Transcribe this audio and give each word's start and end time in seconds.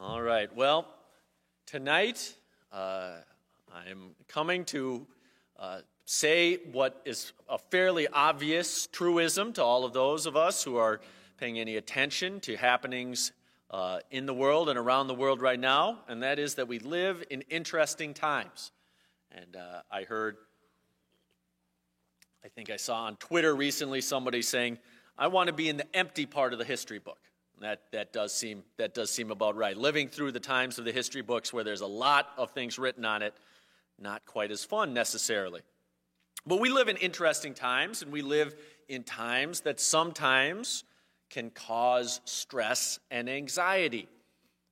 All 0.00 0.22
right. 0.22 0.48
Well, 0.54 0.86
tonight 1.66 2.32
uh, 2.70 3.14
I'm 3.74 4.14
coming 4.28 4.64
to 4.66 5.08
uh, 5.58 5.80
say 6.04 6.58
what 6.70 7.02
is 7.04 7.32
a 7.48 7.58
fairly 7.58 8.06
obvious 8.06 8.86
truism 8.86 9.52
to 9.54 9.64
all 9.64 9.84
of 9.84 9.92
those 9.92 10.26
of 10.26 10.36
us 10.36 10.62
who 10.62 10.76
are 10.76 11.00
paying 11.36 11.58
any 11.58 11.74
attention 11.74 12.38
to 12.42 12.56
happenings 12.56 13.32
uh, 13.72 13.98
in 14.12 14.26
the 14.26 14.32
world 14.32 14.68
and 14.68 14.78
around 14.78 15.08
the 15.08 15.14
world 15.14 15.42
right 15.42 15.58
now, 15.58 15.98
and 16.06 16.22
that 16.22 16.38
is 16.38 16.54
that 16.54 16.68
we 16.68 16.78
live 16.78 17.24
in 17.28 17.40
interesting 17.50 18.14
times. 18.14 18.70
And 19.32 19.56
uh, 19.56 19.82
I 19.90 20.04
heard, 20.04 20.36
I 22.44 22.48
think 22.48 22.70
I 22.70 22.76
saw 22.76 23.06
on 23.06 23.16
Twitter 23.16 23.52
recently 23.52 24.00
somebody 24.00 24.42
saying, 24.42 24.78
I 25.18 25.26
want 25.26 25.48
to 25.48 25.52
be 25.52 25.68
in 25.68 25.76
the 25.76 25.96
empty 25.96 26.24
part 26.24 26.52
of 26.52 26.60
the 26.60 26.64
history 26.64 27.00
book. 27.00 27.18
That, 27.60 27.82
that, 27.92 28.12
does 28.12 28.32
seem, 28.32 28.62
that 28.76 28.94
does 28.94 29.10
seem 29.10 29.30
about 29.30 29.56
right. 29.56 29.76
Living 29.76 30.08
through 30.08 30.32
the 30.32 30.40
times 30.40 30.78
of 30.78 30.84
the 30.84 30.92
history 30.92 31.22
books 31.22 31.52
where 31.52 31.64
there's 31.64 31.80
a 31.80 31.86
lot 31.86 32.28
of 32.36 32.52
things 32.52 32.78
written 32.78 33.04
on 33.04 33.22
it, 33.22 33.34
not 33.98 34.24
quite 34.26 34.50
as 34.50 34.64
fun 34.64 34.94
necessarily. 34.94 35.62
But 36.46 36.60
we 36.60 36.70
live 36.70 36.88
in 36.88 36.96
interesting 36.96 37.54
times, 37.54 38.02
and 38.02 38.12
we 38.12 38.22
live 38.22 38.54
in 38.88 39.02
times 39.02 39.60
that 39.62 39.80
sometimes 39.80 40.84
can 41.30 41.50
cause 41.50 42.20
stress 42.24 43.00
and 43.10 43.28
anxiety. 43.28 44.08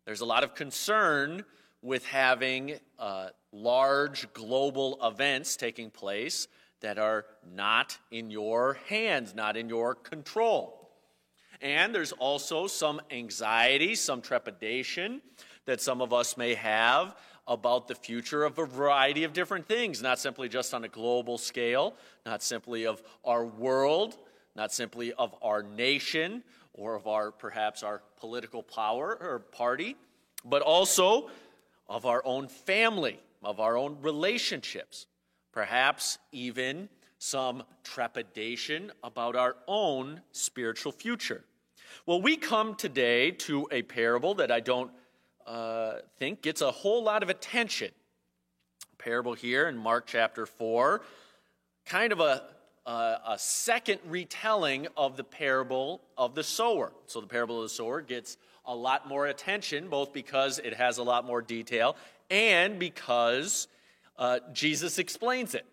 There's 0.06 0.20
a 0.20 0.26
lot 0.26 0.44
of 0.44 0.54
concern 0.54 1.44
with 1.82 2.06
having 2.06 2.78
uh, 2.98 3.28
large 3.52 4.32
global 4.32 4.98
events 5.02 5.56
taking 5.56 5.90
place 5.90 6.48
that 6.80 6.98
are 6.98 7.26
not 7.54 7.98
in 8.10 8.30
your 8.30 8.78
hands, 8.88 9.34
not 9.34 9.56
in 9.56 9.68
your 9.68 9.94
control. 9.94 10.75
And 11.60 11.94
there's 11.94 12.12
also 12.12 12.66
some 12.66 13.00
anxiety, 13.10 13.94
some 13.94 14.20
trepidation 14.20 15.22
that 15.64 15.80
some 15.80 16.00
of 16.00 16.12
us 16.12 16.36
may 16.36 16.54
have 16.54 17.16
about 17.48 17.86
the 17.86 17.94
future 17.94 18.44
of 18.44 18.58
a 18.58 18.66
variety 18.66 19.24
of 19.24 19.32
different 19.32 19.66
things, 19.66 20.02
not 20.02 20.18
simply 20.18 20.48
just 20.48 20.74
on 20.74 20.84
a 20.84 20.88
global 20.88 21.38
scale, 21.38 21.94
not 22.24 22.42
simply 22.42 22.86
of 22.86 23.02
our 23.24 23.44
world, 23.44 24.16
not 24.54 24.72
simply 24.72 25.12
of 25.12 25.34
our 25.42 25.62
nation 25.62 26.42
or 26.72 26.94
of 26.94 27.06
our 27.06 27.30
perhaps 27.30 27.82
our 27.82 28.02
political 28.18 28.62
power 28.62 29.16
or 29.20 29.38
party, 29.38 29.96
but 30.44 30.62
also 30.62 31.30
of 31.88 32.04
our 32.04 32.22
own 32.24 32.48
family, 32.48 33.20
of 33.42 33.60
our 33.60 33.76
own 33.76 33.96
relationships, 34.00 35.06
perhaps 35.52 36.18
even 36.32 36.88
some 37.18 37.62
trepidation 37.82 38.92
about 39.02 39.36
our 39.36 39.56
own 39.66 40.20
spiritual 40.32 40.92
future. 40.92 41.44
Well, 42.04 42.20
we 42.20 42.36
come 42.36 42.74
today 42.74 43.30
to 43.32 43.68
a 43.72 43.82
parable 43.82 44.34
that 44.34 44.50
I 44.50 44.60
don't 44.60 44.90
uh, 45.46 45.94
think 46.18 46.42
gets 46.42 46.60
a 46.60 46.70
whole 46.70 47.02
lot 47.02 47.22
of 47.22 47.30
attention. 47.30 47.90
Parable 48.98 49.34
here 49.34 49.68
in 49.68 49.76
Mark 49.76 50.06
chapter 50.06 50.46
4, 50.46 51.00
kind 51.84 52.12
of 52.12 52.20
a, 52.20 52.42
a, 52.84 53.18
a 53.28 53.36
second 53.38 54.00
retelling 54.06 54.88
of 54.96 55.16
the 55.16 55.24
parable 55.24 56.02
of 56.18 56.34
the 56.34 56.42
sower. 56.42 56.92
So 57.06 57.20
the 57.20 57.26
parable 57.26 57.58
of 57.58 57.62
the 57.62 57.74
sower 57.74 58.00
gets 58.00 58.36
a 58.64 58.74
lot 58.74 59.08
more 59.08 59.26
attention, 59.26 59.88
both 59.88 60.12
because 60.12 60.58
it 60.58 60.74
has 60.74 60.98
a 60.98 61.02
lot 61.02 61.24
more 61.24 61.40
detail 61.40 61.96
and 62.30 62.78
because 62.78 63.68
uh, 64.18 64.40
Jesus 64.52 64.98
explains 64.98 65.54
it. 65.54 65.64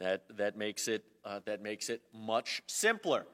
That, 0.00 0.24
that, 0.36 0.56
makes 0.56 0.88
it, 0.88 1.04
uh, 1.24 1.40
that 1.46 1.62
makes 1.62 1.88
it 1.88 2.02
much 2.12 2.62
simpler. 2.66 3.26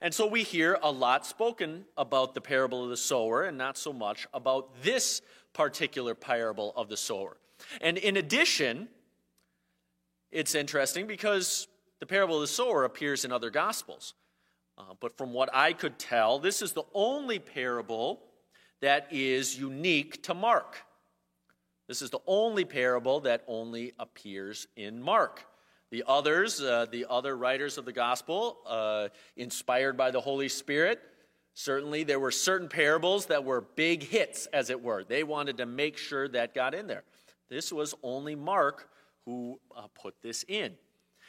And 0.00 0.12
so 0.12 0.26
we 0.26 0.42
hear 0.42 0.78
a 0.82 0.90
lot 0.90 1.24
spoken 1.24 1.84
about 1.96 2.34
the 2.34 2.40
parable 2.40 2.82
of 2.84 2.90
the 2.90 2.96
sower 2.96 3.44
and 3.44 3.56
not 3.56 3.78
so 3.78 3.92
much 3.92 4.26
about 4.34 4.82
this 4.82 5.22
particular 5.52 6.14
parable 6.14 6.72
of 6.76 6.88
the 6.88 6.96
sower. 6.96 7.36
And 7.80 7.98
in 7.98 8.16
addition, 8.16 8.88
it's 10.30 10.54
interesting 10.54 11.06
because 11.06 11.68
the 12.00 12.06
parable 12.06 12.36
of 12.36 12.40
the 12.40 12.46
sower 12.48 12.84
appears 12.84 13.24
in 13.24 13.32
other 13.32 13.50
gospels. 13.50 14.14
Uh, 14.76 14.94
but 15.00 15.16
from 15.16 15.32
what 15.32 15.50
I 15.54 15.72
could 15.72 15.98
tell, 15.98 16.38
this 16.38 16.62
is 16.62 16.72
the 16.72 16.84
only 16.94 17.38
parable 17.38 18.22
that 18.80 19.06
is 19.12 19.56
unique 19.56 20.22
to 20.24 20.34
Mark. 20.34 20.78
This 21.86 22.02
is 22.02 22.10
the 22.10 22.20
only 22.26 22.64
parable 22.64 23.20
that 23.20 23.44
only 23.46 23.92
appears 23.98 24.66
in 24.76 25.00
Mark. 25.00 25.44
The 25.92 26.04
others, 26.06 26.58
uh, 26.58 26.86
the 26.90 27.04
other 27.10 27.36
writers 27.36 27.76
of 27.76 27.84
the 27.84 27.92
gospel, 27.92 28.56
uh, 28.66 29.08
inspired 29.36 29.94
by 29.94 30.10
the 30.10 30.22
Holy 30.22 30.48
Spirit, 30.48 30.98
certainly 31.52 32.02
there 32.02 32.18
were 32.18 32.30
certain 32.30 32.70
parables 32.70 33.26
that 33.26 33.44
were 33.44 33.60
big 33.60 34.02
hits, 34.02 34.46
as 34.54 34.70
it 34.70 34.82
were. 34.82 35.04
They 35.04 35.22
wanted 35.22 35.58
to 35.58 35.66
make 35.66 35.98
sure 35.98 36.28
that 36.28 36.54
got 36.54 36.74
in 36.74 36.86
there. 36.86 37.04
This 37.50 37.70
was 37.70 37.94
only 38.02 38.34
Mark 38.34 38.88
who 39.26 39.60
uh, 39.76 39.88
put 39.94 40.14
this 40.22 40.46
in. 40.48 40.72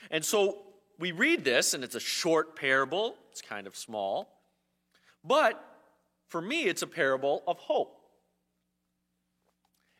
And 0.09 0.23
so 0.23 0.59
we 0.97 1.11
read 1.11 1.43
this, 1.43 1.73
and 1.73 1.83
it's 1.83 1.95
a 1.95 1.99
short 1.99 2.55
parable, 2.55 3.17
it's 3.31 3.41
kind 3.41 3.67
of 3.67 3.75
small. 3.75 4.29
But 5.25 5.61
for 6.29 6.41
me, 6.41 6.63
it's 6.63 6.83
a 6.83 6.87
parable 6.87 7.43
of 7.47 7.59
hope. 7.59 7.97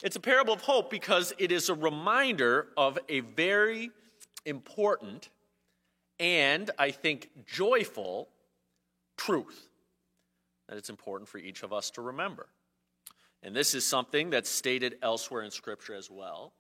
It's 0.02 0.16
a 0.16 0.22
parable 0.22 0.54
of 0.54 0.62
hope 0.62 0.90
because 0.90 1.34
it 1.38 1.52
is 1.52 1.68
a 1.68 1.76
reminder 1.76 2.70
of 2.78 2.98
a 3.10 3.20
very 3.20 3.92
important 4.46 5.30
and 6.20 6.70
I 6.78 6.92
think 6.92 7.30
joyful 7.46 8.30
truth 9.18 9.68
that 10.68 10.78
it's 10.78 10.90
important 10.90 11.28
for 11.28 11.38
each 11.38 11.64
of 11.64 11.74
us 11.74 11.92
to 11.92 12.02
remember. 12.02 12.48
And 13.42 13.56
this 13.56 13.74
is 13.74 13.86
something 13.86 14.30
that's 14.30 14.50
stated 14.50 14.96
elsewhere 15.02 15.44
in 15.44 15.52
Scripture 15.52 15.96
as 15.96 16.10
well, 16.10 16.54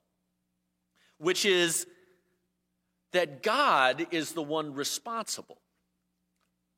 which 1.17 1.45
is 1.45 1.87
that 3.13 3.41
God 3.41 4.07
is 4.11 4.33
the 4.33 4.41
one 4.41 4.73
responsible 4.73 5.61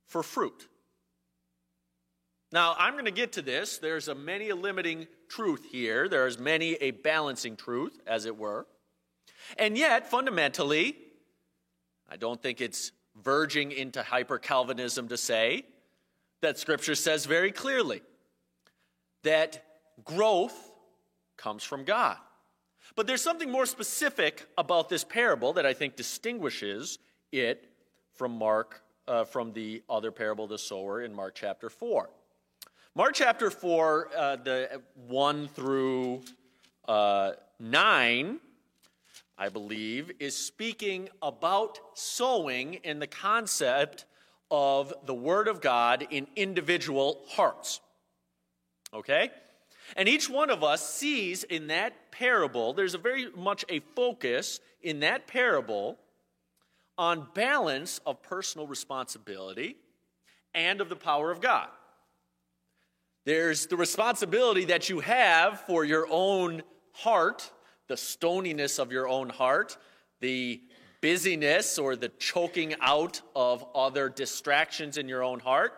for 0.06 0.22
fruit. 0.22 0.68
Now, 2.52 2.76
I'm 2.78 2.94
going 2.94 3.06
to 3.06 3.12
get 3.12 3.34
to 3.34 3.42
this. 3.42 3.80
There's 3.80 4.08
a 4.08 4.16
many 4.16 4.50
a 4.50 4.56
limiting 4.56 5.08
truth 5.28 5.66
here. 5.72 6.08
There's 6.08 6.38
many 6.38 6.74
a 6.76 6.92
balancing 6.92 7.56
truth, 7.56 8.00
as 8.06 8.26
it 8.26 8.38
were. 8.38 8.68
And 9.58 9.78
yet, 9.78 10.10
fundamentally, 10.10 10.98
I 12.10 12.18
don't 12.18 12.42
think 12.42 12.62
it's 12.62 12.92
verging 13.22 13.72
into 13.72 14.04
hyper 14.04 14.38
Calvinism 14.38 15.08
to 15.08 15.18
say 15.18 15.66
that 16.42 16.58
Scripture 16.58 16.96
says 16.96 17.26
very 17.26 17.52
clearly 17.52 18.02
that 19.24 19.64
growth 20.04 20.72
comes 21.38 21.64
from 21.64 21.84
God. 21.84 22.18
But 22.96 23.08
there's 23.08 23.22
something 23.22 23.52
more 23.52 23.66
specific 23.66 24.48
about 24.58 24.90
this 24.90 25.04
parable 25.04 25.54
that 25.54 25.66
I 25.66 25.74
think 25.74 25.96
distinguishes 25.96 27.00
it 27.32 27.68
from 28.14 28.38
Mark, 28.38 28.84
uh, 29.08 29.26
from 29.26 29.54
the 29.54 29.84
other 29.90 30.12
parable 30.12 30.48
the 30.48 30.58
sower 30.58 31.02
in 31.02 31.14
Mark 31.14 31.36
chapter 31.36 31.70
4. 31.70 32.10
Mark 32.94 33.14
chapter 33.14 33.50
4, 33.50 34.10
uh, 34.16 34.36
the 34.38 34.82
1 35.08 35.48
through 35.50 36.22
uh, 36.88 37.32
9, 37.60 38.40
I 39.38 39.50
believe, 39.50 40.12
is 40.20 40.36
speaking 40.36 41.10
about 41.22 41.80
sowing 41.94 42.76
in 42.76 43.00
the 43.00 43.08
concept 43.08 44.06
of 44.50 44.94
the 45.06 45.14
Word 45.14 45.48
of 45.48 45.62
God 45.62 46.08
in 46.10 46.28
individual 46.36 47.22
hearts. 47.30 47.82
Okay? 48.94 49.30
And 49.96 50.08
each 50.08 50.30
one 50.30 50.50
of 50.50 50.64
us 50.64 50.88
sees 50.88 51.44
in 51.44 51.68
that 51.68 52.12
parable, 52.12 52.74
there's 52.74 52.94
a 52.94 53.00
very 53.00 53.30
much 53.36 53.66
a 53.70 53.82
focus 53.96 54.60
in 54.82 55.02
that 55.02 55.28
parable 55.28 55.98
on 56.98 57.28
balance 57.34 58.00
of 58.06 58.24
personal 58.24 58.68
responsibility 58.68 59.76
and 60.54 60.80
of 60.80 60.90
the 60.90 60.96
power 60.96 61.30
of 61.30 61.42
God. 61.42 61.68
There's 63.26 63.66
the 63.66 63.76
responsibility 63.76 64.66
that 64.66 64.88
you 64.90 65.02
have 65.02 65.60
for 65.62 65.84
your 65.84 66.08
own 66.10 66.64
heart 66.94 67.52
the 67.88 67.96
stoniness 67.96 68.80
of 68.80 68.92
your 68.92 69.08
own 69.08 69.30
heart, 69.30 69.78
the 70.22 70.62
busyness 71.02 71.78
or 71.78 71.96
the 71.96 72.10
choking 72.10 72.76
out 72.82 73.22
of 73.36 73.66
other 73.76 74.10
distractions 74.10 74.98
in 74.98 75.08
your 75.08 75.24
own 75.24 75.40
heart, 75.40 75.74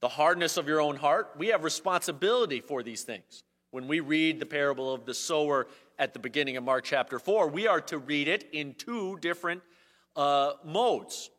the 0.00 0.08
hardness 0.08 0.56
of 0.56 0.68
your 0.68 0.80
own 0.80 0.96
heart. 0.96 1.30
We 1.38 1.48
have 1.48 1.64
responsibility 1.64 2.60
for 2.60 2.82
these 2.82 3.02
things. 3.02 3.42
When 3.70 3.88
we 3.88 4.00
read 4.00 4.40
the 4.40 4.46
parable 4.46 4.92
of 4.92 5.04
the 5.04 5.14
sower 5.14 5.66
at 5.98 6.12
the 6.12 6.18
beginning 6.18 6.56
of 6.56 6.64
Mark 6.64 6.84
chapter 6.84 7.18
4, 7.18 7.48
we 7.48 7.66
are 7.66 7.80
to 7.82 7.98
read 7.98 8.28
it 8.28 8.48
in 8.52 8.74
two 8.74 9.18
different 9.20 9.62
uh, 10.16 10.52
modes. 10.64 11.30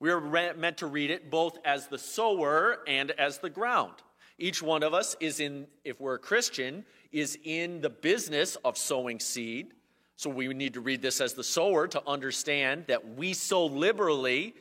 We 0.00 0.10
are 0.10 0.18
re- 0.18 0.52
meant 0.54 0.78
to 0.78 0.86
read 0.86 1.10
it 1.10 1.30
both 1.30 1.58
as 1.64 1.88
the 1.88 1.98
sower 1.98 2.78
and 2.86 3.10
as 3.12 3.38
the 3.38 3.50
ground. 3.50 3.94
Each 4.38 4.62
one 4.62 4.82
of 4.82 4.94
us 4.94 5.16
is 5.20 5.40
in, 5.40 5.66
if 5.84 6.00
we're 6.00 6.14
a 6.14 6.18
Christian, 6.18 6.84
is 7.10 7.38
in 7.44 7.80
the 7.80 7.90
business 7.90 8.56
of 8.64 8.78
sowing 8.78 9.18
seed. 9.18 9.74
So 10.16 10.30
we 10.30 10.48
need 10.48 10.74
to 10.74 10.80
read 10.80 11.02
this 11.02 11.20
as 11.20 11.34
the 11.34 11.44
sower 11.44 11.88
to 11.88 12.02
understand 12.06 12.84
that 12.88 13.16
we 13.16 13.34
sow 13.34 13.66
liberally 13.66 14.54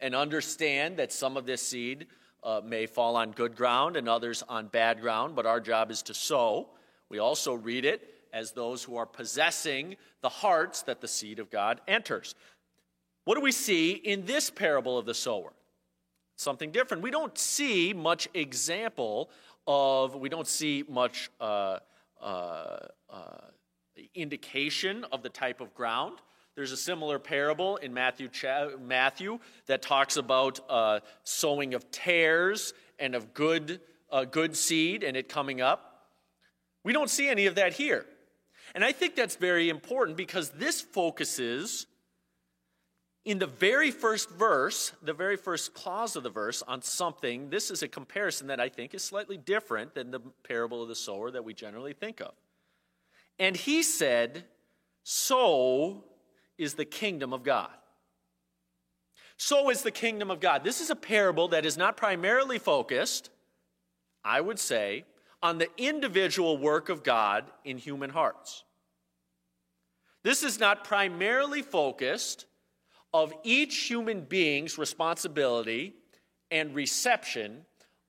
and 0.00 0.14
understand 0.14 0.98
that 0.98 1.12
some 1.12 1.36
of 1.36 1.46
this 1.46 1.62
seed 1.62 2.06
uh, 2.42 2.60
may 2.64 2.86
fall 2.86 3.16
on 3.16 3.30
good 3.30 3.56
ground 3.56 3.96
and 3.96 4.08
others 4.08 4.42
on 4.48 4.66
bad 4.66 5.00
ground, 5.00 5.36
but 5.36 5.46
our 5.46 5.60
job 5.60 5.90
is 5.90 6.02
to 6.02 6.14
sow. 6.14 6.68
We 7.08 7.18
also 7.18 7.54
read 7.54 7.84
it 7.84 8.08
as 8.32 8.52
those 8.52 8.82
who 8.82 8.96
are 8.96 9.06
possessing 9.06 9.96
the 10.22 10.28
hearts 10.28 10.82
that 10.82 11.00
the 11.00 11.08
seed 11.08 11.38
of 11.38 11.50
God 11.50 11.80
enters. 11.86 12.34
What 13.24 13.36
do 13.36 13.40
we 13.40 13.52
see 13.52 13.92
in 13.92 14.26
this 14.26 14.50
parable 14.50 14.98
of 14.98 15.06
the 15.06 15.14
sower? 15.14 15.52
Something 16.42 16.72
different. 16.72 17.04
We 17.04 17.12
don't 17.12 17.38
see 17.38 17.92
much 17.92 18.28
example 18.34 19.30
of, 19.68 20.16
we 20.16 20.28
don't 20.28 20.48
see 20.48 20.82
much 20.88 21.30
uh, 21.40 21.78
uh, 22.20 22.78
uh, 23.08 23.20
indication 24.12 25.06
of 25.12 25.22
the 25.22 25.28
type 25.28 25.60
of 25.60 25.72
ground. 25.72 26.18
There's 26.56 26.72
a 26.72 26.76
similar 26.76 27.20
parable 27.20 27.76
in 27.76 27.94
Matthew, 27.94 28.28
Matthew 28.84 29.38
that 29.66 29.82
talks 29.82 30.16
about 30.16 30.58
uh, 30.68 30.98
sowing 31.22 31.74
of 31.74 31.92
tares 31.92 32.74
and 32.98 33.14
of 33.14 33.32
good, 33.34 33.80
uh, 34.10 34.24
good 34.24 34.56
seed 34.56 35.04
and 35.04 35.16
it 35.16 35.28
coming 35.28 35.60
up. 35.60 36.08
We 36.82 36.92
don't 36.92 37.08
see 37.08 37.28
any 37.28 37.46
of 37.46 37.54
that 37.54 37.74
here. 37.74 38.04
And 38.74 38.84
I 38.84 38.90
think 38.90 39.14
that's 39.14 39.36
very 39.36 39.68
important 39.68 40.16
because 40.16 40.50
this 40.50 40.80
focuses 40.80 41.86
in 43.24 43.38
the 43.38 43.46
very 43.46 43.90
first 43.90 44.30
verse, 44.30 44.92
the 45.02 45.12
very 45.12 45.36
first 45.36 45.74
clause 45.74 46.16
of 46.16 46.24
the 46.24 46.30
verse, 46.30 46.62
on 46.66 46.82
something. 46.82 47.50
This 47.50 47.70
is 47.70 47.82
a 47.82 47.88
comparison 47.88 48.48
that 48.48 48.58
I 48.58 48.68
think 48.68 48.94
is 48.94 49.04
slightly 49.04 49.36
different 49.36 49.94
than 49.94 50.10
the 50.10 50.20
parable 50.42 50.82
of 50.82 50.88
the 50.88 50.96
sower 50.96 51.30
that 51.30 51.44
we 51.44 51.54
generally 51.54 51.92
think 51.92 52.20
of. 52.20 52.32
And 53.38 53.56
he 53.56 53.82
said, 53.82 54.44
So 55.04 56.04
is 56.58 56.74
the 56.74 56.84
kingdom 56.84 57.32
of 57.32 57.44
God. 57.44 57.70
So 59.36 59.70
is 59.70 59.82
the 59.82 59.90
kingdom 59.90 60.30
of 60.30 60.40
God. 60.40 60.64
This 60.64 60.80
is 60.80 60.90
a 60.90 60.96
parable 60.96 61.48
that 61.48 61.64
is 61.64 61.76
not 61.76 61.96
primarily 61.96 62.58
focused, 62.58 63.30
I 64.24 64.40
would 64.40 64.58
say, 64.58 65.04
on 65.42 65.58
the 65.58 65.68
individual 65.76 66.58
work 66.58 66.88
of 66.88 67.02
God 67.02 67.50
in 67.64 67.78
human 67.78 68.10
hearts. 68.10 68.64
This 70.22 70.42
is 70.42 70.60
not 70.60 70.84
primarily 70.84 71.62
focused 71.62 72.46
of 73.14 73.32
each 73.44 73.76
human 73.76 74.22
being's 74.22 74.78
responsibility 74.78 75.94
and 76.50 76.74
reception 76.74 77.64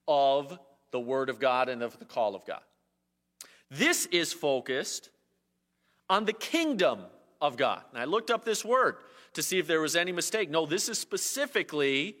of 0.08 0.58
the 0.90 1.00
Word 1.00 1.28
of 1.28 1.38
God 1.38 1.68
and 1.68 1.82
of 1.82 1.98
the 1.98 2.04
call 2.04 2.34
of 2.34 2.46
God. 2.46 2.62
This 3.70 4.06
is 4.06 4.32
focused 4.32 5.10
on 6.08 6.24
the 6.24 6.32
kingdom 6.32 7.00
of 7.40 7.56
God. 7.56 7.82
And 7.90 8.00
I 8.00 8.04
looked 8.04 8.30
up 8.30 8.44
this 8.44 8.64
word 8.64 8.96
to 9.32 9.42
see 9.42 9.58
if 9.58 9.66
there 9.66 9.80
was 9.80 9.96
any 9.96 10.12
mistake. 10.12 10.50
No, 10.50 10.66
this 10.66 10.88
is 10.88 10.98
specifically 10.98 12.16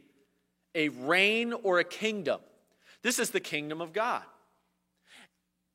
a 0.74 0.88
reign 0.88 1.52
or 1.62 1.78
a 1.78 1.84
kingdom. 1.84 2.40
This 3.02 3.18
is 3.18 3.30
the 3.30 3.40
kingdom 3.40 3.80
of 3.80 3.92
God. 3.92 4.22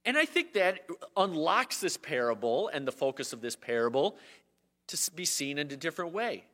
And 0.05 0.17
I 0.17 0.25
think 0.25 0.53
that 0.53 0.87
unlocks 1.15 1.79
this 1.79 1.97
parable 1.97 2.69
and 2.69 2.87
the 2.87 2.91
focus 2.91 3.31
of 3.31 3.41
this 3.41 3.55
parable 3.55 4.17
to 4.87 5.11
be 5.11 5.25
seen 5.25 5.57
in 5.57 5.71
a 5.71 5.77
different 5.77 6.13
way. 6.13 6.45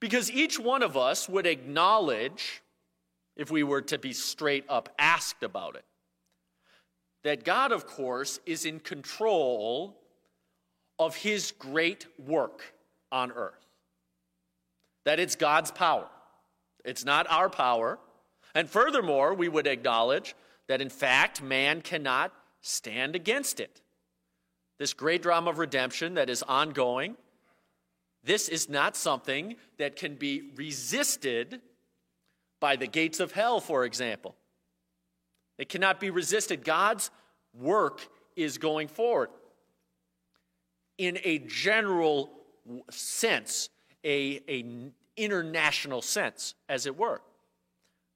Because 0.00 0.30
each 0.30 0.58
one 0.58 0.82
of 0.82 0.96
us 0.96 1.28
would 1.28 1.46
acknowledge, 1.46 2.62
if 3.36 3.50
we 3.50 3.62
were 3.62 3.82
to 3.82 3.98
be 3.98 4.12
straight 4.12 4.64
up 4.68 4.88
asked 4.98 5.42
about 5.42 5.76
it, 5.76 5.84
that 7.22 7.44
God, 7.44 7.72
of 7.72 7.86
course, 7.86 8.38
is 8.46 8.64
in 8.64 8.80
control 8.80 9.96
of 10.98 11.16
his 11.16 11.52
great 11.52 12.06
work 12.18 12.74
on 13.10 13.32
earth. 13.32 13.66
That 15.04 15.18
it's 15.18 15.36
God's 15.36 15.70
power, 15.70 16.06
it's 16.84 17.04
not 17.04 17.26
our 17.30 17.50
power. 17.50 17.98
And 18.54 18.70
furthermore, 18.70 19.34
we 19.34 19.48
would 19.48 19.66
acknowledge 19.66 20.36
that 20.68 20.80
in 20.80 20.88
fact 20.88 21.42
man 21.42 21.82
cannot 21.82 22.32
stand 22.60 23.16
against 23.16 23.58
it. 23.58 23.80
This 24.78 24.92
great 24.92 25.22
drama 25.22 25.50
of 25.50 25.58
redemption 25.58 26.14
that 26.14 26.30
is 26.30 26.42
ongoing, 26.44 27.16
this 28.24 28.48
is 28.48 28.68
not 28.68 28.96
something 28.96 29.56
that 29.78 29.96
can 29.96 30.14
be 30.14 30.50
resisted 30.56 31.60
by 32.58 32.76
the 32.76 32.86
gates 32.86 33.20
of 33.20 33.32
hell, 33.32 33.60
for 33.60 33.84
example. 33.84 34.34
It 35.58 35.68
cannot 35.68 36.00
be 36.00 36.10
resisted. 36.10 36.64
God's 36.64 37.10
work 37.52 38.00
is 38.34 38.58
going 38.58 38.88
forward. 38.88 39.28
In 40.96 41.18
a 41.22 41.38
general 41.38 42.30
sense, 42.90 43.68
a, 44.04 44.40
a 44.48 44.64
international 45.16 46.02
sense, 46.02 46.54
as 46.68 46.86
it 46.86 46.96
were. 46.96 47.20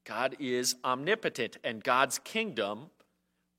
God 0.04 0.36
is 0.38 0.74
omnipotent, 0.84 1.58
and 1.62 1.84
God's 1.84 2.18
kingdom 2.18 2.86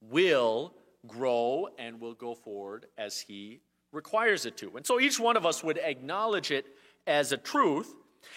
will 0.01 0.73
grow 1.07 1.69
and 1.77 2.01
will 2.01 2.15
go 2.15 2.33
forward 2.33 2.87
as 2.97 3.19
He 3.19 3.61
requires 3.91 4.45
it 4.45 4.57
to. 4.57 4.75
And 4.77 4.85
so 4.85 4.99
each 4.99 5.19
one 5.19 5.37
of 5.37 5.45
us 5.45 5.63
would 5.63 5.77
acknowledge 5.77 6.51
it 6.51 6.65
as 7.07 7.31
a 7.31 7.37
truth. 7.37 7.93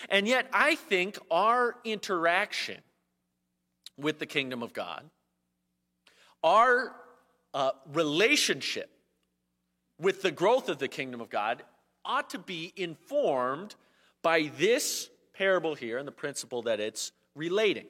And 0.08 0.26
yet, 0.26 0.46
I 0.52 0.76
think 0.76 1.18
our 1.30 1.76
interaction 1.84 2.78
with 3.98 4.18
the 4.18 4.26
kingdom 4.26 4.62
of 4.62 4.72
God, 4.72 5.04
our 6.42 6.94
uh, 7.52 7.72
relationship 7.92 8.90
with 9.98 10.22
the 10.22 10.30
growth 10.30 10.68
of 10.68 10.78
the 10.78 10.88
kingdom 10.88 11.20
of 11.20 11.28
God, 11.28 11.62
ought 12.04 12.30
to 12.30 12.38
be 12.38 12.72
informed 12.76 13.74
by 14.22 14.50
this 14.58 15.10
parable 15.34 15.74
here 15.74 15.98
and 15.98 16.06
the 16.06 16.12
principle 16.12 16.62
that 16.62 16.80
it's 16.80 17.12
relating. 17.34 17.86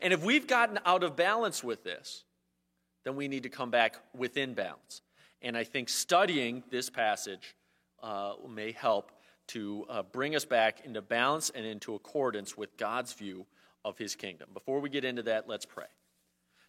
And 0.00 0.12
if 0.12 0.22
we've 0.24 0.46
gotten 0.46 0.78
out 0.84 1.02
of 1.02 1.16
balance 1.16 1.62
with 1.62 1.84
this, 1.84 2.24
then 3.04 3.16
we 3.16 3.28
need 3.28 3.44
to 3.44 3.48
come 3.48 3.70
back 3.70 3.96
within 4.16 4.54
balance. 4.54 5.02
And 5.44 5.58
I 5.58 5.62
think 5.62 5.90
studying 5.90 6.64
this 6.70 6.88
passage 6.88 7.54
uh, 8.02 8.32
may 8.48 8.72
help 8.72 9.12
to 9.48 9.84
uh, 9.90 10.02
bring 10.02 10.34
us 10.34 10.46
back 10.46 10.86
into 10.86 11.02
balance 11.02 11.50
and 11.54 11.66
into 11.66 11.94
accordance 11.94 12.56
with 12.56 12.74
God's 12.78 13.12
view 13.12 13.44
of 13.84 13.98
his 13.98 14.16
kingdom. 14.16 14.48
Before 14.54 14.80
we 14.80 14.88
get 14.88 15.04
into 15.04 15.22
that, 15.24 15.46
let's 15.46 15.66
pray. 15.66 15.84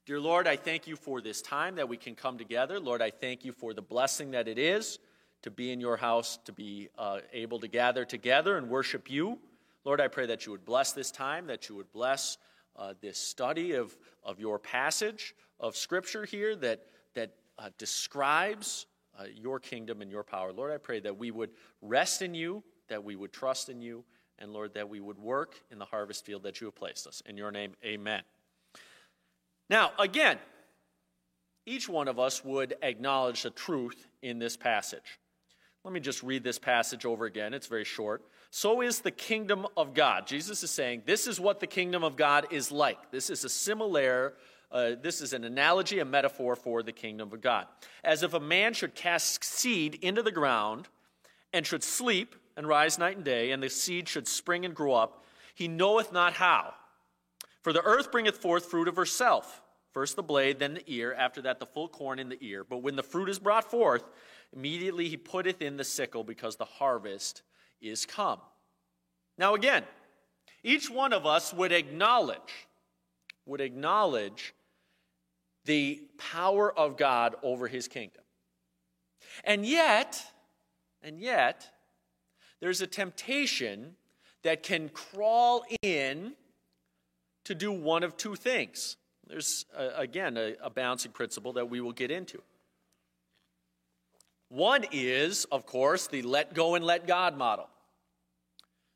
Dear 0.06 0.20
Lord, 0.20 0.46
I 0.46 0.58
thank 0.58 0.88
you 0.88 0.98
for 0.98 1.22
this 1.22 1.42
time 1.42 1.76
that 1.76 1.88
we 1.88 1.96
can 1.96 2.16
come 2.16 2.38
together. 2.38 2.78
Lord, 2.78 3.02
I 3.02 3.12
thank 3.12 3.46
you 3.46 3.54
for 3.54 3.74
the 3.74 3.82
blessing 3.82 4.32
that 4.32 4.50
it 4.50 4.60
is 4.60 5.00
to 5.44 5.50
be 5.50 5.72
in 5.72 5.80
your 5.80 5.96
house, 5.96 6.38
to 6.44 6.52
be 6.52 6.90
uh, 6.98 7.20
able 7.32 7.62
to 7.62 7.70
gather 7.70 8.04
together 8.04 8.58
and 8.58 8.70
worship 8.70 9.10
you. 9.10 9.40
Lord, 9.86 10.02
I 10.02 10.10
pray 10.10 10.26
that 10.26 10.46
you 10.46 10.52
would 10.52 10.66
bless 10.66 10.92
this 10.92 11.12
time, 11.12 11.48
that 11.48 11.70
you 11.70 11.76
would 11.76 11.94
bless 11.94 12.38
uh, 12.76 12.94
this 13.00 13.18
study 13.18 13.72
of, 13.72 13.96
of 14.22 14.38
your 14.38 14.60
passage 14.60 15.34
of 15.62 15.78
Scripture 15.78 16.26
here, 16.26 16.58
that, 16.58 16.82
that 17.14 17.32
uh, 17.58 17.70
describes 17.78 18.86
uh, 19.18 19.24
your 19.34 19.60
kingdom 19.60 20.02
and 20.02 20.12
your 20.12 20.24
power. 20.24 20.52
Lord, 20.52 20.72
I 20.72 20.78
pray 20.78 21.00
that 21.02 21.18
we 21.18 21.32
would 21.32 21.52
rest 21.82 22.22
in 22.22 22.34
you, 22.34 22.64
that 22.90 23.04
we 23.04 23.16
would 23.16 23.32
trust 23.32 23.70
in 23.70 23.82
you, 23.82 24.04
and 24.40 24.52
Lord, 24.52 24.74
that 24.74 24.90
we 24.90 25.00
would 25.00 25.18
work 25.18 25.56
in 25.72 25.80
the 25.80 25.86
harvest 25.86 26.26
field 26.26 26.44
that 26.44 26.60
you 26.60 26.68
have 26.68 26.76
placed 26.76 27.08
us. 27.08 27.22
In 27.26 27.38
your 27.38 27.52
name, 27.52 27.74
amen. 27.84 28.22
Now, 29.70 29.92
again, 29.98 30.38
each 31.66 31.90
one 31.90 32.08
of 32.08 32.20
us 32.20 32.44
would 32.44 32.76
acknowledge 32.82 33.44
the 33.44 33.50
truth 33.50 34.08
in 34.22 34.38
this 34.38 34.58
passage. 34.58 35.20
Let 35.84 35.94
me 35.94 36.00
just 36.00 36.24
read 36.24 36.44
this 36.44 36.60
passage 36.60 37.06
over 37.06 37.26
again. 37.26 37.54
It's 37.54 37.68
very 37.68 37.84
short. 37.84 38.24
So 38.50 38.82
is 38.82 39.00
the 39.00 39.12
kingdom 39.12 39.68
of 39.78 39.94
God. 39.94 40.28
Jesus 40.28 40.64
is 40.64 40.72
saying, 40.72 41.04
This 41.06 41.28
is 41.28 41.40
what 41.40 41.60
the 41.60 41.68
kingdom 41.68 42.04
of 42.04 42.16
God 42.16 42.48
is 42.52 42.72
like. 42.72 43.12
This 43.12 43.30
is 43.30 43.44
a 43.44 43.50
similar 43.50 44.34
uh, 44.72 44.92
this 45.02 45.22
is 45.22 45.34
an 45.34 45.44
analogy, 45.44 46.00
a 46.00 46.06
metaphor 46.06 46.56
for 46.56 46.84
the 46.84 46.92
kingdom 46.92 47.32
of 47.32 47.42
God. 47.42 47.68
As 48.04 48.24
if 48.24 48.34
a 48.34 48.40
man 48.40 48.74
should 48.74 48.96
cast 48.96 49.44
seed 49.44 49.96
into 50.02 50.22
the 50.22 50.32
ground 50.32 50.88
and 51.54 51.66
should 51.66 51.84
sleep 51.84 52.36
and 52.58 52.68
rise 52.68 52.98
night 52.98 53.18
and 53.18 53.26
day, 53.26 53.52
and 53.52 53.62
the 53.62 53.70
seed 53.70 54.08
should 54.08 54.28
spring 54.28 54.66
and 54.66 54.76
grow 54.76 54.94
up, 54.94 55.26
he 55.54 55.68
knoweth 55.68 56.12
not 56.12 56.34
how. 56.34 56.74
For 57.62 57.74
the 57.74 57.82
earth 57.84 58.12
bringeth 58.12 58.38
forth 58.38 58.66
fruit 58.66 58.88
of 58.88 58.96
herself. 58.96 59.62
First 59.92 60.16
the 60.16 60.24
blade, 60.24 60.60
then 60.60 60.74
the 60.74 60.84
ear, 60.88 61.14
after 61.14 61.42
that 61.44 61.60
the 61.60 61.66
full 61.66 61.88
corn 61.88 62.20
in 62.20 62.30
the 62.30 62.38
ear. 62.42 62.64
But 62.64 62.80
when 62.80 62.96
the 62.96 63.04
fruit 63.04 63.30
is 63.30 63.40
brought 63.40 63.70
forth, 63.70 64.04
immediately 64.54 65.08
he 65.08 65.18
putteth 65.18 65.62
in 65.62 65.78
the 65.78 65.84
sickle, 65.84 66.24
because 66.24 66.58
the 66.58 66.66
harvest 66.66 67.44
is 67.82 68.06
come. 68.06 68.40
Now 69.38 69.54
again, 69.54 69.84
each 70.64 70.90
one 70.90 71.14
of 71.14 71.26
us 71.26 71.54
would 71.54 71.72
acknowledge, 71.72 72.68
would 73.46 73.62
acknowledge 73.62 74.55
the 75.66 76.02
power 76.18 76.72
of 76.72 76.98
God 76.98 77.36
over 77.44 77.68
his 77.68 77.88
kingdom. 77.88 78.22
And 79.44 79.66
yet, 79.66 80.24
and 81.02 81.20
yet, 81.20 81.70
there's 82.62 82.82
a 82.82 82.88
temptation 82.88 83.96
that 84.44 84.64
can 84.64 84.90
crawl 84.90 85.66
in 85.82 86.34
to 87.44 87.56
do 87.56 87.72
one 87.72 88.04
of 88.04 88.16
two 88.16 88.36
things. 88.36 88.98
There's, 89.28 89.66
uh, 89.76 89.90
again, 89.96 90.38
a, 90.38 90.56
a 90.62 90.70
balancing 90.70 91.12
principle 91.12 91.54
that 91.54 91.70
we 91.70 91.82
will 91.82 91.92
get 91.92 92.12
into. 92.12 92.42
One 94.50 94.86
is, 94.92 95.46
of 95.46 95.66
course, 95.66 96.08
the 96.08 96.22
let 96.22 96.54
go 96.54 96.76
and 96.76 96.86
let 96.86 97.08
God 97.08 97.38
model. 97.38 97.68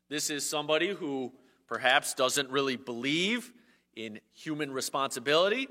This 0.08 0.30
is 0.30 0.48
somebody 0.48 0.88
who 0.88 1.32
perhaps 1.68 2.14
doesn't 2.14 2.50
really 2.50 2.76
believe 2.76 3.52
in 3.94 4.20
human 4.32 4.72
responsibility. 4.72 5.68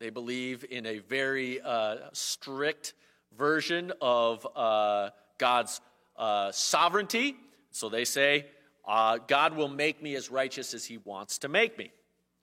They 0.00 0.08
believe 0.08 0.64
in 0.68 0.86
a 0.86 0.98
very 0.98 1.60
uh, 1.60 1.96
strict 2.14 2.94
version 3.36 3.92
of 4.00 4.46
uh, 4.56 5.10
God's 5.36 5.82
uh, 6.16 6.50
sovereignty. 6.52 7.36
So 7.70 7.90
they 7.90 8.06
say, 8.06 8.46
uh, 8.88 9.18
God 9.26 9.54
will 9.54 9.68
make 9.68 10.02
me 10.02 10.14
as 10.14 10.30
righteous 10.30 10.72
as 10.72 10.86
He 10.86 10.96
wants 10.96 11.36
to 11.38 11.48
make 11.48 11.76
me. 11.76 11.92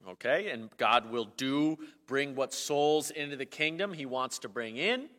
Okay? 0.08 0.52
And 0.52 0.70
God 0.78 1.12
will 1.12 1.30
do, 1.36 1.80
bring 2.06 2.36
what 2.36 2.54
souls 2.54 3.10
into 3.10 3.36
the 3.36 3.46
kingdom 3.46 3.92
He 3.92 4.06
wants 4.06 4.38
to 4.40 4.50
bring 4.50 4.78
in, 4.78 5.10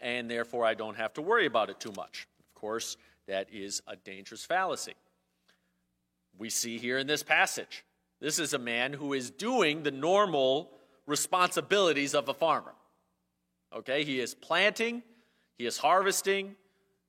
and 0.00 0.28
therefore 0.28 0.64
I 0.66 0.74
don't 0.74 0.96
have 0.96 1.14
to 1.14 1.22
worry 1.22 1.46
about 1.46 1.70
it 1.70 1.78
too 1.78 1.92
much. 1.96 2.26
Of 2.40 2.60
course, 2.60 2.96
that 3.28 3.48
is 3.52 3.82
a 3.86 3.94
dangerous 3.94 4.44
fallacy. 4.44 4.94
We 6.36 6.50
see 6.50 6.78
here 6.78 6.98
in 6.98 7.06
this 7.06 7.22
passage, 7.22 7.84
this 8.20 8.40
is 8.40 8.52
a 8.52 8.58
man 8.58 8.92
who 8.92 9.12
is 9.12 9.30
doing 9.30 9.84
the 9.84 9.92
normal 9.92 10.72
responsibilities 11.08 12.14
of 12.14 12.28
a 12.28 12.34
farmer. 12.34 12.74
Okay? 13.74 14.04
He 14.04 14.20
is 14.20 14.34
planting, 14.34 15.02
he 15.56 15.66
is 15.66 15.78
harvesting. 15.78 16.54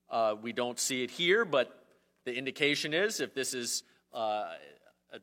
Uh, 0.10 0.34
we 0.42 0.52
don't 0.52 0.80
see 0.80 1.04
it 1.04 1.12
here, 1.12 1.46
but 1.46 1.86
the 2.26 2.34
indication 2.34 2.96
is 2.96 3.20
if 3.20 3.36
this 3.36 3.54
is 3.54 3.84
uh, 4.12 4.46
a, 5.14 5.20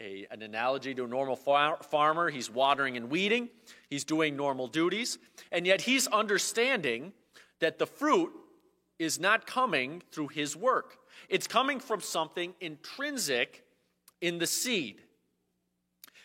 a, 0.00 0.26
an 0.30 0.42
analogy 0.42 0.94
to 0.94 1.04
a 1.04 1.08
normal 1.08 1.34
far- 1.34 1.82
farmer, 1.82 2.30
he's 2.30 2.48
watering 2.48 2.96
and 2.96 3.10
weeding, 3.10 3.48
he's 3.90 4.04
doing 4.04 4.36
normal 4.36 4.68
duties, 4.68 5.18
and 5.50 5.66
yet 5.66 5.80
he's 5.80 6.06
understanding 6.06 7.12
that 7.58 7.80
the 7.80 7.86
fruit 7.86 8.30
is 9.00 9.18
not 9.18 9.44
coming 9.44 10.02
through 10.12 10.28
his 10.28 10.54
work. 10.54 10.98
It's 11.28 11.48
coming 11.48 11.80
from 11.80 12.00
something 12.00 12.54
intrinsic 12.60 13.64
in 14.20 14.38
the 14.38 14.46
seed. 14.46 15.02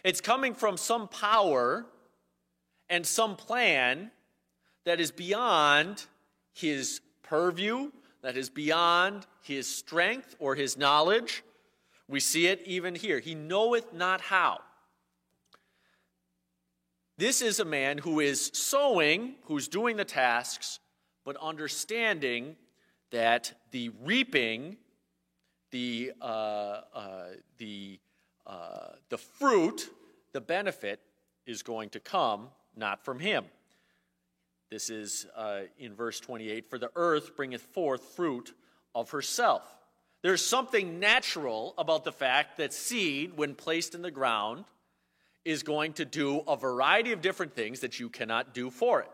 It's 0.03 0.21
coming 0.21 0.53
from 0.53 0.77
some 0.77 1.07
power 1.07 1.85
and 2.89 3.05
some 3.05 3.35
plan 3.35 4.11
that 4.85 4.99
is 4.99 5.11
beyond 5.11 6.05
his 6.51 7.01
purview, 7.21 7.91
that 8.21 8.37
is 8.37 8.49
beyond 8.49 9.25
his 9.41 9.67
strength 9.67 10.35
or 10.39 10.55
his 10.55 10.77
knowledge. 10.77 11.43
We 12.07 12.19
see 12.19 12.47
it 12.47 12.61
even 12.65 12.95
here. 12.95 13.19
He 13.19 13.35
knoweth 13.35 13.93
not 13.93 14.21
how. 14.21 14.59
This 17.17 17.41
is 17.41 17.59
a 17.59 17.65
man 17.65 17.99
who 17.99 18.19
is 18.19 18.51
sowing, 18.53 19.35
who's 19.43 19.67
doing 19.67 19.97
the 19.97 20.05
tasks, 20.05 20.79
but 21.23 21.37
understanding 21.37 22.55
that 23.11 23.53
the 23.71 23.89
reaping, 24.03 24.77
the, 25.71 26.11
uh, 26.21 26.81
uh, 26.93 27.25
the, 27.59 27.99
uh, 28.47 28.87
the 29.09 29.17
fruit, 29.17 29.89
the 30.33 30.41
benefit 30.41 30.99
is 31.45 31.61
going 31.61 31.89
to 31.89 31.99
come 31.99 32.49
not 32.75 33.03
from 33.03 33.19
him. 33.19 33.45
This 34.69 34.89
is 34.89 35.27
uh, 35.35 35.61
in 35.77 35.93
verse 35.93 36.19
28 36.19 36.69
For 36.69 36.79
the 36.79 36.91
earth 36.95 37.35
bringeth 37.35 37.61
forth 37.61 38.03
fruit 38.15 38.53
of 38.95 39.11
herself. 39.11 39.61
There's 40.21 40.45
something 40.45 40.99
natural 40.99 41.73
about 41.77 42.05
the 42.05 42.11
fact 42.11 42.57
that 42.57 42.73
seed, 42.73 43.35
when 43.35 43.55
placed 43.55 43.93
in 43.93 44.01
the 44.01 44.11
ground, 44.11 44.65
is 45.43 45.63
going 45.63 45.93
to 45.93 46.05
do 46.05 46.39
a 46.47 46.55
variety 46.55 47.11
of 47.11 47.21
different 47.21 47.53
things 47.53 47.81
that 47.81 47.99
you 47.99 48.09
cannot 48.09 48.53
do 48.53 48.69
for 48.69 49.01
it. 49.01 49.11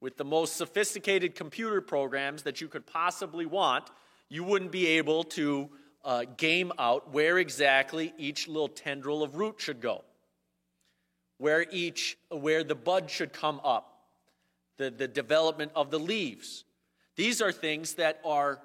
With 0.00 0.16
the 0.16 0.24
most 0.24 0.56
sophisticated 0.56 1.34
computer 1.34 1.82
programs 1.82 2.44
that 2.44 2.62
you 2.62 2.68
could 2.68 2.86
possibly 2.86 3.44
want, 3.44 3.90
you 4.30 4.42
wouldn't 4.42 4.72
be 4.72 4.86
able 4.86 5.24
to 5.24 5.68
uh, 6.04 6.24
game 6.38 6.72
out 6.78 7.12
where 7.12 7.38
exactly 7.38 8.14
each 8.16 8.48
little 8.48 8.68
tendril 8.68 9.22
of 9.22 9.36
root 9.36 9.56
should 9.58 9.82
go, 9.82 10.02
where 11.40 11.64
each 11.70 12.18
where 12.28 12.62
the 12.62 12.74
bud 12.74 13.10
should 13.10 13.32
come 13.32 13.62
up, 13.64 14.02
the, 14.76 14.90
the 14.90 15.08
development 15.08 15.72
of 15.74 15.90
the 15.90 15.98
leaves. 15.98 16.64
These 17.16 17.40
are 17.40 17.50
things 17.50 17.94
that 17.94 18.20
are 18.26 18.60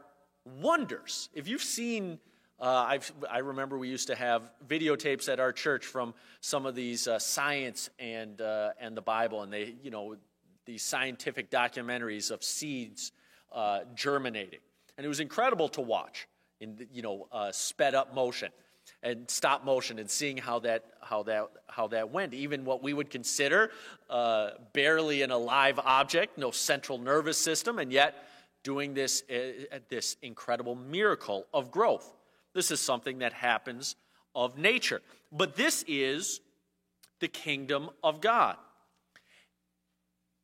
wonders. 0.59 1.29
If 1.33 1.47
you've 1.47 1.63
seen, 1.63 2.19
uh, 2.59 2.99
i 3.31 3.37
remember 3.37 3.77
we 3.77 3.87
used 3.87 4.07
to 4.07 4.15
have 4.15 4.51
videotapes 4.67 5.31
at 5.31 5.39
our 5.39 5.53
church 5.53 5.85
from 5.85 6.13
some 6.41 6.65
of 6.65 6.75
these 6.75 7.07
uh, 7.07 7.17
science 7.17 7.89
and, 7.97 8.41
uh, 8.41 8.71
and 8.77 8.95
the 8.95 9.01
Bible, 9.01 9.43
and 9.43 9.53
they, 9.53 9.75
you 9.81 9.89
know, 9.89 10.17
these 10.65 10.83
scientific 10.83 11.49
documentaries 11.49 12.29
of 12.29 12.43
seeds 12.43 13.13
uh, 13.53 13.79
germinating. 13.95 14.59
And 14.97 15.05
it 15.05 15.07
was 15.07 15.21
incredible 15.21 15.69
to 15.69 15.81
watch 15.81 16.27
in, 16.59 16.87
you 16.91 17.01
know, 17.01 17.29
uh, 17.31 17.53
sped 17.53 17.95
up 17.95 18.13
motion 18.13 18.49
and 19.05 19.29
stop 19.29 19.63
motion 19.63 19.99
and 19.99 20.09
seeing 20.09 20.35
how 20.35 20.59
that 20.59 20.83
how 20.99 21.23
that 21.23 21.47
how 21.67 21.87
that 21.87 22.09
went. 22.09 22.33
Even 22.33 22.65
what 22.65 22.81
we 22.83 22.91
would 22.91 23.09
consider 23.09 23.69
uh, 24.09 24.49
barely 24.73 25.21
an 25.21 25.31
alive 25.31 25.79
object 25.79 26.37
no 26.37 26.51
central 26.51 26.97
nervous 26.97 27.37
system 27.37 27.79
and 27.79 27.93
yet 27.93 28.27
doing 28.63 28.95
this 28.95 29.23
uh, 29.29 29.77
this 29.89 30.17
incredible 30.21 30.75
miracle 30.75 31.45
of 31.53 31.71
growth. 31.71 32.11
This 32.53 32.71
is 32.71 32.81
something 32.81 33.19
that 33.19 33.31
happens 33.31 33.95
of 34.33 34.57
nature. 34.57 35.01
But 35.31 35.55
this 35.55 35.85
is 35.87 36.41
the 37.19 37.27
kingdom 37.27 37.91
of 38.03 38.19
god. 38.19 38.57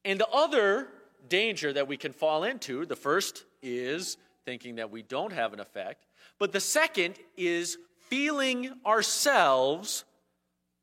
And 0.05 0.19
the 0.19 0.29
other 0.29 0.87
danger 1.27 1.73
that 1.73 1.87
we 1.87 1.97
can 1.97 2.13
fall 2.13 2.43
into 2.43 2.85
the 2.85 2.95
first 2.95 3.43
is 3.61 4.17
thinking 4.45 4.75
that 4.75 4.91
we 4.91 5.01
don't 5.01 5.33
have 5.33 5.53
an 5.53 5.59
effect 5.59 6.05
but 6.41 6.51
the 6.51 6.59
second 6.59 7.19
is 7.37 7.77
feeling 8.11 8.69
ourselves 8.85 10.03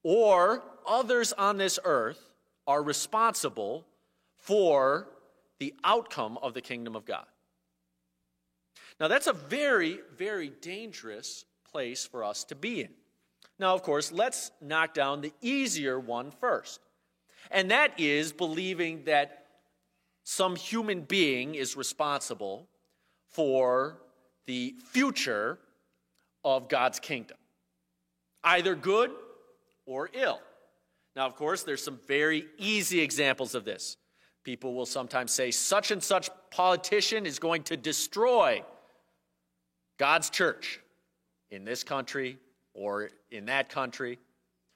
or 0.02 0.64
others 0.86 1.34
on 1.34 1.58
this 1.58 1.78
earth 1.84 2.32
are 2.66 2.82
responsible 2.82 3.84
for 4.38 5.06
the 5.58 5.74
outcome 5.84 6.38
of 6.42 6.54
the 6.54 6.62
kingdom 6.62 6.96
of 6.96 7.04
God. 7.04 7.26
Now, 8.98 9.08
that's 9.08 9.26
a 9.26 9.34
very, 9.34 10.00
very 10.16 10.48
dangerous 10.48 11.44
place 11.70 12.06
for 12.06 12.24
us 12.24 12.44
to 12.44 12.54
be 12.54 12.80
in. 12.80 12.88
Now, 13.58 13.74
of 13.74 13.82
course, 13.82 14.10
let's 14.10 14.50
knock 14.62 14.94
down 14.94 15.20
the 15.20 15.34
easier 15.42 16.00
one 16.00 16.30
first. 16.30 16.80
And 17.50 17.70
that 17.70 18.00
is 18.00 18.32
believing 18.32 19.04
that 19.04 19.44
some 20.24 20.56
human 20.56 21.02
being 21.02 21.56
is 21.56 21.76
responsible 21.76 22.68
for 23.28 23.98
the 24.46 24.74
future 24.92 25.58
of 26.44 26.68
God's 26.68 26.98
kingdom, 26.98 27.36
either 28.44 28.74
good 28.74 29.10
or 29.86 30.10
ill. 30.12 30.40
Now, 31.16 31.26
of 31.26 31.34
course, 31.34 31.62
there's 31.64 31.82
some 31.82 31.98
very 32.06 32.46
easy 32.58 33.00
examples 33.00 33.54
of 33.54 33.64
this. 33.64 33.96
People 34.44 34.74
will 34.74 34.86
sometimes 34.86 35.32
say, 35.32 35.50
such 35.50 35.90
and 35.90 36.02
such 36.02 36.30
politician 36.50 37.26
is 37.26 37.38
going 37.38 37.64
to 37.64 37.76
destroy 37.76 38.62
God's 39.98 40.30
church 40.30 40.80
in 41.50 41.64
this 41.64 41.82
country 41.82 42.38
or 42.72 43.10
in 43.30 43.46
that 43.46 43.68
country. 43.68 44.18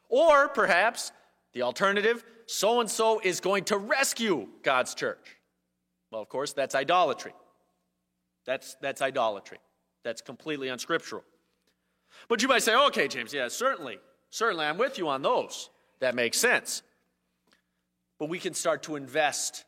Or 0.09 0.49
perhaps 0.49 1.13
the 1.53 1.63
alternative, 1.63 2.25
so 2.47 2.81
and 2.81 2.91
so 2.91 3.21
is 3.21 3.41
going 3.41 3.65
to 3.65 3.79
rescue 3.79 4.49
God's 4.63 4.95
church. 4.95 5.37
Well, 6.11 6.21
of 6.21 6.29
course, 6.29 6.53
that's 6.53 6.75
idolatry. 6.75 7.33
That's, 8.45 8.77
that's 8.83 9.01
idolatry. 9.01 9.59
That's 10.05 10.21
completely 10.21 10.69
unscriptural. 10.69 11.25
But 12.29 12.43
you 12.43 12.49
might 12.49 12.63
say, 12.63 12.75
okay, 12.75 13.09
James, 13.09 13.33
yeah, 13.33 13.49
certainly, 13.49 13.99
certainly, 14.31 14.65
I'm 14.65 14.79
with 14.79 14.99
you 14.99 15.09
on 15.09 15.23
those. 15.23 15.71
That 16.01 16.15
makes 16.15 16.39
sense. 16.39 16.83
But 18.19 18.29
we 18.29 18.39
can 18.39 18.55
start 18.55 18.85
to 18.85 18.97
invest 18.97 19.65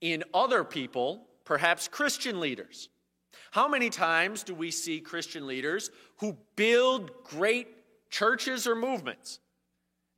in 0.00 0.24
other 0.32 0.64
people, 0.64 1.26
perhaps 1.44 1.88
Christian 1.88 2.40
leaders. 2.40 2.88
How 3.50 3.68
many 3.68 3.90
times 3.90 4.42
do 4.42 4.54
we 4.54 4.70
see 4.70 5.00
Christian 5.00 5.46
leaders 5.46 5.90
who 6.18 6.36
build 6.56 7.24
great 7.24 7.68
churches 8.10 8.66
or 8.66 8.74
movements? 8.74 9.40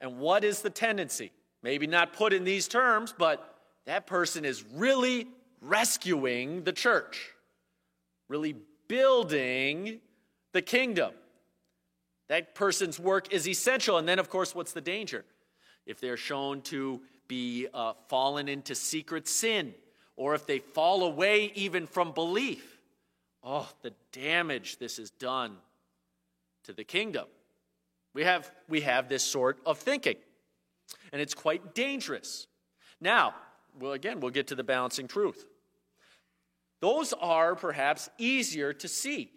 And 0.01 0.19
what 0.19 0.45
is 0.45 0.63
the 0.63 0.71
tendency? 0.71 1.33
Maybe 1.63 1.87
not 1.87 2.13
put 2.13 2.33
in 2.33 2.45
these 2.45 2.69
terms, 2.69 3.15
but 3.17 3.57
that 3.87 4.07
person 4.07 4.45
is 4.45 4.65
really 4.75 5.27
rescuing 5.61 6.65
the 6.65 6.73
church, 6.73 7.31
really 8.29 8.57
building 8.89 10.01
the 10.53 10.63
kingdom. 10.63 11.13
That 12.31 12.55
person's 12.55 13.01
work 13.01 13.33
is 13.33 13.49
essential. 13.49 13.99
And 13.99 14.09
then, 14.09 14.21
of 14.21 14.31
course, 14.31 14.55
what's 14.55 14.73
the 14.73 14.81
danger? 14.81 15.25
If 15.85 16.01
they're 16.01 16.17
shown 16.17 16.63
to 16.63 17.01
be 17.27 17.67
uh, 17.75 17.95
fallen 18.07 18.49
into 18.49 18.77
secret 18.77 19.27
sin, 19.27 19.75
or 20.15 20.37
if 20.37 20.47
they 20.47 20.61
fall 20.61 21.03
away 21.03 21.51
even 21.57 21.89
from 21.89 22.13
belief, 22.13 22.79
oh, 23.43 23.69
the 23.83 23.93
damage 24.13 24.79
this 24.79 24.99
has 24.99 25.11
done 25.11 25.57
to 26.65 26.73
the 26.73 26.85
kingdom. 26.85 27.27
We 28.15 28.23
have, 28.23 28.49
we 28.69 28.83
have 28.83 29.09
this 29.09 29.25
sort 29.25 29.59
of 29.67 29.79
thinking, 29.79 30.17
and 31.13 31.21
it's 31.21 31.35
quite 31.35 31.75
dangerous. 31.75 32.47
Now, 33.01 33.35
well, 33.81 33.93
again, 33.93 34.21
we'll 34.21 34.31
get 34.31 34.47
to 34.49 34.55
the 34.55 34.63
balancing 34.63 35.09
truth. 35.09 35.47
Those 36.81 37.13
are 37.13 37.57
perhaps 37.57 38.09
easier 38.19 38.73
to 38.75 38.87
see. 38.87 39.33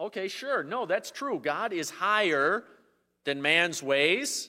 Okay, 0.00 0.28
sure. 0.28 0.62
No, 0.62 0.86
that's 0.86 1.10
true. 1.10 1.38
God 1.38 1.74
is 1.74 1.90
higher 1.90 2.64
than 3.24 3.42
man's 3.42 3.82
ways. 3.82 4.48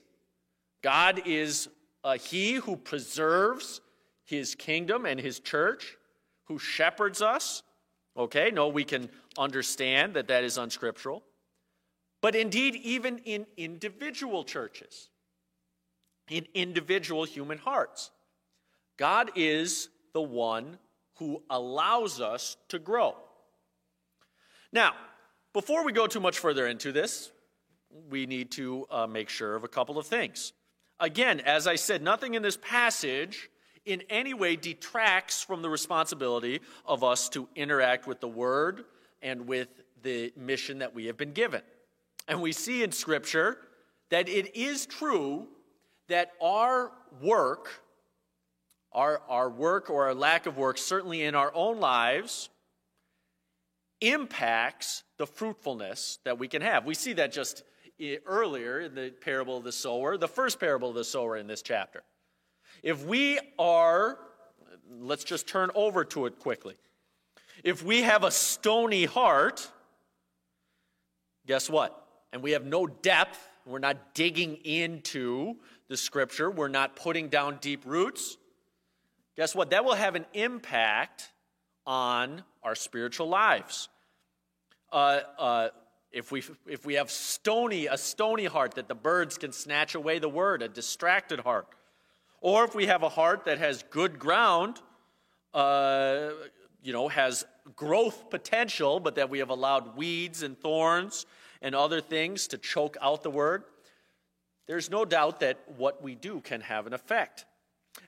God 0.82 1.24
is 1.26 1.68
uh, 2.06 2.14
He 2.14 2.54
who 2.54 2.78
preserves 2.78 3.82
His 4.24 4.56
kingdom 4.56 5.06
and 5.06 5.20
His 5.20 5.42
church, 5.42 5.98
who 6.46 6.58
shepherds 6.58 7.22
us. 7.22 7.64
Okay, 8.16 8.50
no, 8.50 8.70
we 8.70 8.86
can 8.86 9.10
understand 9.38 10.14
that 10.14 10.30
that 10.30 10.46
is 10.46 10.58
unscriptural. 10.58 11.22
But 12.22 12.34
indeed, 12.34 12.76
even 12.76 13.18
in 13.20 13.46
individual 13.58 14.46
churches, 14.46 15.10
in 16.30 16.48
individual 16.54 17.26
human 17.26 17.58
hearts, 17.58 18.12
God 18.96 19.32
is 19.36 19.90
the 20.14 20.22
one 20.22 20.78
who 21.16 21.44
allows 21.50 22.22
us 22.22 22.56
to 22.70 22.80
grow. 22.80 23.16
Now, 24.72 24.94
before 25.54 25.84
we 25.84 25.92
go 25.92 26.08
too 26.08 26.20
much 26.20 26.40
further 26.40 26.68
into 26.68 26.92
this, 26.92 27.32
we 28.10 28.26
need 28.26 28.52
to 28.52 28.86
uh, 28.90 29.08
make 29.08 29.30
sure 29.30 29.56
of 29.56 29.64
a 29.64 29.68
couple 29.68 29.98
of 29.98 30.08
things. 30.08 30.54
Again, 31.00 31.40
as 31.42 31.68
I 31.68 31.76
said, 31.76 32.02
nothing 32.02 32.36
in 32.36 32.42
this 32.42 32.58
passage 32.58 33.50
in 33.86 34.04
any 34.10 34.34
way 34.34 34.56
detracts 34.56 35.44
from 35.44 35.62
the 35.62 35.70
responsibility 35.70 36.62
of 36.86 37.04
us 37.04 37.28
to 37.30 37.50
interact 37.56 38.08
with 38.08 38.22
the 38.22 38.28
Word 38.28 38.86
and 39.22 39.48
with 39.48 39.68
the 40.04 40.32
mission 40.38 40.80
that 40.80 40.94
we 40.94 41.06
have 41.08 41.18
been 41.18 41.34
given. 41.34 41.62
And 42.28 42.42
we 42.42 42.52
see 42.52 42.84
in 42.84 42.92
Scripture 42.92 43.58
that 44.10 44.30
it 44.30 44.56
is 44.56 44.86
true 44.86 45.48
that 46.08 46.32
our 46.42 46.92
work, 47.22 47.70
our, 48.92 49.22
our 49.28 49.50
work 49.50 49.90
or 49.90 50.06
our 50.06 50.14
lack 50.14 50.46
of 50.46 50.58
work, 50.58 50.78
certainly 50.78 51.24
in 51.24 51.34
our 51.36 51.52
own 51.56 51.80
lives, 51.80 52.50
impacts 54.02 55.04
the 55.18 55.28
fruitfulness 55.28 56.20
that 56.26 56.40
we 56.40 56.48
can 56.48 56.62
have. 56.62 56.86
We 56.86 56.96
see 56.96 57.14
that 57.14 57.32
just 57.32 57.64
eh, 58.00 58.18
earlier 58.26 58.82
in 58.82 58.96
the 58.96 59.14
parable 59.22 59.58
of 59.58 59.64
the 59.64 59.72
sower, 59.72 60.18
the 60.18 60.28
first 60.28 60.60
parable 60.60 60.90
of 60.90 60.96
the 60.96 61.04
sower 61.04 61.38
in 61.38 61.48
this 61.48 61.62
chapter. 61.62 62.04
If 62.84 63.06
we 63.06 63.40
are, 63.60 64.18
let's 64.90 65.24
just 65.24 65.48
turn 65.48 65.70
over 65.76 66.04
to 66.06 66.26
it 66.26 66.40
quickly. 66.40 66.76
If 67.64 67.84
we 67.84 68.02
have 68.02 68.24
a 68.24 68.32
stony 68.32 69.06
heart, 69.06 69.70
guess 71.46 71.70
what? 71.70 71.98
And 72.34 72.42
we 72.42 72.52
have 72.52 72.66
no 72.66 72.88
depth, 72.88 73.40
we're 73.66 73.80
not 73.80 74.16
digging 74.16 74.56
into 74.64 75.58
the 75.88 75.98
scripture, 75.98 76.50
we're 76.50 76.70
not 76.70 76.96
putting 76.96 77.30
down 77.30 77.60
deep 77.62 77.84
roots. 77.86 78.38
Guess 79.38 79.54
what? 79.54 79.70
That 79.70 79.86
will 79.86 79.96
have 79.96 80.16
an 80.16 80.26
impact 80.34 81.30
on 81.86 82.44
our 82.64 82.76
spiritual 82.76 83.28
lives. 83.28 83.90
Uh, 84.92 85.22
uh, 85.38 85.70
if 86.12 86.32
we, 86.32 86.44
if 86.68 86.86
we 86.86 86.96
have 86.96 87.10
stony, 87.10 87.88
a 87.88 87.98
stony 87.98 88.46
heart 88.46 88.76
that 88.76 88.88
the 88.88 88.96
birds 88.96 89.38
can 89.38 89.52
snatch 89.52 89.96
away 89.96 90.20
the 90.20 90.30
word, 90.30 90.62
a 90.62 90.68
distracted 90.68 91.40
heart, 91.40 91.68
or 92.42 92.66
if 92.66 92.76
we 92.76 92.88
have 92.88 93.04
a 93.04 93.10
heart 93.10 93.46
that 93.46 93.60
has 93.60 93.84
good 93.90 94.20
ground, 94.20 94.82
uh, 95.54 96.30
you 96.84 96.92
know, 96.92 97.08
has 97.08 97.46
growth 97.76 98.30
potential, 98.30 99.00
but 99.00 99.16
that 99.16 99.30
we 99.30 99.40
have 99.40 99.50
allowed 99.50 99.96
weeds 99.96 100.44
and 100.44 100.60
thorns 100.60 101.26
and 101.62 101.76
other 101.76 102.02
things 102.02 102.48
to 102.48 102.58
choke 102.58 102.98
out 103.02 103.24
the 103.24 103.30
word, 103.30 103.64
there's 104.68 104.90
no 104.90 105.06
doubt 105.06 105.40
that 105.42 105.60
what 105.78 106.02
we 106.02 106.16
do 106.16 106.42
can 106.42 106.62
have 106.62 106.88
an 106.88 106.94
effect. 106.94 107.46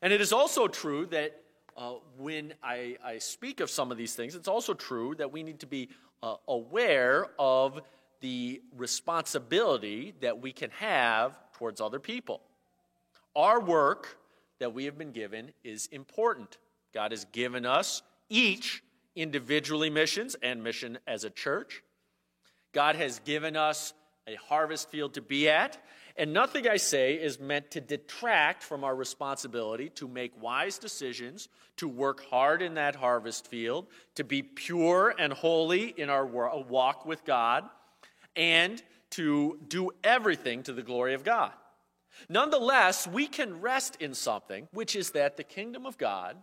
And 0.02 0.12
it 0.12 0.22
is 0.22 0.34
also 0.34 0.68
true 0.68 1.06
that 1.08 1.43
uh, 1.76 1.94
when 2.18 2.54
I, 2.64 2.98
I, 3.04 3.18
speak 3.18 3.60
of 3.60 3.70
some 3.70 3.92
of 3.92 3.98
these 3.98 4.16
things, 4.16 4.36
it's 4.36 4.48
also 4.48 4.74
true 4.74 5.16
that 5.16 5.32
we 5.32 5.44
need 5.44 5.60
to 5.62 5.66
be 5.66 5.90
uh, 6.22 6.36
aware 6.48 7.28
of 7.38 7.82
the 8.22 8.62
responsibility 8.78 10.14
that 10.22 10.42
we 10.42 10.52
can 10.52 10.70
have 10.72 11.38
towards 11.54 11.82
other 11.82 12.00
people. 12.00 12.42
Our 13.36 13.60
work 13.60 14.18
that 14.60 14.74
we 14.74 14.86
have 14.86 14.98
been 14.98 15.12
given 15.12 15.52
is 15.64 15.88
important. 15.88 16.58
God 16.94 17.12
has 17.12 17.26
given 17.26 17.66
us 17.66 18.02
each 18.30 18.84
individually 19.16 19.90
missions 19.90 20.36
and 20.42 20.64
mission 20.64 20.98
as 21.08 21.24
a 21.24 21.30
church. 21.30 21.84
God 22.72 22.96
has 22.96 23.20
given 23.20 23.56
us 23.58 23.94
a 24.28 24.36
harvest 24.36 24.90
field 24.90 25.14
to 25.16 25.22
be 25.22 25.50
at, 25.50 25.78
and 26.16 26.32
nothing 26.32 26.68
I 26.68 26.78
say 26.78 27.16
is 27.16 27.40
meant 27.40 27.72
to 27.72 27.82
detract 27.82 28.62
from 28.62 28.84
our 28.84 28.96
responsibility 28.96 29.90
to 29.90 30.08
make 30.08 30.40
wise 30.42 30.78
decisions, 30.78 31.50
to 31.78 31.88
work 31.88 32.30
hard 32.30 32.62
in 32.62 32.76
that 32.76 32.96
harvest 32.96 33.48
field, 33.48 33.88
to 34.16 34.24
be 34.24 34.44
pure 34.44 35.16
and 35.18 35.34
holy 35.34 35.88
in 35.98 36.10
our 36.10 36.26
walk 36.26 37.06
with 37.06 37.26
God, 37.26 37.68
and 38.36 38.82
to 39.12 39.60
do 39.68 39.90
everything 40.04 40.64
to 40.64 40.74
the 40.74 40.84
glory 40.84 41.16
of 41.16 41.24
God. 41.24 41.52
Nonetheless, 42.30 43.08
we 43.08 43.26
can 43.26 43.60
rest 43.60 43.98
in 44.00 44.14
something, 44.14 44.68
which 44.72 44.96
is 44.96 45.12
that 45.12 45.36
the 45.36 45.44
kingdom 45.44 45.88
of 45.88 45.98
God, 45.98 46.38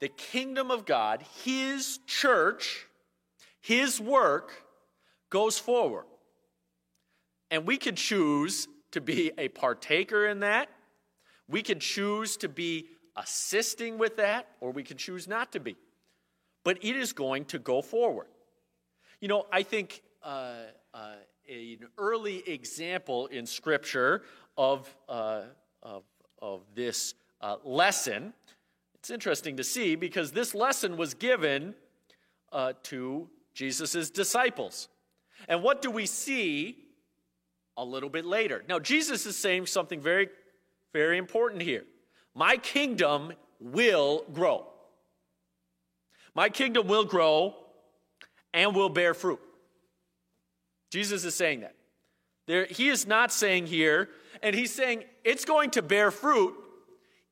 the 0.00 0.08
kingdom 0.08 0.72
of 0.72 0.84
God, 0.84 1.24
His 1.44 2.00
church, 2.06 2.86
His 3.60 4.00
work 4.00 4.64
goes 5.30 5.60
forward. 5.60 6.06
And 7.50 7.66
we 7.66 7.76
could 7.76 7.96
choose 7.96 8.68
to 8.92 9.00
be 9.00 9.32
a 9.38 9.48
partaker 9.48 10.26
in 10.26 10.40
that. 10.40 10.68
We 11.48 11.62
could 11.62 11.80
choose 11.80 12.36
to 12.38 12.48
be 12.48 12.86
assisting 13.16 13.98
with 13.98 14.16
that, 14.16 14.48
or 14.60 14.70
we 14.70 14.82
could 14.82 14.98
choose 14.98 15.28
not 15.28 15.52
to 15.52 15.60
be. 15.60 15.76
But 16.64 16.78
it 16.82 16.96
is 16.96 17.12
going 17.12 17.44
to 17.46 17.58
go 17.58 17.82
forward. 17.82 18.26
You 19.20 19.28
know, 19.28 19.46
I 19.52 19.62
think 19.62 20.02
uh, 20.22 20.54
uh, 20.92 21.12
an 21.48 21.78
early 21.98 22.48
example 22.48 23.26
in 23.28 23.46
Scripture 23.46 24.22
of, 24.58 24.94
uh, 25.08 25.42
of, 25.82 26.02
of, 26.42 26.62
this 26.74 27.14
uh, 27.40 27.56
lesson. 27.64 28.32
It's 28.96 29.10
interesting 29.10 29.56
to 29.58 29.64
see 29.64 29.94
because 29.94 30.32
this 30.32 30.54
lesson 30.54 30.96
was 30.96 31.14
given 31.14 31.74
uh, 32.52 32.72
to 32.84 33.28
Jesus' 33.54 34.10
disciples. 34.10 34.88
And 35.48 35.62
what 35.62 35.82
do 35.82 35.90
we 35.90 36.06
see 36.06 36.85
a 37.76 37.84
little 37.84 38.08
bit 38.08 38.24
later? 38.24 38.64
Now, 38.68 38.78
Jesus 38.78 39.26
is 39.26 39.36
saying 39.36 39.66
something 39.66 40.00
very, 40.00 40.28
very 40.92 41.18
important 41.18 41.62
here. 41.62 41.84
My 42.34 42.56
kingdom 42.56 43.32
will 43.60 44.24
grow. 44.32 44.66
My 46.34 46.48
kingdom 46.48 46.86
will 46.86 47.04
grow 47.04 47.54
and 48.52 48.74
will 48.74 48.88
bear 48.88 49.14
fruit. 49.14 49.40
Jesus 50.90 51.24
is 51.24 51.34
saying 51.34 51.60
that. 51.60 51.74
There, 52.46 52.66
he 52.66 52.88
is 52.88 53.06
not 53.06 53.32
saying 53.32 53.66
here, 53.66 54.08
and 54.42 54.54
he's 54.54 54.72
saying 54.72 55.04
it's 55.24 55.44
going 55.44 55.70
to 55.70 55.82
bear 55.82 56.10
fruit 56.10 56.54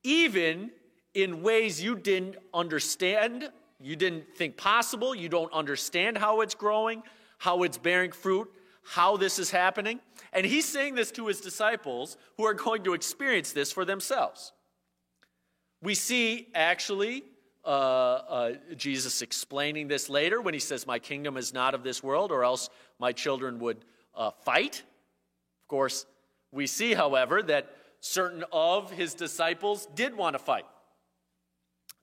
even 0.03 0.71
in 1.13 1.41
ways 1.41 1.81
you 1.81 1.95
didn't 1.95 2.35
understand, 2.53 3.49
you 3.79 3.95
didn't 3.95 4.25
think 4.35 4.57
possible, 4.57 5.15
you 5.15 5.29
don't 5.29 5.51
understand 5.53 6.17
how 6.17 6.41
it's 6.41 6.53
growing, 6.53 7.01
how 7.37 7.63
it's 7.63 7.77
bearing 7.77 8.11
fruit, 8.11 8.51
how 8.85 9.17
this 9.17 9.39
is 9.39 9.49
happening. 9.51 9.99
And 10.31 10.45
he's 10.45 10.65
saying 10.65 10.95
this 10.95 11.11
to 11.11 11.27
his 11.27 11.41
disciples 11.41 12.17
who 12.37 12.45
are 12.45 12.53
going 12.53 12.83
to 12.83 12.93
experience 12.93 13.51
this 13.51 13.71
for 13.71 13.83
themselves. 13.83 14.53
We 15.81 15.95
see 15.95 16.47
actually 16.53 17.23
uh, 17.65 17.67
uh, 17.67 18.53
Jesus 18.75 19.21
explaining 19.21 19.87
this 19.87 20.07
later 20.07 20.39
when 20.39 20.53
he 20.53 20.59
says, 20.59 20.85
My 20.85 20.99
kingdom 20.99 21.35
is 21.35 21.53
not 21.53 21.73
of 21.73 21.83
this 21.83 22.03
world, 22.03 22.31
or 22.31 22.43
else 22.43 22.69
my 22.99 23.11
children 23.11 23.59
would 23.59 23.83
uh, 24.15 24.31
fight. 24.43 24.83
Of 25.63 25.67
course, 25.67 26.05
we 26.51 26.67
see, 26.67 26.93
however, 26.93 27.41
that 27.43 27.75
certain 27.99 28.43
of 28.51 28.91
his 28.91 29.15
disciples 29.15 29.87
did 29.95 30.15
want 30.15 30.35
to 30.35 30.39
fight. 30.39 30.65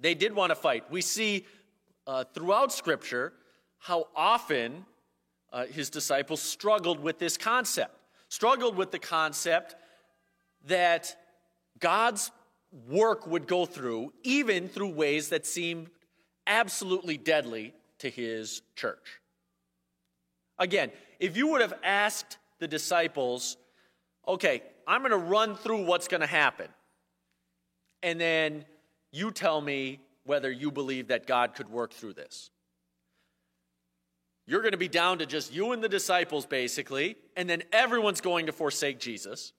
They 0.00 0.14
did 0.14 0.34
want 0.34 0.50
to 0.50 0.56
fight. 0.56 0.90
We 0.90 1.00
see 1.00 1.46
uh, 2.08 2.24
throughout 2.34 2.72
Scripture 2.72 3.32
how 3.78 4.08
often 4.16 4.84
uh, 5.52 5.66
his 5.66 5.90
disciples 5.90 6.40
struggled 6.40 7.00
with 7.00 7.18
this 7.18 7.36
concept, 7.36 7.94
struggled 8.28 8.76
with 8.76 8.90
the 8.90 8.98
concept 8.98 9.76
that 10.66 11.14
God's 11.78 12.30
work 12.88 13.26
would 13.26 13.46
go 13.46 13.66
through, 13.66 14.12
even 14.22 14.68
through 14.68 14.92
ways 14.92 15.28
that 15.28 15.46
seemed 15.46 15.90
absolutely 16.46 17.18
deadly 17.18 17.74
to 17.98 18.08
his 18.08 18.62
church. 18.74 19.20
Again, 20.58 20.90
if 21.20 21.36
you 21.36 21.48
would 21.48 21.60
have 21.60 21.74
asked 21.82 22.38
the 22.58 22.68
disciples, 22.68 23.56
okay, 24.26 24.62
I'm 24.86 25.00
going 25.02 25.10
to 25.10 25.16
run 25.16 25.54
through 25.54 25.84
what's 25.84 26.08
going 26.08 26.20
to 26.22 26.26
happen, 26.26 26.68
and 28.02 28.20
then 28.20 28.64
you 29.12 29.30
tell 29.30 29.60
me 29.60 30.00
whether 30.24 30.50
you 30.50 30.70
believe 30.70 31.08
that 31.08 31.26
God 31.26 31.54
could 31.54 31.68
work 31.68 31.92
through 31.92 32.14
this. 32.14 32.50
You're 34.46 34.61
going 34.61 34.72
to 34.72 34.78
be 34.78 34.88
down 34.88 35.18
to 35.18 35.26
just 35.26 35.52
you 35.55 35.72
and 35.72 35.83
the 35.83 35.88
disciples, 35.88 36.46
basically, 36.46 37.16
and 37.37 37.48
then 37.48 37.62
everyone's 37.72 38.20
going 38.20 38.46
to 38.46 38.52
forsake 38.52 38.98
Jesus 38.98 39.52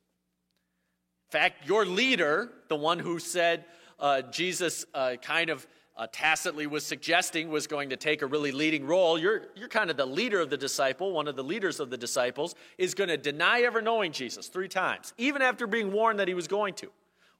In 1.29 1.39
fact, 1.39 1.67
your 1.67 1.85
leader, 1.85 2.51
the 2.67 2.75
one 2.75 2.99
who 2.99 3.19
said 3.19 3.65
uh, 3.99 4.21
Jesus 4.23 4.85
uh, 4.93 5.15
kind 5.21 5.49
of 5.49 5.65
uh, 5.95 6.07
tacitly 6.11 6.67
was 6.67 6.85
suggesting 6.85 7.49
was 7.49 7.67
going 7.67 7.89
to 7.89 7.95
take 7.95 8.21
a 8.21 8.25
really 8.25 8.51
leading 8.51 8.85
role. 8.85 9.17
You're, 9.17 9.43
you're 9.55 9.69
kind 9.69 9.89
of 9.89 9.97
the 9.97 10.05
leader 10.05 10.39
of 10.41 10.49
the 10.49 10.57
disciple, 10.57 11.11
one 11.11 11.27
of 11.27 11.35
the 11.35 11.43
leaders 11.43 11.79
of 11.79 11.89
the 11.89 11.97
disciples, 11.97 12.55
is 12.77 12.93
going 12.93 13.09
to 13.09 13.17
deny 13.17 13.61
ever 13.61 13.81
knowing 13.81 14.11
Jesus 14.11 14.47
three 14.47 14.67
times, 14.67 15.13
even 15.17 15.41
after 15.41 15.67
being 15.67 15.91
warned 15.91 16.19
that 16.19 16.27
he 16.27 16.33
was 16.33 16.47
going 16.47 16.73
to. 16.75 16.89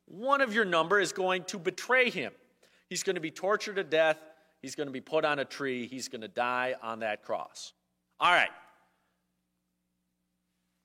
One 0.06 0.42
of 0.42 0.54
your 0.54 0.66
number 0.66 1.00
is 1.00 1.12
going 1.12 1.46
to 1.46 1.58
betray 1.58 2.10
him. 2.10 2.32
He's 2.90 3.04
going 3.04 3.16
to 3.16 3.22
be 3.22 3.32
tortured 3.32 3.78
to 3.78 3.84
death. 3.84 4.18
He's 4.64 4.76
going 4.76 4.88
to 4.88 4.94
be 4.94 5.02
put 5.02 5.26
on 5.26 5.40
a 5.40 5.46
tree. 5.46 5.88
He's 5.88 6.08
going 6.08 6.22
to 6.22 6.30
die 6.30 6.74
on 6.82 7.00
that 7.00 7.22
cross. 7.22 7.74
All 8.18 8.32
right. 8.32 8.50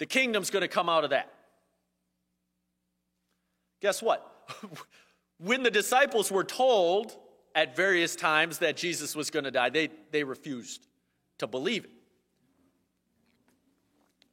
The 0.01 0.07
kingdom's 0.07 0.51
going 0.51 0.63
to 0.63 0.69
come 0.69 0.89
out 0.89 1.05
of 1.05 1.11
that. 1.11 1.33
Guess 3.81 4.03
what? 4.03 4.51
when 5.39 5.63
the 5.63 5.71
disciples 5.71 6.29
were 6.29 6.43
told 6.43 7.17
at 7.55 7.77
various 7.77 8.17
times 8.17 8.59
that 8.59 8.77
Jesus 8.77 9.15
was 9.15 9.31
going 9.31 9.45
to 9.45 9.53
die, 9.53 9.71
they, 9.71 9.91
they 10.11 10.25
refused 10.25 10.89
to 11.39 11.47
believe 11.47 11.85
it 11.85 11.91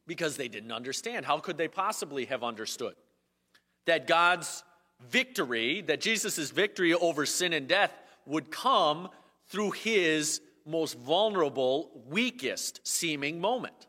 because 0.07 0.37
they 0.37 0.47
didn't 0.47 0.71
understand. 0.71 1.23
How 1.23 1.37
could 1.37 1.57
they 1.57 1.67
possibly 1.67 2.25
have 2.25 2.43
understood 2.43 2.95
that 3.85 4.07
God's 4.07 4.63
victory, 5.07 5.81
that 5.81 6.01
Jesus' 6.01 6.49
victory 6.49 6.95
over 6.95 7.27
sin 7.27 7.53
and 7.53 7.67
death 7.67 7.91
would 8.25 8.49
come 8.49 9.09
through 9.55 9.71
his 9.71 10.41
most 10.65 10.99
vulnerable, 10.99 11.89
weakest 12.09 12.81
seeming 12.83 13.39
moment? 13.39 13.87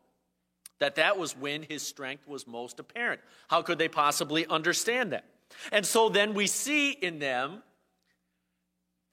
That 0.79 0.95
that 0.95 1.19
was 1.19 1.37
when 1.37 1.65
his 1.65 1.83
strength 1.83 2.29
was 2.29 2.47
most 2.47 2.79
apparent. 2.79 3.21
How 3.49 3.63
could 3.63 3.77
they 3.77 3.89
possibly 3.89 4.47
understand 4.47 5.13
that? 5.13 5.25
And 5.73 5.85
so 5.85 6.09
then 6.09 6.35
we 6.35 6.47
see 6.47 6.93
in 6.93 7.19
them 7.19 7.65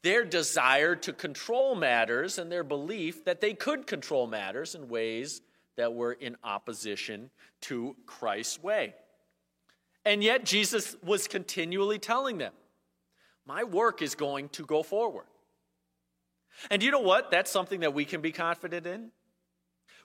their 0.04 0.24
desire 0.24 0.96
to 0.98 1.12
control 1.12 1.74
matters 1.74 2.38
and 2.38 2.52
their 2.52 2.64
belief 2.64 3.26
that 3.26 3.42
they 3.42 3.56
could 3.56 3.88
control 3.88 4.28
matters 4.28 4.76
in 4.76 4.88
ways 4.88 5.42
that 5.76 5.96
were 5.96 6.14
in 6.14 6.38
opposition 6.44 7.32
to 7.62 7.96
Christ's 8.06 8.62
way. 8.62 8.94
And 10.06 10.24
yet, 10.24 10.46
Jesus 10.46 10.96
was 11.04 11.28
continually 11.28 11.98
telling 11.98 12.38
them, 12.38 12.54
My 13.48 13.64
work 13.64 14.04
is 14.04 14.14
going 14.14 14.50
to 14.50 14.66
go 14.68 14.84
forward. 14.84 15.26
And 16.70 16.84
you 16.84 16.92
know 16.92 17.00
what? 17.00 17.32
That's 17.32 17.52
something 17.52 17.82
that 17.82 17.94
we 17.94 18.06
can 18.06 18.22
be 18.22 18.32
confident 18.32 18.86
in. 18.86 19.12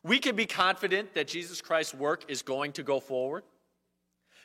We 0.03 0.19
can 0.19 0.37
be 0.37 0.47
confident 0.47 1.15
that 1.15 1.29
Jesus 1.29 1.61
Christ's 1.61 1.95
work 1.95 2.25
is 2.29 2.43
going 2.43 2.73
to 2.73 2.83
go 2.83 3.01
forward. 3.01 3.45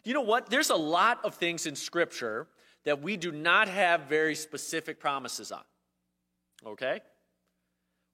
You 0.04 0.14
know 0.14 0.22
what? 0.22 0.50
There's 0.50 0.70
a 0.70 0.76
lot 0.76 1.24
of 1.24 1.36
things 1.36 1.66
in 1.66 1.76
Scripture 1.76 2.48
that 2.86 3.02
we 3.02 3.18
do 3.18 3.32
not 3.32 3.68
have 3.68 4.02
very 4.02 4.36
specific 4.36 5.00
promises 5.00 5.52
on. 5.52 5.64
Okay? 6.66 7.02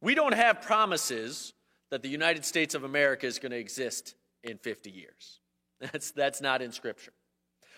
We 0.01 0.15
don't 0.15 0.33
have 0.33 0.61
promises 0.61 1.53
that 1.89 2.03
the 2.03 2.09
United 2.09 2.45
States 2.45 2.75
of 2.75 2.83
America 2.83 3.25
is 3.25 3.39
going 3.39 3.51
to 3.51 3.57
exist 3.57 4.15
in 4.43 4.57
50 4.57 4.91
years. 4.91 5.39
That's, 5.79 6.11
that's 6.11 6.41
not 6.41 6.61
in 6.61 6.73
Scripture. 6.73 7.13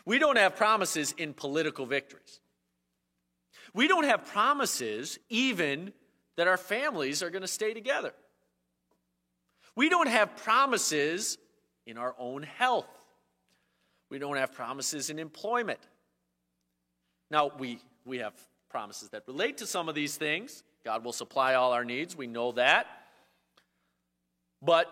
We 0.06 0.18
don't 0.18 0.38
have 0.38 0.56
promises 0.56 1.14
in 1.20 1.36
political 1.36 1.86
victories. 1.86 2.40
We 3.76 3.88
don't 3.88 4.06
have 4.06 4.26
promises 4.26 5.20
even 5.30 5.94
that 6.38 6.48
our 6.48 6.58
families 6.58 7.22
are 7.22 7.30
going 7.30 7.42
to 7.42 7.48
stay 7.48 7.74
together. 7.74 8.14
We 9.76 9.90
don't 9.90 10.08
have 10.08 10.36
promises 10.38 11.38
in 11.86 11.98
our 11.98 12.16
own 12.18 12.44
health. 12.44 12.90
We 14.10 14.20
don't 14.20 14.38
have 14.38 14.54
promises 14.54 15.10
in 15.10 15.20
employment. 15.20 15.80
Now, 17.30 17.52
we, 17.58 17.80
we 18.06 18.18
have 18.18 18.34
promises 18.70 19.10
that 19.10 19.24
relate 19.28 19.58
to 19.58 19.66
some 19.66 19.88
of 19.88 19.96
these 19.96 20.18
things. 20.18 20.64
God 20.84 21.04
will 21.06 21.14
supply 21.14 21.54
all 21.54 21.72
our 21.72 21.86
needs. 21.86 22.16
We 22.16 22.28
know 22.28 22.52
that. 22.54 22.88
But, 24.62 24.88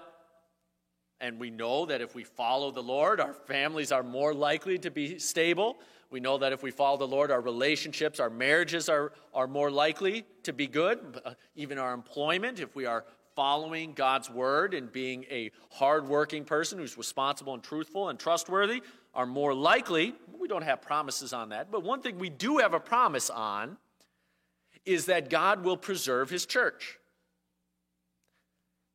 and 1.19 1.39
we 1.39 1.49
know 1.49 1.85
that 1.87 2.01
if 2.01 2.15
we 2.15 2.23
follow 2.23 2.71
the 2.71 2.81
Lord, 2.81 3.19
our 3.19 3.33
families 3.33 3.91
are 3.91 4.03
more 4.03 4.33
likely 4.33 4.77
to 4.79 4.91
be 4.91 5.19
stable. 5.19 5.77
We 6.11 6.19
know 6.19 6.37
that 6.39 6.53
if 6.53 6.63
we 6.63 6.71
follow 6.71 6.97
the 6.97 7.07
Lord, 7.07 7.29
our 7.29 7.41
relationships, 7.41 8.19
our 8.19 8.29
marriages 8.29 8.89
are, 8.89 9.13
are 9.33 9.47
more 9.47 9.69
likely 9.69 10.25
to 10.43 10.53
be 10.53 10.65
good. 10.65 11.21
Uh, 11.23 11.33
even 11.55 11.77
our 11.77 11.93
employment, 11.93 12.59
if 12.59 12.75
we 12.75 12.85
are 12.85 13.05
following 13.35 13.93
God's 13.93 14.29
word 14.29 14.73
and 14.73 14.91
being 14.91 15.23
a 15.29 15.51
hardworking 15.71 16.45
person 16.45 16.79
who's 16.79 16.97
responsible 16.97 17.53
and 17.53 17.61
truthful 17.61 18.09
and 18.09 18.17
trustworthy, 18.19 18.81
are 19.13 19.25
more 19.25 19.53
likely, 19.53 20.15
we 20.37 20.47
don't 20.47 20.63
have 20.63 20.81
promises 20.81 21.31
on 21.31 21.49
that, 21.49 21.71
but 21.71 21.83
one 21.83 22.01
thing 22.01 22.17
we 22.17 22.29
do 22.29 22.57
have 22.57 22.73
a 22.73 22.79
promise 22.79 23.29
on 23.29 23.77
is 24.85 25.05
that 25.05 25.29
God 25.29 25.63
will 25.63 25.77
preserve 25.77 26.29
his 26.29 26.45
church. 26.45 26.97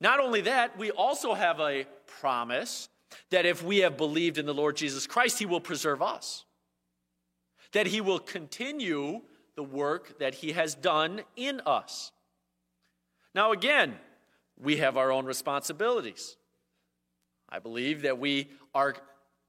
Not 0.00 0.20
only 0.20 0.42
that, 0.42 0.76
we 0.78 0.90
also 0.90 1.34
have 1.34 1.60
a 1.60 1.86
promise 2.06 2.88
that 3.30 3.46
if 3.46 3.62
we 3.62 3.78
have 3.78 3.96
believed 3.96 4.38
in 4.38 4.46
the 4.46 4.54
Lord 4.54 4.76
Jesus 4.76 5.06
Christ, 5.06 5.38
he 5.38 5.46
will 5.46 5.60
preserve 5.60 6.02
us. 6.02 6.44
That 7.74 7.86
he 7.86 8.00
will 8.00 8.18
continue 8.18 9.20
the 9.54 9.62
work 9.62 10.18
that 10.18 10.34
he 10.34 10.52
has 10.52 10.74
done 10.74 11.20
in 11.36 11.60
us. 11.64 12.10
Now, 13.34 13.52
again, 13.52 13.94
we 14.56 14.78
have 14.78 14.96
our 14.96 15.12
own 15.12 15.26
responsibilities. 15.26 16.36
I 17.48 17.58
believe 17.58 18.02
that 18.02 18.18
we 18.18 18.50
are 18.74 18.94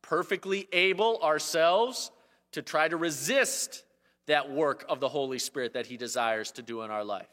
perfectly 0.01 0.67
able 0.71 1.19
ourselves 1.23 2.11
to 2.51 2.61
try 2.61 2.88
to 2.88 2.97
resist 2.97 3.83
that 4.27 4.51
work 4.51 4.85
of 4.89 4.99
the 4.99 5.09
Holy 5.09 5.39
Spirit 5.39 5.73
that 5.73 5.88
He 5.88 5.97
desires 5.97 6.51
to 6.53 6.61
do 6.61 6.81
in 6.81 6.91
our 6.91 7.03
life. 7.03 7.29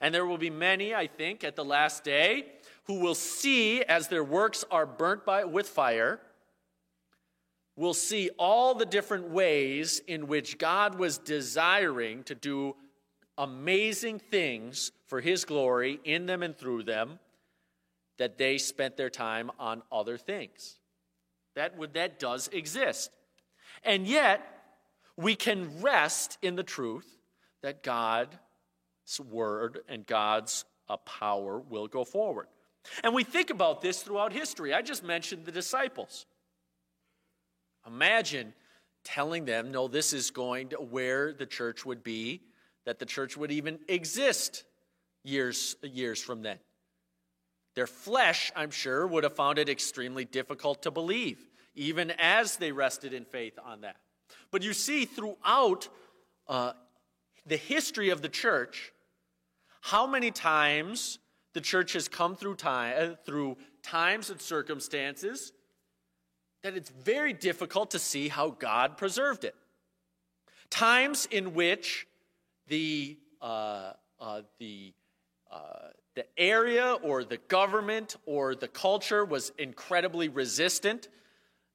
And 0.00 0.14
there 0.14 0.26
will 0.26 0.38
be 0.38 0.50
many, 0.50 0.94
I 0.94 1.06
think, 1.06 1.44
at 1.44 1.56
the 1.56 1.64
last 1.64 2.04
day 2.04 2.46
who 2.84 2.98
will 3.00 3.14
see 3.14 3.82
as 3.82 4.08
their 4.08 4.24
works 4.24 4.64
are 4.70 4.86
burnt 4.86 5.24
by, 5.24 5.44
with 5.44 5.68
fire, 5.68 6.20
will 7.76 7.94
see 7.94 8.30
all 8.38 8.74
the 8.74 8.86
different 8.86 9.30
ways 9.30 10.00
in 10.06 10.28
which 10.28 10.58
God 10.58 10.98
was 10.98 11.18
desiring 11.18 12.22
to 12.24 12.34
do 12.34 12.76
amazing 13.36 14.18
things 14.18 14.92
for 15.06 15.20
His 15.20 15.44
glory 15.44 16.00
in 16.04 16.26
them 16.26 16.42
and 16.42 16.56
through 16.56 16.84
them, 16.84 17.18
that 18.18 18.38
they 18.38 18.58
spent 18.58 18.96
their 18.96 19.10
time 19.10 19.50
on 19.58 19.82
other 19.90 20.16
things. 20.16 20.78
That, 21.56 21.76
would, 21.76 21.94
that 21.94 22.18
does 22.18 22.48
exist. 22.48 23.10
And 23.82 24.06
yet, 24.06 24.40
we 25.16 25.34
can 25.34 25.80
rest 25.80 26.38
in 26.42 26.54
the 26.56 26.62
truth 26.62 27.18
that 27.62 27.82
God's 27.82 28.36
word 29.28 29.80
and 29.88 30.06
God's 30.06 30.64
uh, 30.88 30.96
power 30.98 31.58
will 31.58 31.88
go 31.88 32.04
forward. 32.04 32.46
And 33.02 33.14
we 33.14 33.24
think 33.24 33.50
about 33.50 33.80
this 33.80 34.02
throughout 34.02 34.32
history. 34.32 34.74
I 34.74 34.82
just 34.82 35.02
mentioned 35.02 35.44
the 35.44 35.52
disciples. 35.52 36.26
Imagine 37.86 38.54
telling 39.04 39.44
them, 39.44 39.70
no, 39.70 39.88
this 39.88 40.12
is 40.12 40.30
going 40.30 40.70
to 40.70 40.76
where 40.76 41.32
the 41.32 41.46
church 41.46 41.84
would 41.84 42.02
be, 42.02 42.42
that 42.84 42.98
the 42.98 43.06
church 43.06 43.36
would 43.36 43.50
even 43.50 43.78
exist 43.88 44.64
years, 45.22 45.76
years 45.82 46.20
from 46.20 46.42
then. 46.42 46.58
Their 47.74 47.86
flesh, 47.86 48.52
I'm 48.54 48.70
sure, 48.70 49.06
would 49.06 49.24
have 49.24 49.34
found 49.34 49.58
it 49.58 49.68
extremely 49.68 50.24
difficult 50.24 50.82
to 50.82 50.90
believe, 50.90 51.38
even 51.74 52.12
as 52.18 52.56
they 52.56 52.72
rested 52.72 53.12
in 53.12 53.24
faith 53.24 53.58
on 53.62 53.80
that. 53.82 53.96
But 54.50 54.62
you 54.62 54.72
see, 54.72 55.04
throughout 55.04 55.88
uh, 56.46 56.72
the 57.46 57.56
history 57.56 58.10
of 58.10 58.22
the 58.22 58.28
church, 58.28 58.92
how 59.80 60.06
many 60.06 60.30
times 60.30 61.18
the 61.52 61.60
church 61.60 61.92
has 61.94 62.08
come 62.08 62.36
through 62.36 62.56
time 62.56 62.94
uh, 62.98 63.14
through 63.24 63.56
times 63.82 64.30
and 64.30 64.40
circumstances 64.40 65.52
that 66.64 66.76
it's 66.78 66.88
very 66.88 67.34
difficult 67.34 67.90
to 67.90 67.98
see 67.98 68.28
how 68.28 68.48
God 68.48 68.96
preserved 68.96 69.44
it. 69.44 69.54
Times 70.70 71.28
in 71.30 71.52
which 71.52 72.06
the 72.68 73.18
uh, 73.42 73.92
uh, 74.18 74.40
the 74.58 74.94
uh, 75.52 75.58
the 76.14 76.24
area 76.38 76.96
or 77.02 77.22
the 77.22 77.36
government 77.48 78.16
or 78.24 78.54
the 78.54 78.66
culture 78.66 79.26
was 79.26 79.52
incredibly 79.58 80.28
resistant 80.28 81.08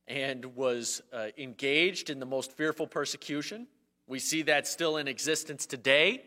and 0.08 0.44
was 0.56 1.04
uh, 1.14 1.28
engaged 1.38 2.10
in 2.10 2.20
the 2.20 2.26
most 2.26 2.52
fearful 2.54 2.88
persecution. 2.88 3.68
We 4.08 4.18
see 4.18 4.42
that 4.44 4.68
still 4.68 4.98
in 4.98 5.08
existence 5.08 5.68
today. 5.68 6.24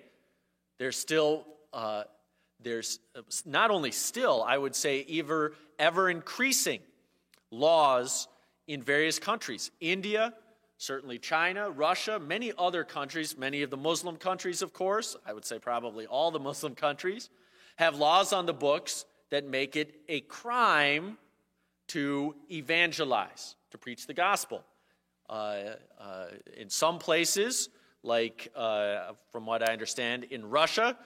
There's 0.79 0.97
still, 0.97 1.47
uh, 1.73 2.05
there's 2.61 3.01
not 3.45 3.73
only 3.73 3.91
still, 3.91 4.45
I 4.47 4.57
would 4.57 4.77
say, 4.77 5.05
ever, 5.11 5.55
ever 5.81 6.09
increasing 6.09 6.81
laws 7.51 8.29
in 8.73 8.83
various 8.83 9.19
countries. 9.19 9.71
India, 9.81 10.33
certainly 10.79 11.19
China, 11.19 11.71
Russia, 11.71 12.19
many 12.19 12.53
other 12.57 12.85
countries, 12.85 13.37
many 13.37 13.63
of 13.63 13.69
the 13.69 13.77
Muslim 13.77 14.17
countries, 14.17 14.63
of 14.63 14.73
course, 14.73 15.15
I 15.27 15.35
would 15.35 15.45
say 15.45 15.59
probably 15.59 16.07
all 16.07 16.31
the 16.31 16.41
Muslim 16.41 16.75
countries 16.75 17.29
have 17.77 17.97
laws 17.97 18.33
on 18.33 18.47
the 18.47 18.55
books 18.55 19.05
that 19.29 19.47
make 19.47 19.77
it 19.77 19.95
a 20.09 20.21
crime 20.21 21.19
to 21.89 22.35
evangelize, 22.51 23.57
to 23.73 23.79
preach 23.79 24.07
the 24.07 24.15
gospel. 24.15 24.65
Uh, 25.29 25.75
uh, 26.01 26.27
in 26.57 26.71
some 26.71 26.99
places, 26.99 27.69
like 28.03 28.51
uh, 28.57 29.13
from 29.31 29.45
what 29.45 29.69
I 29.69 29.73
understand, 29.75 30.25
in 30.25 30.49
Russia, 30.49 30.97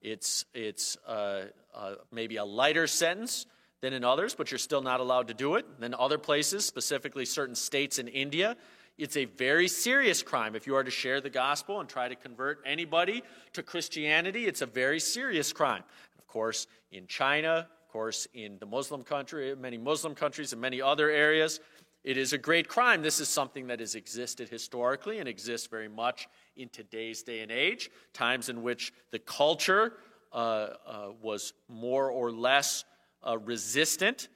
it's, 0.00 0.46
it's 0.54 0.96
uh, 1.06 1.44
uh, 1.74 1.94
maybe 2.10 2.36
a 2.36 2.44
lighter 2.46 2.86
sentence 2.86 3.44
than 3.80 3.92
in 3.92 4.04
others, 4.04 4.34
but 4.34 4.50
you're 4.50 4.58
still 4.58 4.82
not 4.82 5.00
allowed 5.00 5.28
to 5.28 5.34
do 5.34 5.54
it. 5.54 5.66
Then 5.78 5.94
other 5.98 6.18
places, 6.18 6.64
specifically 6.64 7.24
certain 7.24 7.54
states 7.54 7.98
in 7.98 8.08
India, 8.08 8.56
it's 8.98 9.16
a 9.16 9.24
very 9.24 9.68
serious 9.68 10.22
crime. 10.22 10.54
If 10.54 10.66
you 10.66 10.76
are 10.76 10.84
to 10.84 10.90
share 10.90 11.20
the 11.20 11.30
gospel 11.30 11.80
and 11.80 11.88
try 11.88 12.08
to 12.08 12.14
convert 12.14 12.60
anybody 12.66 13.22
to 13.54 13.62
Christianity, 13.62 14.46
it's 14.46 14.60
a 14.60 14.66
very 14.66 15.00
serious 15.00 15.52
crime. 15.52 15.82
Of 16.18 16.26
course, 16.26 16.66
in 16.92 17.06
China, 17.06 17.68
of 17.86 17.92
course, 17.92 18.28
in 18.34 18.58
the 18.58 18.66
Muslim 18.66 19.02
country, 19.02 19.54
many 19.56 19.78
Muslim 19.78 20.14
countries, 20.14 20.52
and 20.52 20.60
many 20.60 20.82
other 20.82 21.10
areas, 21.10 21.60
it 22.04 22.18
is 22.18 22.32
a 22.34 22.38
great 22.38 22.68
crime. 22.68 23.02
This 23.02 23.20
is 23.20 23.28
something 23.28 23.66
that 23.68 23.80
has 23.80 23.94
existed 23.94 24.48
historically 24.48 25.18
and 25.18 25.28
exists 25.28 25.66
very 25.66 25.88
much 25.88 26.28
in 26.56 26.68
today's 26.68 27.22
day 27.22 27.40
and 27.40 27.50
age, 27.50 27.90
times 28.12 28.48
in 28.50 28.62
which 28.62 28.92
the 29.10 29.18
culture 29.18 29.94
uh, 30.32 30.36
uh, 30.36 31.08
was 31.22 31.54
more 31.68 32.10
or 32.10 32.30
less 32.30 32.84
uh, 33.26 33.38
resistant, 33.38 34.28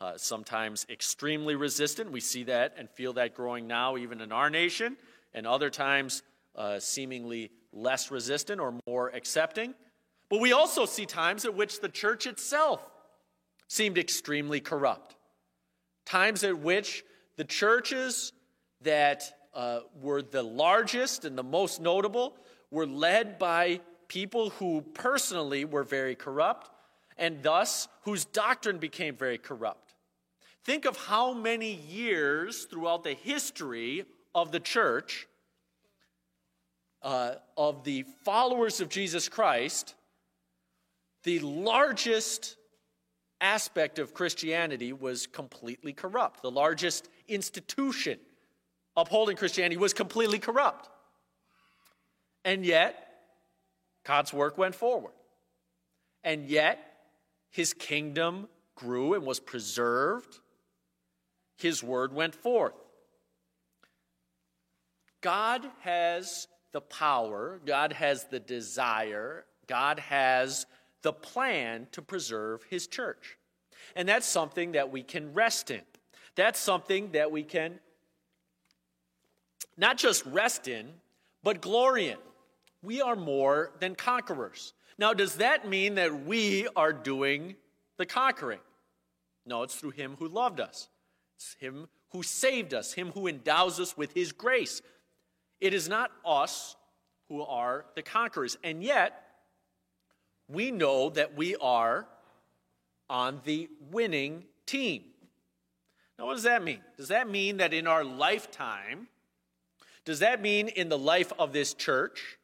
uh, 0.00 0.12
sometimes 0.16 0.86
extremely 0.88 1.54
resistant. 1.54 2.10
We 2.10 2.20
see 2.20 2.44
that 2.44 2.74
and 2.78 2.88
feel 2.90 3.12
that 3.14 3.34
growing 3.34 3.66
now, 3.66 3.96
even 3.96 4.20
in 4.20 4.32
our 4.32 4.50
nation, 4.50 4.96
and 5.34 5.46
other 5.46 5.70
times 5.70 6.22
uh, 6.56 6.78
seemingly 6.78 7.50
less 7.72 8.10
resistant 8.10 8.60
or 8.60 8.74
more 8.86 9.08
accepting. 9.08 9.74
But 10.28 10.40
we 10.40 10.52
also 10.52 10.86
see 10.86 11.06
times 11.06 11.44
at 11.44 11.54
which 11.54 11.80
the 11.80 11.88
church 11.88 12.26
itself 12.26 12.88
seemed 13.68 13.98
extremely 13.98 14.60
corrupt. 14.60 15.16
Times 16.06 16.42
at 16.44 16.58
which 16.58 17.04
the 17.36 17.44
churches 17.44 18.32
that 18.82 19.32
uh, 19.54 19.80
were 20.00 20.22
the 20.22 20.42
largest 20.42 21.24
and 21.24 21.36
the 21.36 21.42
most 21.42 21.80
notable 21.80 22.36
were 22.70 22.86
led 22.86 23.38
by 23.38 23.80
people 24.08 24.50
who 24.50 24.82
personally 24.94 25.64
were 25.64 25.84
very 25.84 26.14
corrupt 26.14 26.70
and 27.20 27.42
thus 27.42 27.86
whose 28.02 28.24
doctrine 28.24 28.78
became 28.78 29.14
very 29.14 29.38
corrupt. 29.38 29.94
Think 30.64 30.86
of 30.86 30.96
how 30.96 31.34
many 31.34 31.72
years 31.72 32.64
throughout 32.64 33.04
the 33.04 33.12
history 33.12 34.04
of 34.34 34.50
the 34.50 34.58
church, 34.58 35.28
uh, 37.02 37.34
of 37.56 37.84
the 37.84 38.04
followers 38.24 38.80
of 38.80 38.88
Jesus 38.88 39.28
Christ, 39.28 39.94
the 41.22 41.38
largest 41.40 42.56
aspect 43.40 43.98
of 43.98 44.14
Christianity 44.14 44.92
was 44.92 45.26
completely 45.26 45.92
corrupt. 45.92 46.42
The 46.42 46.50
largest 46.50 47.08
institution 47.28 48.18
upholding 48.96 49.36
Christianity 49.36 49.76
was 49.76 49.92
completely 49.92 50.38
corrupt. 50.38 50.88
And 52.44 52.64
yet, 52.64 53.08
God's 54.04 54.32
work 54.32 54.56
went 54.56 54.74
forward. 54.74 55.12
And 56.24 56.46
yet, 56.46 56.89
his 57.50 57.72
kingdom 57.72 58.48
grew 58.74 59.14
and 59.14 59.26
was 59.26 59.40
preserved. 59.40 60.38
His 61.56 61.82
word 61.82 62.12
went 62.12 62.34
forth. 62.34 62.74
God 65.20 65.66
has 65.80 66.48
the 66.72 66.80
power, 66.80 67.60
God 67.66 67.92
has 67.92 68.24
the 68.24 68.40
desire, 68.40 69.44
God 69.66 69.98
has 69.98 70.66
the 71.02 71.12
plan 71.12 71.88
to 71.92 72.00
preserve 72.00 72.62
his 72.70 72.86
church. 72.86 73.36
And 73.96 74.08
that's 74.08 74.26
something 74.26 74.72
that 74.72 74.90
we 74.90 75.02
can 75.02 75.34
rest 75.34 75.70
in. 75.70 75.82
That's 76.36 76.58
something 76.58 77.10
that 77.12 77.30
we 77.30 77.42
can 77.42 77.80
not 79.76 79.96
just 79.96 80.24
rest 80.26 80.68
in, 80.68 80.88
but 81.42 81.60
glory 81.60 82.08
in. 82.08 82.18
We 82.82 83.00
are 83.00 83.16
more 83.16 83.72
than 83.80 83.94
conquerors. 83.94 84.74
Now, 85.00 85.14
does 85.14 85.36
that 85.36 85.66
mean 85.66 85.94
that 85.94 86.26
we 86.26 86.68
are 86.76 86.92
doing 86.92 87.56
the 87.96 88.04
conquering? 88.04 88.60
No, 89.46 89.62
it's 89.62 89.74
through 89.74 89.92
Him 89.92 90.16
who 90.18 90.28
loved 90.28 90.60
us. 90.60 90.90
It's 91.36 91.56
Him 91.58 91.88
who 92.10 92.22
saved 92.22 92.74
us, 92.74 92.92
Him 92.92 93.10
who 93.12 93.26
endows 93.26 93.80
us 93.80 93.96
with 93.96 94.12
His 94.12 94.32
grace. 94.32 94.82
It 95.58 95.72
is 95.72 95.88
not 95.88 96.10
us 96.22 96.76
who 97.30 97.40
are 97.40 97.86
the 97.96 98.02
conquerors. 98.02 98.58
And 98.62 98.84
yet, 98.84 99.22
we 100.48 100.70
know 100.70 101.08
that 101.10 101.34
we 101.34 101.56
are 101.56 102.06
on 103.08 103.40
the 103.44 103.70
winning 103.90 104.44
team. 104.66 105.04
Now, 106.18 106.26
what 106.26 106.34
does 106.34 106.42
that 106.42 106.62
mean? 106.62 106.80
Does 106.98 107.08
that 107.08 107.26
mean 107.26 107.56
that 107.56 107.72
in 107.72 107.86
our 107.86 108.04
lifetime, 108.04 109.08
does 110.04 110.18
that 110.18 110.42
mean 110.42 110.68
in 110.68 110.90
the 110.90 110.98
life 110.98 111.32
of 111.38 111.54
this 111.54 111.72
church? 111.72 112.36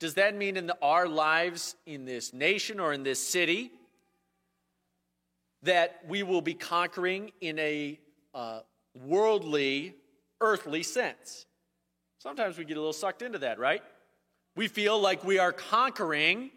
Does 0.00 0.14
that 0.14 0.34
mean 0.34 0.56
in 0.56 0.66
the, 0.66 0.76
our 0.80 1.06
lives 1.06 1.76
in 1.84 2.06
this 2.06 2.32
nation 2.32 2.80
or 2.80 2.94
in 2.94 3.02
this 3.02 3.20
city 3.20 3.70
that 5.62 6.00
we 6.08 6.22
will 6.22 6.40
be 6.40 6.54
conquering 6.54 7.32
in 7.42 7.58
a 7.58 8.00
uh, 8.34 8.60
worldly, 9.04 9.94
earthly 10.40 10.82
sense? 10.82 11.44
Sometimes 12.18 12.56
we 12.56 12.64
get 12.64 12.78
a 12.78 12.80
little 12.80 12.94
sucked 12.94 13.20
into 13.20 13.38
that, 13.40 13.58
right? 13.58 13.82
We 14.56 14.68
feel 14.68 14.98
like 14.98 15.22
we 15.22 15.38
are 15.38 15.52
conquering 15.52 16.50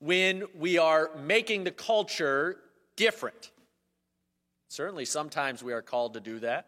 when 0.00 0.44
we 0.56 0.78
are 0.78 1.10
making 1.16 1.62
the 1.62 1.70
culture 1.70 2.56
different. 2.96 3.52
Certainly, 4.68 5.04
sometimes 5.04 5.62
we 5.62 5.72
are 5.72 5.82
called 5.82 6.14
to 6.14 6.20
do 6.20 6.40
that. 6.40 6.66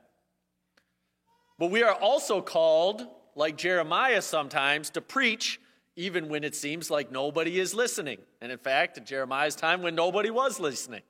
But 1.59 1.73
we 1.73 1.83
are 1.83 1.95
also 1.95 2.41
called, 2.41 3.07
like 3.35 3.57
Jeremiah 3.57 4.23
sometimes, 4.23 4.91
to 4.91 5.01
preach 5.01 5.61
even 5.97 6.29
when 6.29 6.45
it 6.45 6.55
seems 6.55 6.91
like 6.91 7.11
nobody 7.11 7.59
is 7.59 7.75
listening. 7.75 8.19
And 8.41 8.51
in 8.51 8.59
fact, 8.59 8.99
in 8.99 9.05
Jeremiah's 9.05 9.57
time, 9.57 9.83
when 9.83 9.95
nobody 9.95 10.31
was 10.31 10.61
listening. 10.61 11.03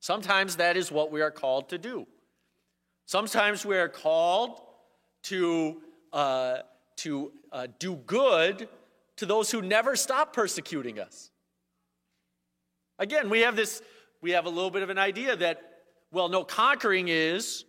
Sometimes 0.00 0.56
that 0.56 0.76
is 0.76 0.90
what 0.90 1.12
we 1.12 1.22
are 1.22 1.30
called 1.30 1.68
to 1.68 1.78
do. 1.78 2.06
Sometimes 3.06 3.64
we 3.64 3.76
are 3.76 3.88
called 3.88 4.60
to, 5.24 5.80
uh, 6.12 6.58
to 6.96 7.32
uh, 7.52 7.68
do 7.78 7.96
good 7.96 8.68
to 9.16 9.26
those 9.26 9.50
who 9.50 9.62
never 9.62 9.94
stop 9.94 10.32
persecuting 10.32 10.98
us. 10.98 11.30
Again, 12.98 13.30
we 13.30 13.40
have 13.40 13.54
this, 13.54 13.82
we 14.20 14.32
have 14.32 14.46
a 14.46 14.48
little 14.48 14.70
bit 14.70 14.82
of 14.82 14.90
an 14.90 14.98
idea 14.98 15.36
that, 15.36 15.62
well, 16.10 16.28
no, 16.28 16.44
conquering 16.44 17.08
is 17.08 17.64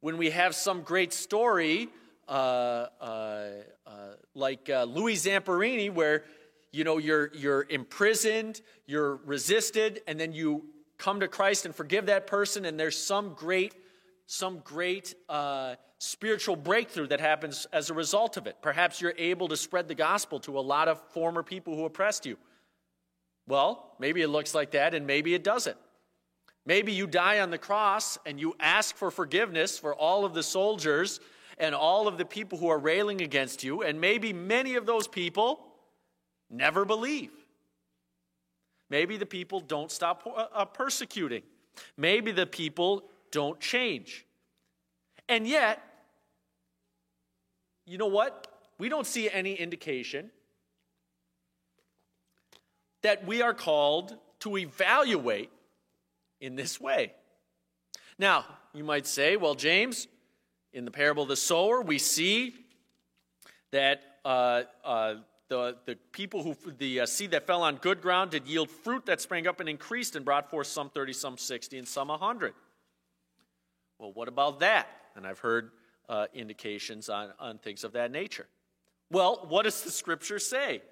when 0.00 0.18
we 0.18 0.30
have 0.30 0.54
some 0.54 0.82
great 0.82 1.12
story 1.12 1.88
uh, 2.32 2.88
uh, 3.00 3.48
uh 3.86 3.90
like 4.34 4.70
uh, 4.70 4.84
Louis 4.84 5.16
Zamperini, 5.16 5.92
where 5.92 6.24
you 6.72 6.84
know 6.84 6.98
you're 6.98 7.30
you're 7.34 7.66
imprisoned, 7.68 8.62
you're 8.86 9.16
resisted, 9.16 10.00
and 10.06 10.18
then 10.18 10.32
you 10.32 10.64
come 10.96 11.20
to 11.20 11.28
Christ 11.28 11.66
and 11.66 11.74
forgive 11.74 12.06
that 12.06 12.26
person, 12.26 12.64
and 12.64 12.80
there's 12.80 12.96
some 12.96 13.34
great 13.34 13.74
some 14.26 14.60
great 14.64 15.14
uh, 15.28 15.74
spiritual 15.98 16.56
breakthrough 16.56 17.08
that 17.08 17.20
happens 17.20 17.66
as 17.72 17.90
a 17.90 17.94
result 17.94 18.38
of 18.38 18.46
it. 18.46 18.56
Perhaps 18.62 19.00
you're 19.00 19.14
able 19.18 19.48
to 19.48 19.56
spread 19.56 19.88
the 19.88 19.94
gospel 19.94 20.40
to 20.40 20.58
a 20.58 20.60
lot 20.60 20.88
of 20.88 21.00
former 21.10 21.42
people 21.42 21.76
who 21.76 21.84
oppressed 21.84 22.24
you. 22.24 22.38
Well, 23.46 23.94
maybe 23.98 24.22
it 24.22 24.28
looks 24.28 24.54
like 24.54 24.70
that, 24.70 24.94
and 24.94 25.06
maybe 25.06 25.34
it 25.34 25.44
doesn't. 25.44 25.76
Maybe 26.64 26.92
you 26.92 27.06
die 27.06 27.40
on 27.40 27.50
the 27.50 27.58
cross 27.58 28.18
and 28.24 28.38
you 28.38 28.54
ask 28.60 28.96
for 28.96 29.10
forgiveness 29.10 29.78
for 29.78 29.94
all 29.94 30.24
of 30.24 30.32
the 30.32 30.44
soldiers 30.44 31.18
and 31.58 31.74
all 31.74 32.08
of 32.08 32.18
the 32.18 32.24
people 32.24 32.58
who 32.58 32.68
are 32.68 32.78
railing 32.78 33.20
against 33.20 33.62
you, 33.62 33.82
and 33.82 34.00
maybe 34.00 34.32
many 34.32 34.74
of 34.74 34.86
those 34.86 35.08
people 35.08 35.60
never 36.50 36.84
believe. 36.84 37.30
Maybe 38.90 39.16
the 39.16 39.26
people 39.26 39.60
don't 39.60 39.90
stop 39.90 40.26
uh, 40.26 40.46
uh, 40.52 40.64
persecuting. 40.66 41.42
Maybe 41.96 42.30
the 42.32 42.46
people 42.46 43.04
don't 43.30 43.58
change. 43.58 44.26
And 45.28 45.46
yet, 45.46 45.82
you 47.86 47.96
know 47.96 48.06
what? 48.06 48.48
We 48.78 48.88
don't 48.88 49.06
see 49.06 49.30
any 49.30 49.54
indication 49.54 50.30
that 53.02 53.26
we 53.26 53.42
are 53.42 53.54
called 53.54 54.16
to 54.40 54.58
evaluate 54.58 55.50
in 56.40 56.56
this 56.56 56.80
way. 56.80 57.14
Now, 58.18 58.44
you 58.74 58.84
might 58.84 59.06
say, 59.06 59.36
well, 59.36 59.54
James, 59.54 60.06
in 60.72 60.84
the 60.84 60.90
parable 60.90 61.24
of 61.24 61.28
the 61.28 61.36
sower, 61.36 61.82
we 61.82 61.98
see 61.98 62.54
that 63.70 64.02
uh, 64.24 64.62
uh, 64.84 65.14
the, 65.48 65.76
the 65.86 65.96
people 66.12 66.42
who, 66.42 66.56
the 66.78 67.00
uh, 67.00 67.06
seed 67.06 67.32
that 67.32 67.46
fell 67.46 67.62
on 67.62 67.76
good 67.76 68.00
ground 68.00 68.30
did 68.30 68.46
yield 68.46 68.70
fruit 68.70 69.06
that 69.06 69.20
sprang 69.20 69.46
up 69.46 69.60
and 69.60 69.68
increased 69.68 70.16
and 70.16 70.24
brought 70.24 70.50
forth 70.50 70.66
some 70.66 70.88
30, 70.90 71.12
some 71.12 71.38
60, 71.38 71.78
and 71.78 71.88
some 71.88 72.08
100. 72.08 72.54
Well, 73.98 74.12
what 74.12 74.28
about 74.28 74.60
that? 74.60 74.88
And 75.14 75.26
I've 75.26 75.38
heard 75.38 75.70
uh, 76.08 76.26
indications 76.34 77.08
on, 77.08 77.30
on 77.38 77.58
things 77.58 77.84
of 77.84 77.92
that 77.92 78.10
nature. 78.10 78.46
Well, 79.10 79.44
what 79.48 79.64
does 79.64 79.82
the 79.82 79.90
scripture 79.90 80.38
say? 80.38 80.82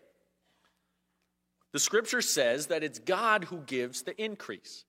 The 1.73 1.79
scripture 1.79 2.21
says 2.21 2.66
that 2.66 2.83
it's 2.83 2.99
God 2.99 3.45
who 3.45 3.59
gives 3.61 4.03
the 4.03 4.21
increase. 4.23 4.85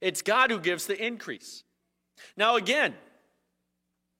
It's 0.00 0.22
God 0.22 0.50
who 0.50 0.58
gives 0.58 0.86
the 0.86 1.04
increase. 1.04 1.64
Now, 2.36 2.56
again, 2.56 2.94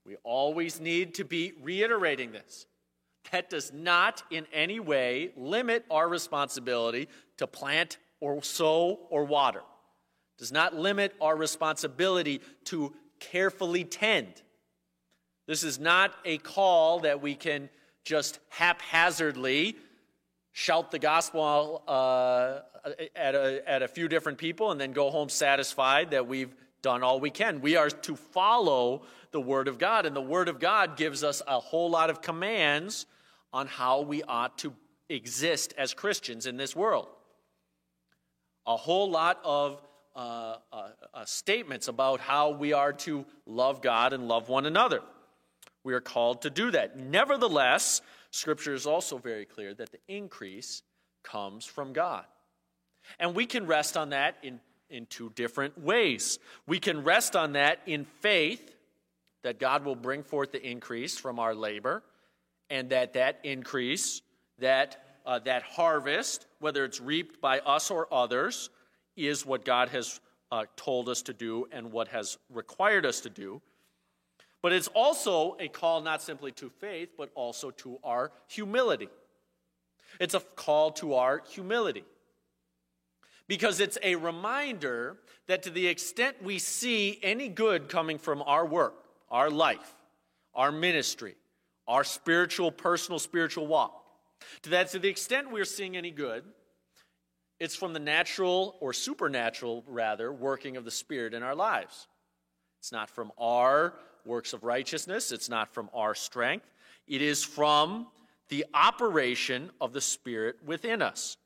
We 0.04 0.16
always 0.24 0.80
need 0.80 1.14
to 1.14 1.24
be 1.24 1.52
reiterating 1.62 2.32
this. 2.32 2.66
That 3.32 3.50
does 3.50 3.72
not 3.72 4.22
in 4.30 4.46
any 4.52 4.80
way 4.80 5.32
limit 5.36 5.84
our 5.90 6.08
responsibility 6.08 7.08
to 7.36 7.46
plant 7.46 7.98
or 8.20 8.42
sow 8.42 8.98
or 9.10 9.24
water. 9.24 9.62
Does 10.38 10.52
not 10.52 10.74
limit 10.74 11.14
our 11.20 11.36
responsibility 11.36 12.40
to 12.64 12.94
carefully 13.18 13.84
tend. 13.84 14.42
This 15.46 15.62
is 15.62 15.78
not 15.78 16.14
a 16.24 16.38
call 16.38 17.00
that 17.00 17.20
we 17.20 17.34
can 17.34 17.68
just 18.04 18.38
haphazardly 18.48 19.76
shout 20.52 20.90
the 20.90 20.98
gospel 20.98 21.82
uh, 21.86 22.60
at, 23.14 23.34
a, 23.34 23.62
at 23.68 23.82
a 23.82 23.88
few 23.88 24.08
different 24.08 24.38
people 24.38 24.70
and 24.70 24.80
then 24.80 24.92
go 24.92 25.10
home 25.10 25.28
satisfied 25.28 26.10
that 26.12 26.26
we've 26.26 26.54
done 26.82 27.02
all 27.02 27.20
we 27.20 27.30
can. 27.30 27.60
We 27.60 27.76
are 27.76 27.90
to 27.90 28.16
follow 28.16 29.02
the 29.32 29.40
Word 29.40 29.68
of 29.68 29.78
God, 29.78 30.06
and 30.06 30.14
the 30.14 30.20
Word 30.20 30.48
of 30.48 30.58
God 30.58 30.96
gives 30.96 31.22
us 31.22 31.42
a 31.46 31.60
whole 31.60 31.90
lot 31.90 32.10
of 32.10 32.20
commands 32.22 33.06
on 33.52 33.66
how 33.66 34.02
we 34.02 34.22
ought 34.22 34.58
to 34.58 34.72
exist 35.08 35.74
as 35.76 35.94
Christians 35.94 36.46
in 36.46 36.56
this 36.56 36.74
world. 36.74 37.08
A 38.66 38.76
whole 38.76 39.10
lot 39.10 39.40
of 39.44 39.82
uh, 40.14 40.56
uh, 40.72 40.88
uh, 41.14 41.24
statements 41.24 41.88
about 41.88 42.20
how 42.20 42.50
we 42.50 42.72
are 42.72 42.92
to 42.92 43.24
love 43.46 43.82
God 43.82 44.12
and 44.12 44.28
love 44.28 44.48
one 44.48 44.66
another. 44.66 45.00
We 45.82 45.94
are 45.94 46.00
called 46.00 46.42
to 46.42 46.50
do 46.50 46.70
that. 46.72 46.98
Nevertheless, 46.98 48.02
Scripture 48.30 48.74
is 48.74 48.86
also 48.86 49.18
very 49.18 49.44
clear 49.44 49.72
that 49.74 49.90
the 49.90 50.00
increase 50.08 50.82
comes 51.22 51.64
from 51.64 51.92
God. 51.92 52.24
And 53.18 53.34
we 53.34 53.46
can 53.46 53.66
rest 53.66 53.96
on 53.96 54.10
that 54.10 54.36
in, 54.42 54.60
in 54.88 55.06
two 55.06 55.30
different 55.34 55.78
ways. 55.78 56.38
We 56.66 56.78
can 56.78 57.02
rest 57.02 57.34
on 57.34 57.52
that 57.52 57.80
in 57.86 58.04
faith 58.04 58.74
that 59.42 59.58
God 59.58 59.84
will 59.84 59.96
bring 59.96 60.22
forth 60.22 60.52
the 60.52 60.64
increase 60.66 61.16
from 61.16 61.38
our 61.38 61.54
labor, 61.54 62.02
and 62.68 62.90
that 62.90 63.14
that 63.14 63.40
increase, 63.42 64.22
that, 64.58 65.02
uh, 65.26 65.38
that 65.40 65.62
harvest, 65.62 66.46
whether 66.58 66.84
it's 66.84 67.00
reaped 67.00 67.40
by 67.40 67.60
us 67.60 67.90
or 67.90 68.12
others, 68.12 68.70
is 69.16 69.44
what 69.44 69.64
God 69.64 69.88
has 69.90 70.20
uh, 70.52 70.64
told 70.76 71.08
us 71.08 71.22
to 71.22 71.32
do 71.32 71.66
and 71.72 71.92
what 71.92 72.08
has 72.08 72.38
required 72.52 73.06
us 73.06 73.20
to 73.20 73.30
do. 73.30 73.60
But 74.62 74.72
it's 74.72 74.88
also 74.88 75.56
a 75.58 75.68
call 75.68 76.02
not 76.02 76.22
simply 76.22 76.52
to 76.52 76.68
faith, 76.68 77.10
but 77.16 77.30
also 77.34 77.70
to 77.70 77.98
our 78.04 78.30
humility. 78.46 79.08
It's 80.18 80.34
a 80.34 80.40
call 80.40 80.90
to 80.92 81.14
our 81.14 81.42
humility. 81.48 82.04
Because 83.48 83.80
it's 83.80 83.98
a 84.02 84.16
reminder 84.16 85.16
that 85.46 85.62
to 85.64 85.70
the 85.70 85.86
extent 85.86 86.36
we 86.42 86.58
see 86.58 87.18
any 87.22 87.48
good 87.48 87.88
coming 87.88 88.18
from 88.18 88.42
our 88.42 88.66
work, 88.66 88.94
our 89.30 89.50
life, 89.50 89.94
our 90.54 90.72
ministry, 90.72 91.36
our 91.86 92.04
spiritual, 92.04 92.70
personal 92.70 93.18
spiritual 93.18 93.66
walk, 93.66 94.04
to 94.62 94.70
that 94.70 94.90
to 94.90 94.98
the 94.98 95.08
extent 95.08 95.50
we're 95.50 95.64
seeing 95.64 95.96
any 95.96 96.10
good, 96.10 96.44
it's 97.58 97.76
from 97.76 97.92
the 97.92 98.00
natural 98.00 98.76
or 98.80 98.92
supernatural, 98.92 99.84
rather, 99.86 100.32
working 100.32 100.76
of 100.76 100.84
the 100.84 100.90
Spirit 100.90 101.34
in 101.34 101.42
our 101.42 101.54
lives. 101.54 102.08
It's 102.78 102.90
not 102.90 103.10
from 103.10 103.30
our 103.38 103.94
works 104.24 104.54
of 104.54 104.64
righteousness, 104.64 105.30
it's 105.30 105.50
not 105.50 105.72
from 105.74 105.90
our 105.92 106.14
strength. 106.14 106.66
It 107.06 107.22
is 107.22 107.44
from 107.44 108.06
the 108.48 108.64
operation 108.72 109.70
of 109.80 109.92
the 109.92 110.00
Spirit 110.00 110.56
within 110.64 111.02
us. 111.02 111.36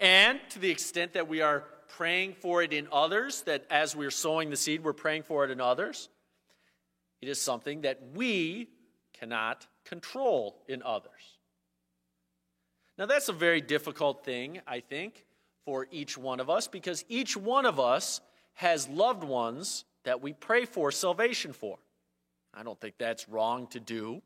And 0.00 0.40
to 0.50 0.58
the 0.58 0.70
extent 0.70 1.12
that 1.12 1.28
we 1.28 1.40
are 1.40 1.64
praying 1.96 2.34
for 2.34 2.62
it 2.62 2.72
in 2.72 2.88
others, 2.90 3.42
that 3.42 3.64
as 3.70 3.94
we're 3.94 4.10
sowing 4.10 4.50
the 4.50 4.56
seed, 4.56 4.82
we're 4.82 4.92
praying 4.92 5.22
for 5.22 5.44
it 5.44 5.50
in 5.50 5.60
others, 5.60 6.08
it 7.22 7.28
is 7.28 7.40
something 7.40 7.82
that 7.82 8.00
we 8.14 8.68
cannot 9.14 9.66
control 9.84 10.60
in 10.68 10.82
others. 10.82 11.38
Now, 12.98 13.06
that's 13.06 13.28
a 13.28 13.32
very 13.32 13.60
difficult 13.60 14.24
thing, 14.24 14.60
I 14.66 14.80
think, 14.80 15.24
for 15.64 15.86
each 15.90 16.18
one 16.18 16.40
of 16.40 16.50
us 16.50 16.66
because 16.66 17.04
each 17.08 17.36
one 17.36 17.64
of 17.64 17.78
us 17.78 18.20
has 18.54 18.88
loved 18.88 19.24
ones 19.24 19.84
that 20.04 20.20
we 20.20 20.32
pray 20.32 20.64
for 20.64 20.90
salvation 20.90 21.52
for. 21.52 21.78
I 22.52 22.64
don't 22.64 22.78
think 22.80 22.96
that's 22.98 23.28
wrong 23.28 23.68
to 23.68 23.80
do. 23.80 24.20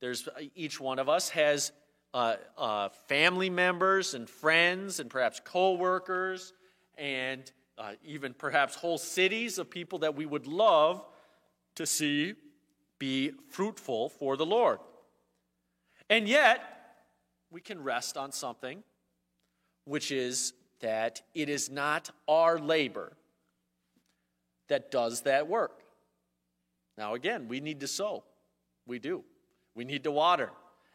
There's 0.00 0.28
each 0.54 0.80
one 0.80 0.98
of 0.98 1.08
us 1.08 1.28
has 1.30 1.72
uh, 2.14 2.36
uh, 2.56 2.88
family 3.08 3.50
members 3.50 4.14
and 4.14 4.28
friends 4.28 5.00
and 5.00 5.10
perhaps 5.10 5.40
co-workers 5.44 6.52
and 6.96 7.50
uh, 7.76 7.92
even 8.04 8.34
perhaps 8.34 8.74
whole 8.76 8.98
cities 8.98 9.58
of 9.58 9.68
people 9.68 10.00
that 10.00 10.14
we 10.14 10.26
would 10.26 10.46
love 10.46 11.04
to 11.76 11.86
see 11.86 12.34
be 12.98 13.32
fruitful 13.50 14.08
for 14.08 14.36
the 14.36 14.46
Lord. 14.46 14.78
And 16.08 16.28
yet, 16.28 16.60
we 17.50 17.60
can 17.60 17.82
rest 17.82 18.16
on 18.16 18.32
something, 18.32 18.82
which 19.84 20.12
is 20.12 20.52
that 20.80 21.22
it 21.34 21.48
is 21.48 21.70
not 21.70 22.10
our 22.28 22.58
labor 22.58 23.12
that 24.68 24.90
does 24.90 25.22
that 25.22 25.48
work. 25.48 25.82
Now, 26.96 27.14
again, 27.14 27.48
we 27.48 27.60
need 27.60 27.80
to 27.80 27.88
sow. 27.88 28.24
We 28.86 28.98
do. 28.98 29.24
We 29.74 29.84
need 29.84 30.04
to 30.04 30.10
water 30.10 30.50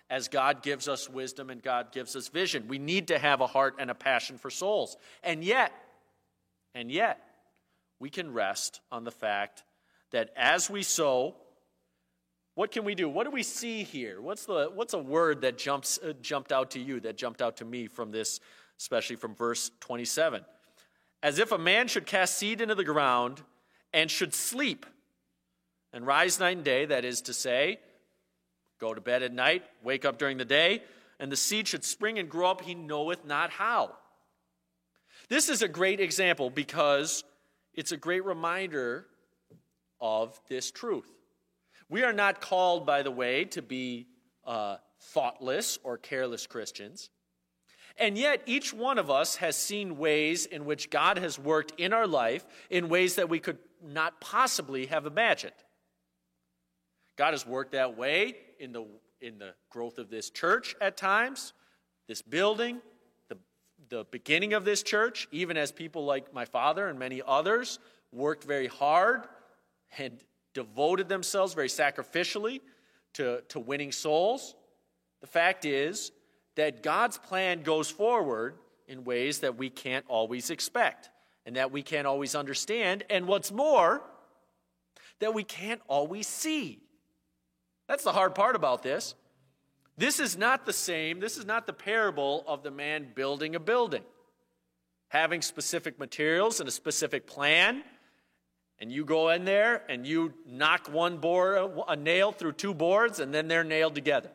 as 0.09 0.27
God 0.27 0.63
gives 0.63 0.87
us 0.87 1.09
wisdom 1.09 1.49
and 1.49 1.61
God 1.61 1.91
gives 1.91 2.15
us 2.15 2.27
vision. 2.27 2.67
We 2.67 2.79
need 2.79 3.09
to 3.09 3.19
have 3.19 3.41
a 3.41 3.47
heart 3.47 3.75
and 3.79 3.91
a 3.91 3.95
passion 3.95 4.37
for 4.37 4.49
souls. 4.49 4.95
And 5.23 5.43
yet, 5.43 5.71
and 6.73 6.91
yet, 6.91 7.19
we 7.99 8.09
can 8.09 8.31
rest 8.31 8.81
on 8.91 9.03
the 9.03 9.11
fact 9.11 9.63
that 10.11 10.29
as 10.35 10.69
we 10.69 10.83
sow, 10.83 11.35
what 12.55 12.71
can 12.71 12.83
we 12.83 12.95
do? 12.95 13.07
What 13.07 13.25
do 13.25 13.31
we 13.31 13.43
see 13.43 13.83
here? 13.83 14.21
What's, 14.21 14.45
the, 14.45 14.71
what's 14.73 14.93
a 14.93 14.99
word 14.99 15.41
that 15.41 15.57
jumps, 15.57 15.99
uh, 16.03 16.13
jumped 16.21 16.51
out 16.51 16.71
to 16.71 16.79
you, 16.79 16.99
that 17.01 17.17
jumped 17.17 17.41
out 17.41 17.57
to 17.57 17.65
me 17.65 17.87
from 17.87 18.11
this, 18.11 18.39
especially 18.79 19.15
from 19.15 19.35
verse 19.35 19.69
27? 19.79 20.43
As 21.21 21.39
if 21.39 21.51
a 21.51 21.57
man 21.57 21.87
should 21.87 22.05
cast 22.05 22.37
seed 22.37 22.61
into 22.61 22.75
the 22.75 22.83
ground 22.83 23.43
and 23.93 24.09
should 24.09 24.33
sleep 24.33 24.85
and 25.93 26.05
rise 26.05 26.39
night 26.39 26.57
and 26.57 26.65
day, 26.65 26.85
that 26.85 27.05
is 27.05 27.21
to 27.21 27.33
say, 27.33 27.79
go 28.79 28.93
to 28.93 29.01
bed 29.01 29.23
at 29.23 29.33
night, 29.33 29.63
wake 29.83 30.05
up 30.05 30.17
during 30.17 30.37
the 30.37 30.45
day, 30.45 30.83
and 31.19 31.31
the 31.31 31.35
seed 31.37 31.67
should 31.67 31.83
spring 31.83 32.19
and 32.19 32.29
grow 32.29 32.49
up, 32.49 32.61
he 32.61 32.75
knoweth 32.75 33.25
not 33.25 33.49
how. 33.49 33.91
This 35.29 35.49
is 35.49 35.61
a 35.61 35.67
great 35.67 35.99
example 35.99 36.49
because 36.49 37.23
it's 37.73 37.91
a 37.91 37.97
great 37.97 38.23
reminder 38.23 39.05
of 39.99 40.39
this 40.47 40.71
truth. 40.71 41.11
We 41.89 42.03
are 42.03 42.13
not 42.13 42.41
called, 42.41 42.85
by 42.85 43.03
the 43.03 43.11
way, 43.11 43.45
to 43.45 43.61
be 43.61 44.07
uh, 44.45 44.77
thoughtless 44.99 45.79
or 45.83 45.97
careless 45.97 46.47
Christians. 46.47 47.09
And 47.97 48.17
yet, 48.17 48.41
each 48.45 48.73
one 48.73 48.99
of 48.99 49.09
us 49.09 49.37
has 49.37 49.55
seen 49.55 49.97
ways 49.97 50.45
in 50.45 50.65
which 50.65 50.89
God 50.89 51.17
has 51.17 51.39
worked 51.39 51.73
in 51.79 51.93
our 51.93 52.05
life 52.05 52.45
in 52.69 52.89
ways 52.89 53.15
that 53.15 53.29
we 53.29 53.39
could 53.39 53.57
not 53.83 54.19
possibly 54.21 54.85
have 54.87 55.05
imagined. 55.05 55.53
God 57.15 57.31
has 57.31 57.45
worked 57.45 57.71
that 57.71 57.97
way 57.97 58.35
in 58.59 58.71
the, 58.71 58.85
in 59.21 59.39
the 59.39 59.53
growth 59.71 59.97
of 59.97 60.09
this 60.09 60.29
church 60.29 60.75
at 60.79 60.95
times, 60.97 61.53
this 62.07 62.21
building, 62.21 62.79
the, 63.29 63.37
the 63.89 64.05
beginning 64.11 64.53
of 64.53 64.63
this 64.63 64.83
church, 64.83 65.27
even 65.31 65.57
as 65.57 65.71
people 65.71 66.05
like 66.05 66.31
my 66.33 66.45
father 66.45 66.87
and 66.87 66.99
many 66.99 67.23
others 67.25 67.79
worked 68.11 68.43
very 68.43 68.67
hard 68.67 69.27
and 69.97 70.19
devoted 70.53 71.09
themselves 71.09 71.53
very 71.53 71.67
sacrificially 71.67 72.61
to, 73.13 73.41
to 73.49 73.59
winning 73.59 73.91
souls. 73.91 74.55
The 75.21 75.27
fact 75.27 75.65
is 75.65 76.11
that 76.55 76.83
God's 76.83 77.17
plan 77.17 77.61
goes 77.61 77.89
forward 77.89 78.55
in 78.87 79.03
ways 79.03 79.39
that 79.39 79.57
we 79.57 79.69
can't 79.69 80.05
always 80.07 80.49
expect 80.49 81.09
and 81.45 81.55
that 81.55 81.71
we 81.71 81.81
can't 81.81 82.05
always 82.05 82.35
understand, 82.35 83.05
and 83.09 83.25
what's 83.25 83.53
more, 83.53 84.03
that 85.19 85.33
we 85.33 85.45
can't 85.45 85.81
always 85.87 86.27
see. 86.27 86.81
That's 87.87 88.03
the 88.03 88.11
hard 88.11 88.35
part 88.35 88.57
about 88.57 88.83
this. 88.83 89.15
This 89.97 90.19
is 90.19 90.37
not 90.37 90.65
the 90.65 90.73
same, 90.73 91.21
this 91.21 91.37
is 91.37 91.45
not 91.45 91.65
the 91.65 91.71
parable 91.73 92.43
of 92.47 92.63
the 92.63 92.69
man 92.69 93.07
building 93.15 93.55
a 93.55 93.61
building, 93.61 94.03
having 95.07 95.41
specific 95.41 95.97
materials 95.97 96.59
and 96.59 96.67
a 96.67 96.71
specific 96.71 97.25
plan. 97.25 97.81
And 98.79 98.91
you 98.91 99.05
go 99.05 99.29
in 99.29 99.43
there 99.43 99.83
and 99.89 100.05
you 100.05 100.33
knock 100.45 100.87
one 100.87 101.17
board, 101.17 101.71
a 101.87 101.95
nail 101.95 102.31
through 102.31 102.53
two 102.53 102.73
boards, 102.73 103.19
and 103.19 103.33
then 103.33 103.47
they're 103.47 103.63
nailed 103.63 103.95
together. 103.95 104.29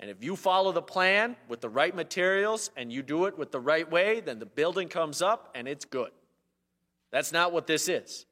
And 0.00 0.10
if 0.10 0.24
you 0.24 0.36
follow 0.36 0.72
the 0.72 0.82
plan 0.82 1.36
with 1.48 1.60
the 1.60 1.68
right 1.68 1.94
materials 1.94 2.70
and 2.76 2.92
you 2.92 3.02
do 3.02 3.26
it 3.26 3.38
with 3.38 3.52
the 3.52 3.60
right 3.60 3.88
way, 3.90 4.20
then 4.20 4.38
the 4.38 4.46
building 4.46 4.88
comes 4.88 5.22
up 5.22 5.52
and 5.54 5.68
it's 5.68 5.84
good. 5.84 6.10
That's 7.10 7.30
not 7.30 7.52
what 7.52 7.66
this 7.66 7.88
is. 7.88 8.26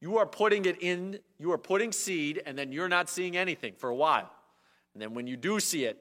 You 0.00 0.18
are 0.18 0.26
putting 0.26 0.64
it 0.64 0.78
in, 0.80 1.20
you 1.38 1.52
are 1.52 1.58
putting 1.58 1.92
seed, 1.92 2.42
and 2.46 2.58
then 2.58 2.72
you're 2.72 2.88
not 2.88 3.08
seeing 3.08 3.36
anything 3.36 3.74
for 3.76 3.90
a 3.90 3.94
while. 3.94 4.30
And 4.94 5.02
then 5.02 5.14
when 5.14 5.26
you 5.26 5.36
do 5.36 5.60
see 5.60 5.84
it, 5.84 5.98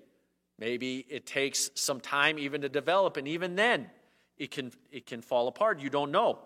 maybe 0.58 1.06
it 1.10 1.26
takes 1.26 1.70
some 1.76 2.00
time 2.00 2.40
even 2.40 2.62
to 2.62 2.70
develop, 2.70 3.18
and 3.18 3.28
even 3.28 3.56
then 3.56 3.90
it 4.38 4.52
can, 4.52 4.72
it 4.92 5.06
can 5.06 5.22
fall 5.22 5.50
apart. 5.50 5.82
You 5.82 5.90
don't 5.90 6.12
know. 6.12 6.40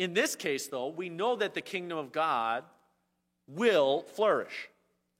In 0.00 0.14
this 0.14 0.34
case, 0.34 0.66
though, 0.66 0.88
we 0.88 1.10
know 1.10 1.36
that 1.36 1.52
the 1.52 1.60
kingdom 1.60 1.98
of 1.98 2.10
God 2.10 2.64
will 3.46 4.06
flourish 4.14 4.70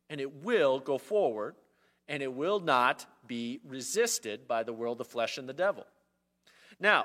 and 0.09 0.22
it 0.22 0.43
will 0.43 0.81
go 0.81 0.97
forward 0.97 1.55
and 2.09 2.22
it 2.22 2.33
will 2.33 2.61
not 2.61 3.05
be 3.26 3.61
resisted 3.68 4.49
by 4.49 4.62
the 4.62 4.72
world, 4.72 4.97
the 4.97 5.05
flesh, 5.05 5.37
and 5.37 5.47
the 5.47 5.53
devil. 5.53 5.85
Now, 6.81 7.05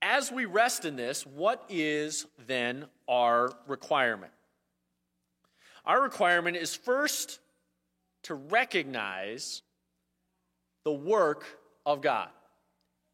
as 0.00 0.32
we 0.32 0.46
rest 0.46 0.86
in 0.86 0.96
this, 0.96 1.26
what 1.26 1.62
is 1.68 2.24
then 2.46 2.86
our 3.06 3.50
requirement? 3.66 4.32
Our 5.84 6.02
requirement 6.02 6.56
is 6.56 6.74
first 6.74 7.38
to 8.22 8.34
recognize 8.34 9.60
the 10.84 10.92
work 10.92 11.44
of 11.84 12.00
God 12.00 12.30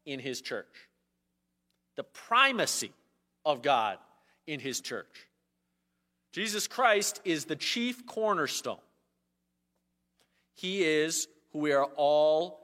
in 0.05 0.21
His 0.21 0.39
church, 0.39 0.87
the 1.95 2.03
primacy 2.03 2.91
of 3.45 3.61
God 3.61 3.97
in 4.47 4.59
His 4.59 4.81
church. 4.81 5.27
Jesus 6.31 6.67
Christ 6.67 7.21
is 7.23 7.45
the 7.45 7.55
chief 7.55 8.05
cornerstone. 8.05 8.79
He 10.53 10.83
is 10.83 11.27
who 11.51 11.59
we 11.59 11.71
are 11.71 11.85
all 11.95 12.59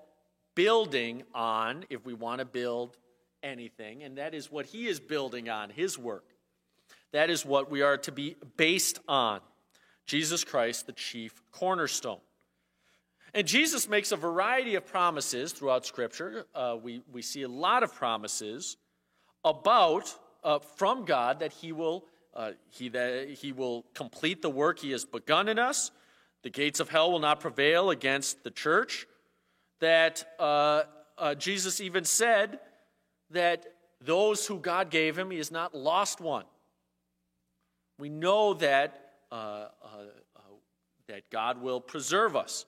building 0.56 1.24
on 1.34 1.86
if 1.90 2.06
we 2.06 2.14
want 2.14 2.40
to 2.40 2.46
build 2.46 2.98
anything, 3.44 4.04
and 4.04 4.18
that 4.18 4.34
is 4.34 4.52
what 4.52 4.66
He 4.66 4.88
is 4.88 5.00
building 5.00 5.50
on, 5.50 5.70
His 5.70 5.98
work. 5.98 6.26
That 7.12 7.30
is 7.30 7.46
what 7.46 7.70
we 7.70 7.82
are 7.82 7.98
to 7.98 8.12
be 8.12 8.36
based 8.58 9.00
on. 9.08 9.42
Jesus 10.06 10.44
Christ, 10.44 10.88
the 10.88 10.94
chief 10.94 11.42
cornerstone. 11.52 12.20
And 13.34 13.48
Jesus 13.48 13.88
makes 13.88 14.12
a 14.12 14.18
variety 14.18 14.76
of 14.76 14.86
promises 14.86 15.54
throughout 15.54 15.86
Scripture. 15.86 16.46
Uh, 16.54 16.76
we, 16.82 17.02
we 17.12 17.22
see 17.22 17.44
a 17.44 17.48
lot 17.48 17.84
of 17.84 17.94
promises 17.94 18.76
about, 19.44 20.16
uh, 20.44 20.60
from 20.60 21.06
God, 21.06 21.40
that 21.40 21.52
He 21.52 21.72
will, 21.72 22.06
uh, 22.34 22.52
he, 22.70 22.90
that 22.90 23.30
he 23.30 23.52
will 23.52 23.86
complete 23.94 24.42
the 24.42 24.50
work 24.50 24.80
He 24.80 24.92
has 24.92 25.06
begun 25.06 25.48
in 25.48 25.60
us. 25.60 25.92
The 26.44 26.50
gates 26.50 26.80
of 26.80 26.90
hell 26.90 27.12
will 27.12 27.20
not 27.20 27.40
prevail 27.40 27.90
against 27.90 28.44
the 28.44 28.52
church. 28.52 29.06
That 29.80 30.24
uh, 30.40 30.84
uh, 31.18 31.36
Jesus 31.36 31.82
even 31.82 32.06
said 32.06 32.60
that 33.32 33.66
those 34.00 34.48
who 34.48 34.60
God 34.60 34.90
gave 34.90 35.18
Him, 35.18 35.32
He 35.32 35.38
has 35.38 35.52
not 35.52 35.76
lost 35.76 36.20
one. 36.22 36.46
We 38.00 38.10
know 38.10 38.56
that, 38.56 39.12
uh, 39.32 39.68
that 41.08 41.30
God 41.30 41.62
will 41.62 41.80
preserve 41.82 42.36
us. 42.36 42.66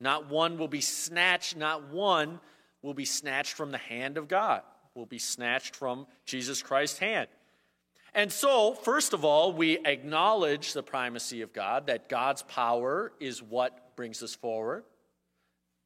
Not 0.00 0.28
one 0.28 0.58
will 0.58 0.68
be 0.68 0.80
snatched, 0.80 1.56
not 1.56 1.90
one 1.90 2.40
will 2.82 2.94
be 2.94 3.04
snatched 3.04 3.52
from 3.54 3.70
the 3.70 3.78
hand 3.78 4.18
of 4.18 4.28
God, 4.28 4.62
will 4.94 5.06
be 5.06 5.18
snatched 5.18 5.74
from 5.74 6.06
Jesus 6.24 6.62
Christ's 6.62 6.98
hand. 6.98 7.28
And 8.14 8.30
so, 8.30 8.74
first 8.74 9.12
of 9.12 9.24
all, 9.24 9.52
we 9.52 9.78
acknowledge 9.84 10.72
the 10.72 10.84
primacy 10.84 11.42
of 11.42 11.52
God, 11.52 11.88
that 11.88 12.08
God's 12.08 12.42
power 12.42 13.12
is 13.18 13.42
what 13.42 13.96
brings 13.96 14.22
us 14.22 14.36
forward, 14.36 14.84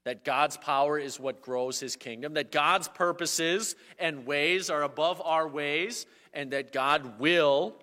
that 0.05 0.25
God's 0.25 0.59
power 0.59 0.99
is 0.99 1.19
what 1.19 1.41
grows 1.41 1.81
his 1.81 1.97
kingdom, 1.97 2.35
that 2.35 2.53
God's 2.53 2.89
purposes 2.89 3.77
and 3.99 4.27
ways 4.27 4.69
are 4.69 4.83
above 4.83 5.23
our 5.25 5.49
ways, 5.49 6.05
and 6.35 6.51
that 6.53 6.71
God 6.71 7.19
will 7.19 7.75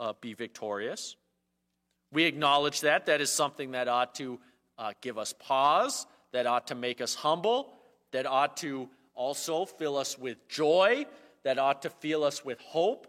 uh, 0.00 0.12
be 0.20 0.34
victorious. 0.34 1.14
We 2.12 2.24
acknowledge 2.24 2.80
that. 2.80 3.06
That 3.06 3.20
is 3.20 3.30
something 3.30 3.72
that 3.72 3.86
ought 3.86 4.16
to 4.16 4.40
uh, 4.76 4.92
give 5.00 5.18
us 5.18 5.32
pause, 5.32 6.06
that 6.32 6.46
ought 6.46 6.66
to 6.68 6.74
make 6.74 7.00
us 7.00 7.14
humble, 7.14 7.72
that 8.10 8.26
ought 8.26 8.56
to 8.58 8.88
also 9.14 9.64
fill 9.64 9.96
us 9.96 10.18
with 10.18 10.48
joy, 10.48 11.06
that 11.42 11.58
ought 11.58 11.82
to 11.82 11.90
fill 11.90 12.24
us 12.24 12.44
with 12.44 12.60
hope, 12.60 13.06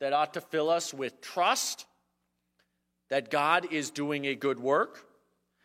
that 0.00 0.12
ought 0.12 0.34
to 0.34 0.40
fill 0.40 0.70
us 0.70 0.94
with 0.94 1.20
trust 1.20 1.86
that 3.10 3.30
God 3.30 3.70
is 3.70 3.90
doing 3.90 4.24
a 4.24 4.34
good 4.34 4.58
work 4.58 5.06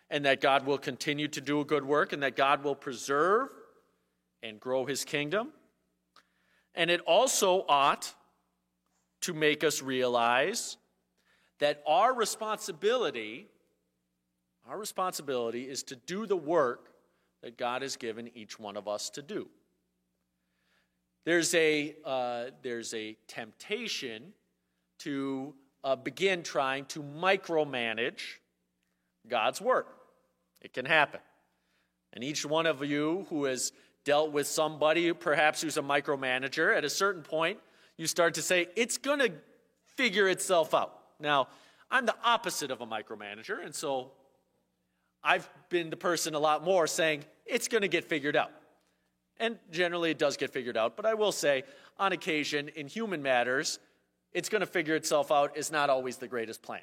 and 0.09 0.25
that 0.25 0.41
God 0.41 0.65
will 0.65 0.77
continue 0.77 1.27
to 1.29 1.39
do 1.39 1.61
a 1.61 1.65
good 1.65 1.85
work 1.85 2.11
and 2.11 2.21
that 2.23 2.35
God 2.35 2.63
will 2.63 2.75
preserve 2.75 3.49
and 4.43 4.59
grow 4.59 4.85
his 4.85 5.05
kingdom. 5.05 5.53
And 6.75 6.91
it 6.91 7.01
also 7.01 7.65
ought 7.69 8.13
to 9.21 9.33
make 9.33 9.63
us 9.63 9.81
realize 9.81 10.77
that 11.59 11.81
our 11.87 12.13
responsibility 12.13 13.47
our 14.67 14.77
responsibility 14.77 15.63
is 15.63 15.83
to 15.83 15.95
do 15.95 16.25
the 16.25 16.35
work 16.35 16.89
that 17.41 17.57
God 17.57 17.81
has 17.81 17.95
given 17.95 18.29
each 18.35 18.59
one 18.59 18.75
of 18.75 18.87
us 18.87 19.09
to 19.11 19.21
do. 19.21 19.47
There's 21.27 21.53
a, 21.55 21.93
uh, 22.05 22.45
there's 22.61 22.93
a 22.93 23.17
temptation 23.27 24.31
to 24.99 25.53
uh, 25.83 25.97
begin 25.97 26.41
trying 26.41 26.85
to 26.85 27.03
micromanage 27.03 28.35
God's 29.27 29.59
work. 29.59 29.93
It 30.61 30.71
can 30.71 30.85
happen. 30.85 31.19
And 32.13 32.23
each 32.23 32.45
one 32.45 32.65
of 32.65 32.81
you 32.81 33.25
who 33.29 33.43
has 33.43 33.73
dealt 34.05 34.31
with 34.31 34.47
somebody, 34.47 35.11
perhaps 35.11 35.61
who's 35.61 35.75
a 35.75 35.81
micromanager, 35.81 36.73
at 36.73 36.85
a 36.85 36.89
certain 36.89 37.23
point, 37.23 37.59
you 37.97 38.07
start 38.07 38.35
to 38.35 38.41
say, 38.41 38.67
it's 38.77 38.97
going 38.97 39.19
to 39.19 39.33
figure 39.97 40.29
itself 40.29 40.73
out. 40.73 40.97
Now, 41.19 41.49
I'm 41.91 42.05
the 42.05 42.15
opposite 42.23 42.71
of 42.71 42.79
a 42.79 42.87
micromanager, 42.87 43.65
and 43.65 43.75
so 43.75 44.13
I've 45.21 45.49
been 45.67 45.89
the 45.89 45.97
person 45.97 46.35
a 46.35 46.39
lot 46.39 46.63
more 46.63 46.87
saying, 46.87 47.25
it's 47.45 47.67
going 47.67 47.81
to 47.81 47.89
get 47.89 48.05
figured 48.05 48.37
out. 48.37 48.51
And 49.39 49.57
generally 49.71 50.11
it 50.11 50.17
does 50.17 50.37
get 50.37 50.51
figured 50.51 50.77
out, 50.77 50.95
but 50.95 51.05
I 51.05 51.13
will 51.13 51.31
say, 51.31 51.63
on 51.99 52.11
occasion, 52.11 52.69
in 52.69 52.87
human 52.87 53.21
matters, 53.21 53.79
it's 54.33 54.49
going 54.49 54.61
to 54.61 54.67
figure 54.67 54.95
itself 54.95 55.31
out 55.31 55.57
is 55.57 55.71
not 55.71 55.89
always 55.89 56.17
the 56.17 56.27
greatest 56.27 56.61
plan. 56.61 56.81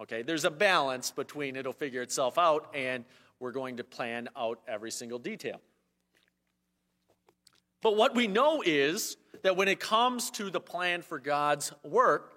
Okay, 0.00 0.22
there's 0.22 0.44
a 0.44 0.50
balance 0.50 1.10
between 1.10 1.56
it'll 1.56 1.72
figure 1.72 2.02
itself 2.02 2.38
out 2.38 2.70
and 2.74 3.04
we're 3.40 3.52
going 3.52 3.76
to 3.76 3.84
plan 3.84 4.28
out 4.36 4.60
every 4.68 4.90
single 4.90 5.18
detail. 5.18 5.60
But 7.82 7.96
what 7.96 8.14
we 8.14 8.26
know 8.26 8.62
is 8.64 9.16
that 9.42 9.56
when 9.56 9.68
it 9.68 9.80
comes 9.80 10.30
to 10.32 10.50
the 10.50 10.60
plan 10.60 11.02
for 11.02 11.18
God's 11.18 11.72
work, 11.84 12.32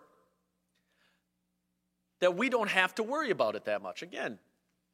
that 2.19 2.37
we 2.37 2.49
don't 2.49 2.69
have 2.69 2.93
to 2.95 3.03
worry 3.03 3.31
about 3.31 3.55
it 3.55 3.65
that 3.65 3.81
much. 3.81 4.03
Again, 4.03 4.37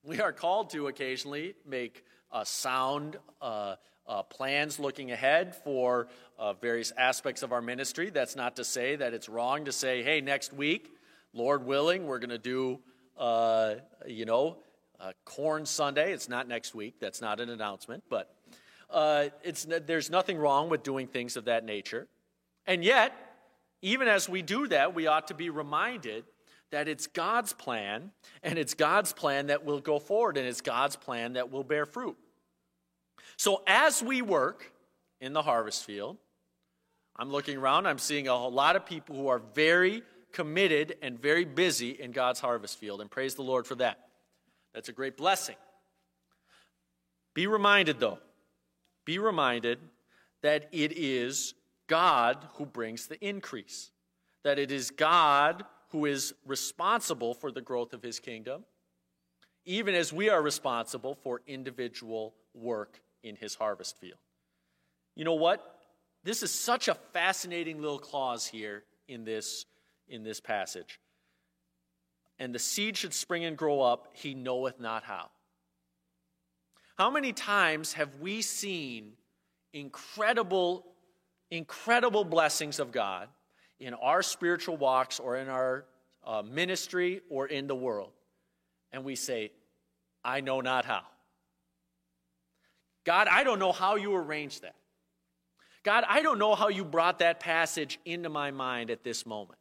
we 0.04 0.22
are 0.22 0.32
called 0.32 0.70
to 0.70 0.88
occasionally 0.88 1.56
make 1.66 2.06
a 2.32 2.46
sound 2.46 3.18
uh, 3.42 3.76
uh, 4.08 4.24
plans 4.24 4.80
looking 4.80 5.12
ahead 5.12 5.56
for 5.56 6.08
uh, 6.40 6.54
various 6.54 6.92
aspects 6.98 7.44
of 7.44 7.52
our 7.52 7.62
ministry. 7.62 8.10
That's 8.10 8.36
not 8.36 8.56
to 8.56 8.64
say 8.64 8.96
that 8.96 9.14
it's 9.14 9.30
wrong 9.30 9.66
to 9.66 9.72
say, 9.72 10.04
hey, 10.04 10.22
next 10.22 10.54
week, 10.54 10.94
Lord 11.34 11.66
willing, 11.66 12.06
we're 12.06 12.20
going 12.20 12.30
to 12.30 12.38
do, 12.38 12.80
uh, 13.18 13.76
you 14.08 14.26
know, 14.26 14.58
Corn 15.26 15.66
Sunday. 15.66 16.14
It's 16.14 16.30
not 16.30 16.48
next 16.48 16.74
week. 16.74 16.96
That's 17.00 17.22
not 17.22 17.40
an 17.40 17.50
announcement, 17.50 18.04
but 18.10 18.34
uh, 18.90 19.26
it's, 19.44 19.68
there's 19.86 20.10
nothing 20.10 20.38
wrong 20.38 20.70
with 20.70 20.84
doing 20.84 21.08
things 21.08 21.38
of 21.38 21.46
that 21.46 21.66
nature. 21.66 22.08
And 22.66 22.84
yet, 22.84 23.14
even 23.82 24.08
as 24.08 24.28
we 24.28 24.42
do 24.42 24.68
that, 24.68 24.96
we 24.96 25.08
ought 25.08 25.28
to 25.28 25.34
be 25.34 25.50
reminded 25.50 26.26
that 26.72 26.88
it's 26.88 27.08
God's 27.08 27.54
plan, 27.54 28.12
and 28.44 28.58
it's 28.58 28.74
God's 28.74 29.14
plan 29.14 29.48
that 29.48 29.64
will 29.64 29.80
go 29.80 30.00
forward, 30.00 30.38
and 30.38 30.46
it's 30.46 30.62
God's 30.62 30.96
plan 30.96 31.34
that 31.34 31.52
will 31.52 31.64
bear 31.64 31.86
fruit. 31.86 32.18
So 33.38 33.62
as 33.68 34.02
we 34.02 34.22
work 34.22 34.72
in 35.22 35.34
the 35.34 35.44
harvest 35.44 35.86
field, 35.86 36.18
I'm 37.16 37.32
looking 37.32 37.58
around, 37.58 37.88
I'm 37.88 38.00
seeing 38.00 38.28
a 38.28 38.48
lot 38.48 38.76
of 38.76 38.86
people 38.86 39.16
who 39.16 39.28
are 39.28 39.42
very 39.54 40.04
committed 40.34 40.98
and 41.02 41.20
very 41.20 41.46
busy 41.46 41.92
in 41.92 42.12
God's 42.12 42.40
harvest 42.40 42.78
field, 42.80 43.00
and 43.00 43.10
praise 43.10 43.36
the 43.36 43.44
Lord 43.44 43.66
for 43.66 43.76
that. 43.76 44.00
That's 44.74 44.90
a 44.90 44.94
great 44.94 45.18
blessing. 45.18 45.56
Be 47.34 47.48
reminded, 47.48 48.00
though, 48.00 48.20
be 49.06 49.20
reminded 49.20 49.80
that 50.42 50.68
it 50.72 50.94
is 50.98 51.54
God 51.88 52.46
who 52.56 52.66
brings 52.66 53.08
the 53.08 53.24
increase, 53.26 53.92
that 54.44 54.60
it 54.60 54.72
is 54.72 54.92
God 54.92 55.64
who 55.90 56.06
is 56.06 56.34
responsible 56.46 57.34
for 57.34 57.52
the 57.52 57.62
growth 57.62 57.94
of 57.94 58.04
his 58.04 58.20
kingdom, 58.20 58.66
even 59.66 59.96
as 59.96 60.12
we 60.12 60.30
are 60.30 60.42
responsible 60.42 61.16
for 61.16 61.42
individual 61.48 62.36
work 62.54 63.00
in 63.24 63.36
his 63.36 63.56
harvest 63.56 63.98
field. 63.98 64.20
You 65.16 65.26
know 65.26 65.34
what? 65.34 65.80
This 66.24 66.44
is 66.44 66.52
such 66.52 66.88
a 66.88 66.96
fascinating 66.96 67.82
little 67.82 68.00
clause 68.00 68.46
here 68.46 68.84
in 69.08 69.24
this, 69.24 69.66
in 70.08 70.24
this 70.24 70.40
passage. 70.40 71.00
And 72.40 72.54
the 72.54 72.60
seed 72.60 72.98
should 72.98 73.14
spring 73.14 73.46
and 73.46 73.58
grow 73.58 73.82
up, 73.82 74.10
he 74.14 74.34
knoweth 74.34 74.80
not 74.80 75.04
how. 75.04 75.30
How 76.98 77.10
many 77.10 77.34
times 77.34 77.94
have 77.94 78.20
we 78.20 78.42
seen 78.42 79.14
incredible, 79.74 80.86
incredible 81.52 82.24
blessings 82.24 82.80
of 82.80 82.92
God 82.92 83.30
in 83.80 83.94
our 83.94 84.22
spiritual 84.22 84.78
walks 84.78 85.20
or 85.20 85.38
in 85.38 85.50
our 85.50 85.86
uh, 86.26 86.42
ministry 86.42 87.22
or 87.30 87.48
in 87.48 87.68
the 87.68 87.76
world. 87.76 88.12
And 88.92 89.04
we 89.04 89.16
say, 89.16 89.52
I 90.24 90.42
know 90.42 90.62
not 90.62 90.86
how. 90.86 91.04
God, 93.08 93.30
I 93.32 93.46
don't 93.46 93.58
know 93.58 93.72
how 93.72 93.96
you 93.96 94.14
arranged 94.14 94.64
that. 94.64 94.76
God, 95.84 96.04
I 96.10 96.22
don't 96.22 96.40
know 96.40 96.56
how 96.56 96.68
you 96.68 96.84
brought 96.84 97.20
that 97.20 97.40
passage 97.40 98.00
into 98.04 98.28
my 98.28 98.52
mind 98.52 98.92
at 98.92 99.02
this 99.02 99.26
moment. 99.26 99.58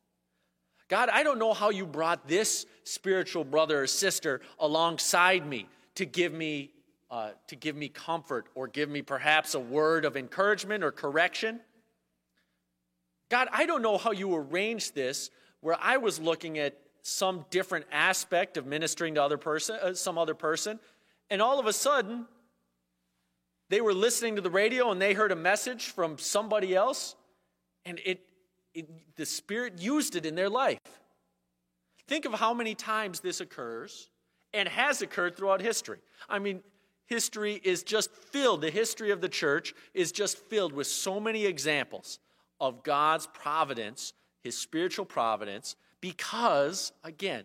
God, 0.89 1.11
I 1.11 1.23
don't 1.23 1.39
know 1.39 1.55
how 1.55 1.71
you 1.71 1.87
brought 1.87 2.27
this 2.27 2.67
spiritual 2.83 3.45
brother 3.45 3.85
or 3.85 3.87
sister 3.87 4.41
alongside 4.59 5.47
me 5.47 5.69
to 5.95 6.05
give 6.05 6.33
me 6.33 6.73
uh, 7.09 7.31
to 7.47 7.55
give 7.55 7.77
me 7.77 7.89
comfort 7.89 8.49
or 8.57 8.67
give 8.67 8.91
me 8.91 9.01
perhaps 9.01 9.55
a 9.55 9.61
word 9.61 10.05
of 10.05 10.17
encouragement 10.17 10.83
or 10.83 10.91
correction. 10.91 11.61
God, 13.29 13.47
I 13.53 13.65
don't 13.65 13.81
know 13.81 13.97
how 13.97 14.11
you 14.11 14.35
arranged 14.35 14.97
this 14.97 15.31
where 15.61 15.77
I 15.81 15.99
was 15.99 16.19
looking 16.19 16.59
at 16.59 16.77
some 17.03 17.45
different 17.51 17.87
aspect 17.93 18.57
of 18.57 18.67
ministering 18.67 19.15
to 19.15 19.23
other 19.23 19.39
person, 19.39 19.79
uh, 19.81 19.95
some 19.95 20.19
other 20.19 20.35
person, 20.35 20.81
and 21.31 21.41
all 21.41 21.61
of 21.61 21.67
a 21.67 21.73
sudden 21.73 22.27
they 23.69 23.81
were 23.81 23.95
listening 23.95 24.37
to 24.37 24.43
the 24.43 24.51
radio 24.51 24.91
and 24.91 25.01
they 25.01 25.15
heard 25.15 25.33
a 25.33 25.37
message 25.37 25.87
from 25.91 26.19
somebody 26.19 26.75
else, 26.75 27.17
and 27.85 28.01
it, 28.05 28.21
it 28.75 28.89
the 29.17 29.27
Spirit 29.27 29.79
used 29.79 30.17
it 30.17 30.27
in 30.27 30.35
their 30.35 30.51
life. 30.51 30.81
Think 32.07 32.25
of 32.25 32.35
how 32.35 32.55
many 32.55 32.75
times 32.75 33.21
this 33.21 33.41
occurs 33.41 34.11
and 34.55 34.69
has 34.69 35.03
occurred 35.03 35.37
throughout 35.37 35.61
history. 35.61 35.99
I 36.29 36.39
mean, 36.39 36.63
history 37.07 37.61
is 37.65 37.83
just 37.83 38.11
filled, 38.13 38.61
the 38.61 38.71
history 38.71 39.11
of 39.11 39.21
the 39.21 39.29
church 39.29 39.75
is 39.95 40.13
just 40.13 40.39
filled 40.39 40.73
with 40.73 40.87
so 40.87 41.19
many 41.19 41.47
examples 41.47 42.21
of 42.61 42.83
God's 42.83 43.27
providence, 43.27 44.13
his 44.43 44.57
spiritual 44.57 45.05
providence, 45.05 45.77
because, 46.01 46.93
again, 47.03 47.45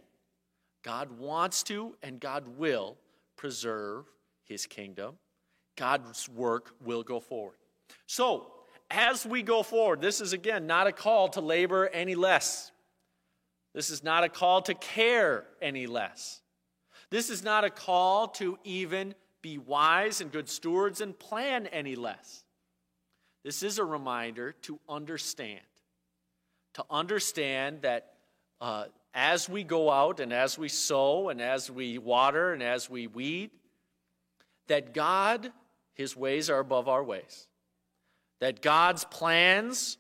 God 0.83 1.17
wants 1.17 1.63
to 1.63 1.95
and 2.03 2.19
God 2.19 2.47
will 2.57 2.97
preserve 3.35 4.05
his 4.43 4.65
kingdom. 4.65 5.15
God's 5.75 6.27
work 6.29 6.75
will 6.83 7.03
go 7.03 7.19
forward. 7.19 7.57
So, 8.05 8.47
as 8.89 9.25
we 9.25 9.41
go 9.41 9.63
forward, 9.63 10.01
this 10.01 10.19
is 10.19 10.33
again 10.33 10.67
not 10.67 10.87
a 10.87 10.91
call 10.91 11.29
to 11.29 11.41
labor 11.41 11.87
any 11.87 12.15
less. 12.15 12.71
This 13.73 13.89
is 13.89 14.03
not 14.03 14.23
a 14.23 14.29
call 14.29 14.61
to 14.63 14.73
care 14.73 15.45
any 15.61 15.87
less. 15.87 16.41
This 17.09 17.29
is 17.29 17.43
not 17.43 17.63
a 17.63 17.69
call 17.69 18.27
to 18.29 18.57
even 18.63 19.15
be 19.41 19.57
wise 19.57 20.21
and 20.21 20.31
good 20.31 20.49
stewards 20.49 21.01
and 21.01 21.17
plan 21.17 21.67
any 21.67 21.95
less. 21.95 22.43
This 23.43 23.63
is 23.63 23.79
a 23.79 23.85
reminder 23.85 24.53
to 24.63 24.79
understand. 24.87 25.61
To 26.75 26.85
understand 26.89 27.81
that 27.81 28.13
uh, 28.59 28.85
as 29.13 29.49
we 29.49 29.63
go 29.63 29.89
out 29.91 30.19
and 30.19 30.31
as 30.31 30.57
we 30.57 30.69
sow 30.69 31.29
and 31.29 31.41
as 31.41 31.69
we 31.69 31.97
water 31.97 32.53
and 32.53 32.61
as 32.61 32.89
we 32.89 33.07
weed, 33.07 33.51
that 34.67 34.93
God, 34.93 35.51
His 35.93 36.15
ways 36.15 36.49
are 36.49 36.59
above 36.59 36.87
our 36.87 37.03
ways. 37.03 37.47
That 38.39 38.61
God's 38.61 39.05
plans 39.05 39.97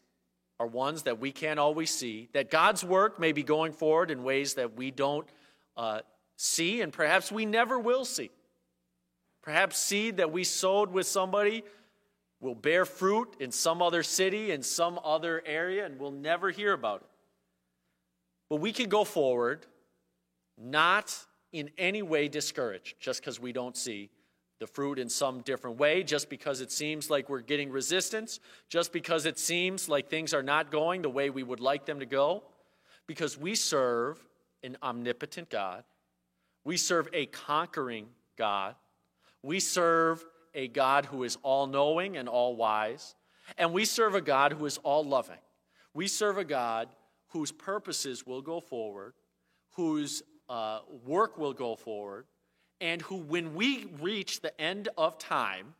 are 0.59 0.67
ones 0.67 1.03
that 1.03 1.19
we 1.19 1.31
can't 1.31 1.59
always 1.59 1.91
see. 1.91 2.29
That 2.33 2.49
God's 2.49 2.83
work 2.83 3.19
may 3.19 3.31
be 3.31 3.43
going 3.43 3.73
forward 3.73 4.11
in 4.11 4.23
ways 4.23 4.55
that 4.55 4.75
we 4.75 4.91
don't 4.91 5.27
uh, 5.75 6.01
see 6.37 6.81
and 6.81 6.91
perhaps 6.91 7.31
we 7.31 7.45
never 7.45 7.79
will 7.79 8.05
see. 8.05 8.31
Perhaps 9.41 9.77
seed 9.77 10.17
that 10.17 10.31
we 10.31 10.43
sowed 10.43 10.91
with 10.91 11.07
somebody 11.07 11.63
will 12.39 12.55
bear 12.55 12.85
fruit 12.85 13.35
in 13.39 13.51
some 13.51 13.81
other 13.81 14.03
city, 14.03 14.51
in 14.51 14.63
some 14.63 14.99
other 15.03 15.41
area, 15.45 15.85
and 15.85 15.99
we'll 15.99 16.11
never 16.11 16.49
hear 16.49 16.73
about 16.73 17.01
it. 17.01 17.07
But 18.49 18.57
we 18.57 18.71
can 18.71 18.89
go 18.89 19.03
forward 19.03 19.65
not 20.57 21.15
in 21.51 21.69
any 21.77 22.01
way 22.01 22.27
discouraged 22.27 22.99
just 22.99 23.21
because 23.21 23.39
we 23.39 23.51
don't 23.51 23.77
see 23.77 24.09
the 24.61 24.67
fruit 24.67 24.99
in 24.99 25.09
some 25.09 25.41
different 25.41 25.79
way, 25.79 26.03
just 26.03 26.29
because 26.29 26.61
it 26.61 26.71
seems 26.71 27.09
like 27.09 27.29
we're 27.29 27.41
getting 27.41 27.71
resistance, 27.71 28.39
just 28.69 28.93
because 28.93 29.25
it 29.25 29.39
seems 29.39 29.89
like 29.89 30.07
things 30.07 30.35
are 30.35 30.43
not 30.43 30.69
going 30.69 31.01
the 31.01 31.09
way 31.09 31.31
we 31.31 31.41
would 31.41 31.59
like 31.59 31.87
them 31.87 31.99
to 31.99 32.05
go, 32.05 32.43
because 33.07 33.39
we 33.39 33.55
serve 33.55 34.23
an 34.63 34.77
omnipotent 34.83 35.49
God. 35.49 35.83
We 36.63 36.77
serve 36.77 37.09
a 37.11 37.25
conquering 37.25 38.05
God. 38.37 38.75
We 39.41 39.59
serve 39.59 40.23
a 40.53 40.67
God 40.67 41.07
who 41.07 41.23
is 41.23 41.39
all 41.41 41.65
knowing 41.65 42.15
and 42.15 42.29
all 42.29 42.55
wise, 42.55 43.15
and 43.57 43.73
we 43.73 43.83
serve 43.83 44.13
a 44.13 44.21
God 44.21 44.53
who 44.53 44.67
is 44.67 44.77
all 44.83 45.03
loving. 45.03 45.41
We 45.95 46.07
serve 46.07 46.37
a 46.37 46.45
God 46.45 46.87
whose 47.29 47.51
purposes 47.51 48.27
will 48.27 48.43
go 48.43 48.59
forward, 48.59 49.13
whose 49.71 50.21
uh, 50.47 50.81
work 51.03 51.39
will 51.39 51.53
go 51.53 51.75
forward, 51.75 52.25
and 52.81 53.01
who, 53.03 53.17
when 53.17 53.53
we 53.53 53.85
reach 54.01 54.41
the 54.41 54.59
end 54.59 54.89
of 54.97 55.19
time, 55.19 55.75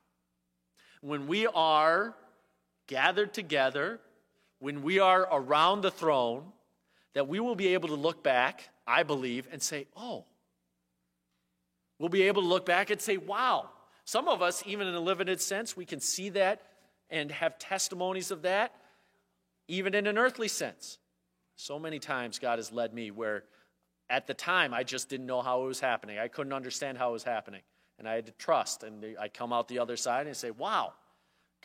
when 1.01 1.27
we 1.27 1.47
are 1.47 2.15
gathered 2.87 3.33
together, 3.33 3.99
when 4.59 4.83
we 4.83 4.99
are 4.99 5.27
around 5.31 5.81
the 5.81 5.89
throne, 5.89 6.43
that 7.13 7.27
we 7.27 7.39
will 7.39 7.55
be 7.55 7.73
able 7.73 7.89
to 7.89 7.95
look 7.95 8.23
back, 8.23 8.69
I 8.85 9.01
believe, 9.03 9.47
and 9.51 9.61
say, 9.61 9.87
oh, 9.97 10.25
we'll 11.97 12.09
be 12.09 12.23
able 12.23 12.43
to 12.43 12.47
look 12.47 12.65
back 12.65 12.91
and 12.91 13.01
say, 13.01 13.17
wow, 13.17 13.69
some 14.05 14.27
of 14.27 14.41
us, 14.41 14.63
even 14.65 14.87
in 14.87 14.93
a 14.93 14.99
limited 14.99 15.41
sense, 15.41 15.75
we 15.75 15.85
can 15.85 15.99
see 15.99 16.29
that 16.29 16.61
and 17.09 17.31
have 17.31 17.57
testimonies 17.57 18.29
of 18.29 18.43
that, 18.43 18.73
even 19.67 19.95
in 19.95 20.05
an 20.05 20.17
earthly 20.17 20.47
sense. 20.47 20.99
So 21.55 21.79
many 21.79 21.99
times 21.99 22.39
God 22.39 22.59
has 22.59 22.71
led 22.71 22.93
me 22.93 23.11
where 23.11 23.43
at 24.11 24.27
the 24.27 24.33
time 24.33 24.73
I 24.73 24.83
just 24.83 25.09
didn't 25.09 25.25
know 25.25 25.41
how 25.41 25.63
it 25.63 25.67
was 25.67 25.79
happening. 25.79 26.19
I 26.19 26.27
couldn't 26.27 26.53
understand 26.53 26.97
how 26.97 27.09
it 27.09 27.13
was 27.13 27.23
happening. 27.23 27.61
And 27.97 28.07
I 28.07 28.15
had 28.15 28.25
to 28.25 28.33
trust. 28.33 28.83
And 28.83 29.03
I 29.19 29.29
come 29.29 29.53
out 29.53 29.67
the 29.67 29.79
other 29.79 29.95
side 29.95 30.27
and 30.27 30.35
say, 30.35 30.51
wow, 30.51 30.93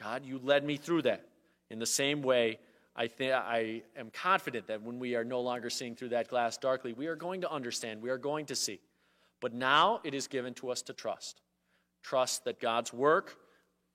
God, 0.01 0.25
you 0.25 0.41
led 0.43 0.65
me 0.65 0.77
through 0.77 1.03
that. 1.03 1.27
In 1.71 1.79
the 1.79 1.87
same 1.87 2.23
way, 2.23 2.59
I, 2.95 3.09
think, 3.09 3.33
I 3.33 3.83
am 3.97 4.11
confident 4.11 4.69
that 4.69 4.81
when 4.81 4.99
we 4.99 5.17
are 5.17 5.25
no 5.25 5.41
longer 5.41 5.69
seeing 5.69 5.97
through 5.97 6.11
that 6.11 6.29
glass 6.29 6.57
darkly, 6.57 6.93
we 6.93 7.09
are 7.09 7.17
going 7.17 7.41
to 7.41 7.51
understand, 7.51 8.01
we 8.01 8.11
are 8.11 8.19
going 8.19 8.47
to 8.47 8.55
see. 8.55 8.81
But 9.41 9.53
now 9.53 10.01
it 10.05 10.15
is 10.15 10.29
given 10.29 10.55
to 10.55 10.71
us 10.71 10.83
to 10.83 10.93
trust 10.93 11.43
trust 12.03 12.45
that 12.45 12.61
God's 12.61 12.93
work 12.93 13.37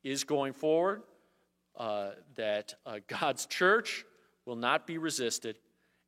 is 0.03 0.25
going 0.25 0.51
forward, 0.51 1.03
uh, 1.77 2.09
that 2.35 2.75
uh, 2.85 2.99
God's 3.07 3.45
church 3.45 4.03
will 4.45 4.57
not 4.57 4.85
be 4.85 4.97
resisted, 4.97 5.57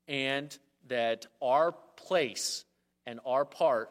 and 0.10 0.58
that 0.88 1.26
our 1.42 1.74
place 1.96 2.66
and 3.06 3.20
our 3.26 3.46
part 3.46 3.90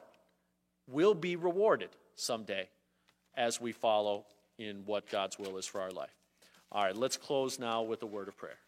will 0.86 1.14
be 1.14 1.36
rewarded 1.36 1.90
someday 2.14 2.68
as 3.34 3.60
we 3.60 3.72
follow 3.72 4.24
in 4.58 4.82
what 4.84 5.08
God's 5.08 5.38
will 5.38 5.56
is 5.56 5.66
for 5.66 5.80
our 5.80 5.90
life. 5.90 6.14
All 6.70 6.84
right, 6.84 6.96
let's 6.96 7.16
close 7.16 7.58
now 7.58 7.82
with 7.82 8.02
a 8.02 8.06
word 8.06 8.28
of 8.28 8.36
prayer. 8.36 8.58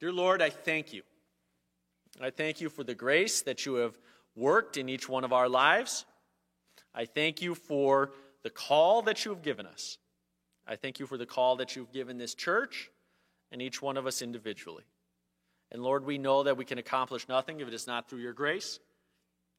Dear 0.00 0.12
Lord, 0.12 0.40
I 0.40 0.50
thank 0.50 0.92
you. 0.92 1.02
I 2.20 2.30
thank 2.30 2.60
you 2.60 2.68
for 2.68 2.84
the 2.84 2.94
grace 2.94 3.42
that 3.42 3.66
you 3.66 3.74
have 3.74 3.98
worked 4.34 4.76
in 4.76 4.88
each 4.88 5.08
one 5.08 5.24
of 5.24 5.32
our 5.32 5.48
lives. 5.48 6.04
I 6.94 7.04
thank 7.04 7.42
you 7.42 7.54
for 7.54 8.10
the 8.42 8.50
call 8.50 9.02
that 9.02 9.24
you 9.24 9.30
have 9.30 9.42
given 9.42 9.66
us. 9.66 9.98
I 10.66 10.76
thank 10.76 10.98
you 10.98 11.06
for 11.06 11.18
the 11.18 11.26
call 11.26 11.56
that 11.56 11.76
you've 11.76 11.92
given 11.92 12.18
this 12.18 12.34
church 12.34 12.90
and 13.52 13.60
each 13.60 13.82
one 13.82 13.96
of 13.96 14.06
us 14.06 14.22
individually. 14.22 14.84
And 15.72 15.82
Lord, 15.82 16.04
we 16.04 16.18
know 16.18 16.42
that 16.42 16.56
we 16.56 16.64
can 16.64 16.78
accomplish 16.78 17.28
nothing 17.28 17.60
if 17.60 17.68
it 17.68 17.74
is 17.74 17.86
not 17.86 18.08
through 18.08 18.20
your 18.20 18.32
grace. 18.32 18.80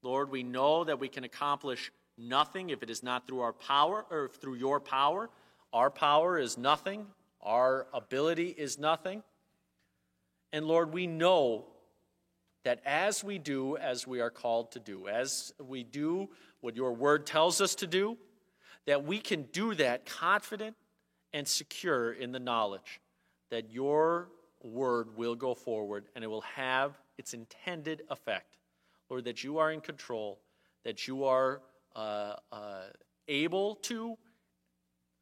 Lord, 0.02 0.30
we 0.30 0.44
know 0.44 0.84
that 0.84 1.00
we 1.00 1.08
can 1.08 1.24
accomplish 1.24 1.92
nothing 2.18 2.70
if 2.70 2.84
it 2.84 2.90
is 2.90 3.04
not 3.04 3.28
through 3.28 3.42
our 3.42 3.54
power 3.54 4.06
or 4.10 4.30
through 4.42 4.56
your 4.56 4.80
power. 4.80 5.30
Our 5.72 5.90
power 5.90 6.38
is 6.38 6.58
nothing, 6.58 7.08
our 7.42 7.88
ability 7.94 8.50
is 8.50 8.78
nothing. 8.78 9.24
And 10.52 10.66
Lord, 10.66 10.94
we 10.94 11.08
know 11.08 11.66
that 12.64 12.82
as 12.86 13.24
we 13.24 13.38
do 13.38 13.78
as 13.78 14.06
we 14.06 14.20
are 14.20 14.30
called 14.30 14.74
to 14.74 14.80
do, 14.80 15.08
as 15.08 15.54
we 15.60 15.84
do 15.84 16.30
what 16.60 16.76
your 16.76 16.94
word 16.94 17.26
tells 17.26 17.62
us 17.62 17.76
to 17.76 17.88
do, 17.88 18.18
that 18.86 19.06
we 19.06 19.20
can 19.20 19.44
do 19.54 19.74
that 19.76 20.06
confident 20.06 20.76
and 21.34 21.48
secure 21.48 22.12
in 22.12 22.32
the 22.32 22.40
knowledge 22.40 23.00
that 23.50 23.72
your 23.72 24.30
word 24.64 25.16
will 25.18 25.36
go 25.36 25.54
forward 25.54 26.06
and 26.16 26.24
it 26.24 26.28
will 26.28 26.42
have 26.42 26.98
its 27.18 27.34
intended 27.34 28.04
effect. 28.10 28.58
Lord, 29.10 29.26
that 29.26 29.44
you 29.44 29.58
are 29.58 29.72
in 29.72 29.82
control, 29.82 30.40
that 30.84 31.08
you 31.08 31.26
are 31.26 31.62
uh, 31.96 32.36
uh, 32.52 32.84
able 33.28 33.76
to 33.76 34.18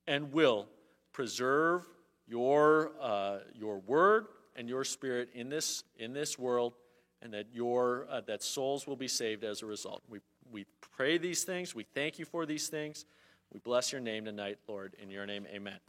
and 0.07 0.31
will 0.31 0.67
preserve 1.11 1.87
your, 2.27 2.91
uh, 3.01 3.39
your 3.53 3.79
word 3.79 4.27
and 4.55 4.69
your 4.69 4.83
spirit 4.83 5.29
in 5.33 5.49
this, 5.49 5.83
in 5.97 6.13
this 6.13 6.37
world, 6.37 6.73
and 7.21 7.33
that, 7.33 7.47
your, 7.51 8.07
uh, 8.09 8.21
that 8.21 8.43
souls 8.43 8.87
will 8.87 8.95
be 8.95 9.07
saved 9.07 9.43
as 9.43 9.61
a 9.61 9.65
result. 9.65 10.01
We 10.07 10.19
we 10.51 10.65
pray 10.81 11.17
these 11.17 11.43
things. 11.43 11.75
We 11.75 11.83
thank 11.83 12.19
you 12.19 12.25
for 12.25 12.45
these 12.45 12.67
things. 12.67 13.05
We 13.53 13.59
bless 13.59 13.91
your 13.91 14.01
name 14.01 14.25
tonight, 14.25 14.59
Lord. 14.67 14.95
In 15.01 15.09
your 15.09 15.25
name, 15.25 15.45
amen. 15.47 15.79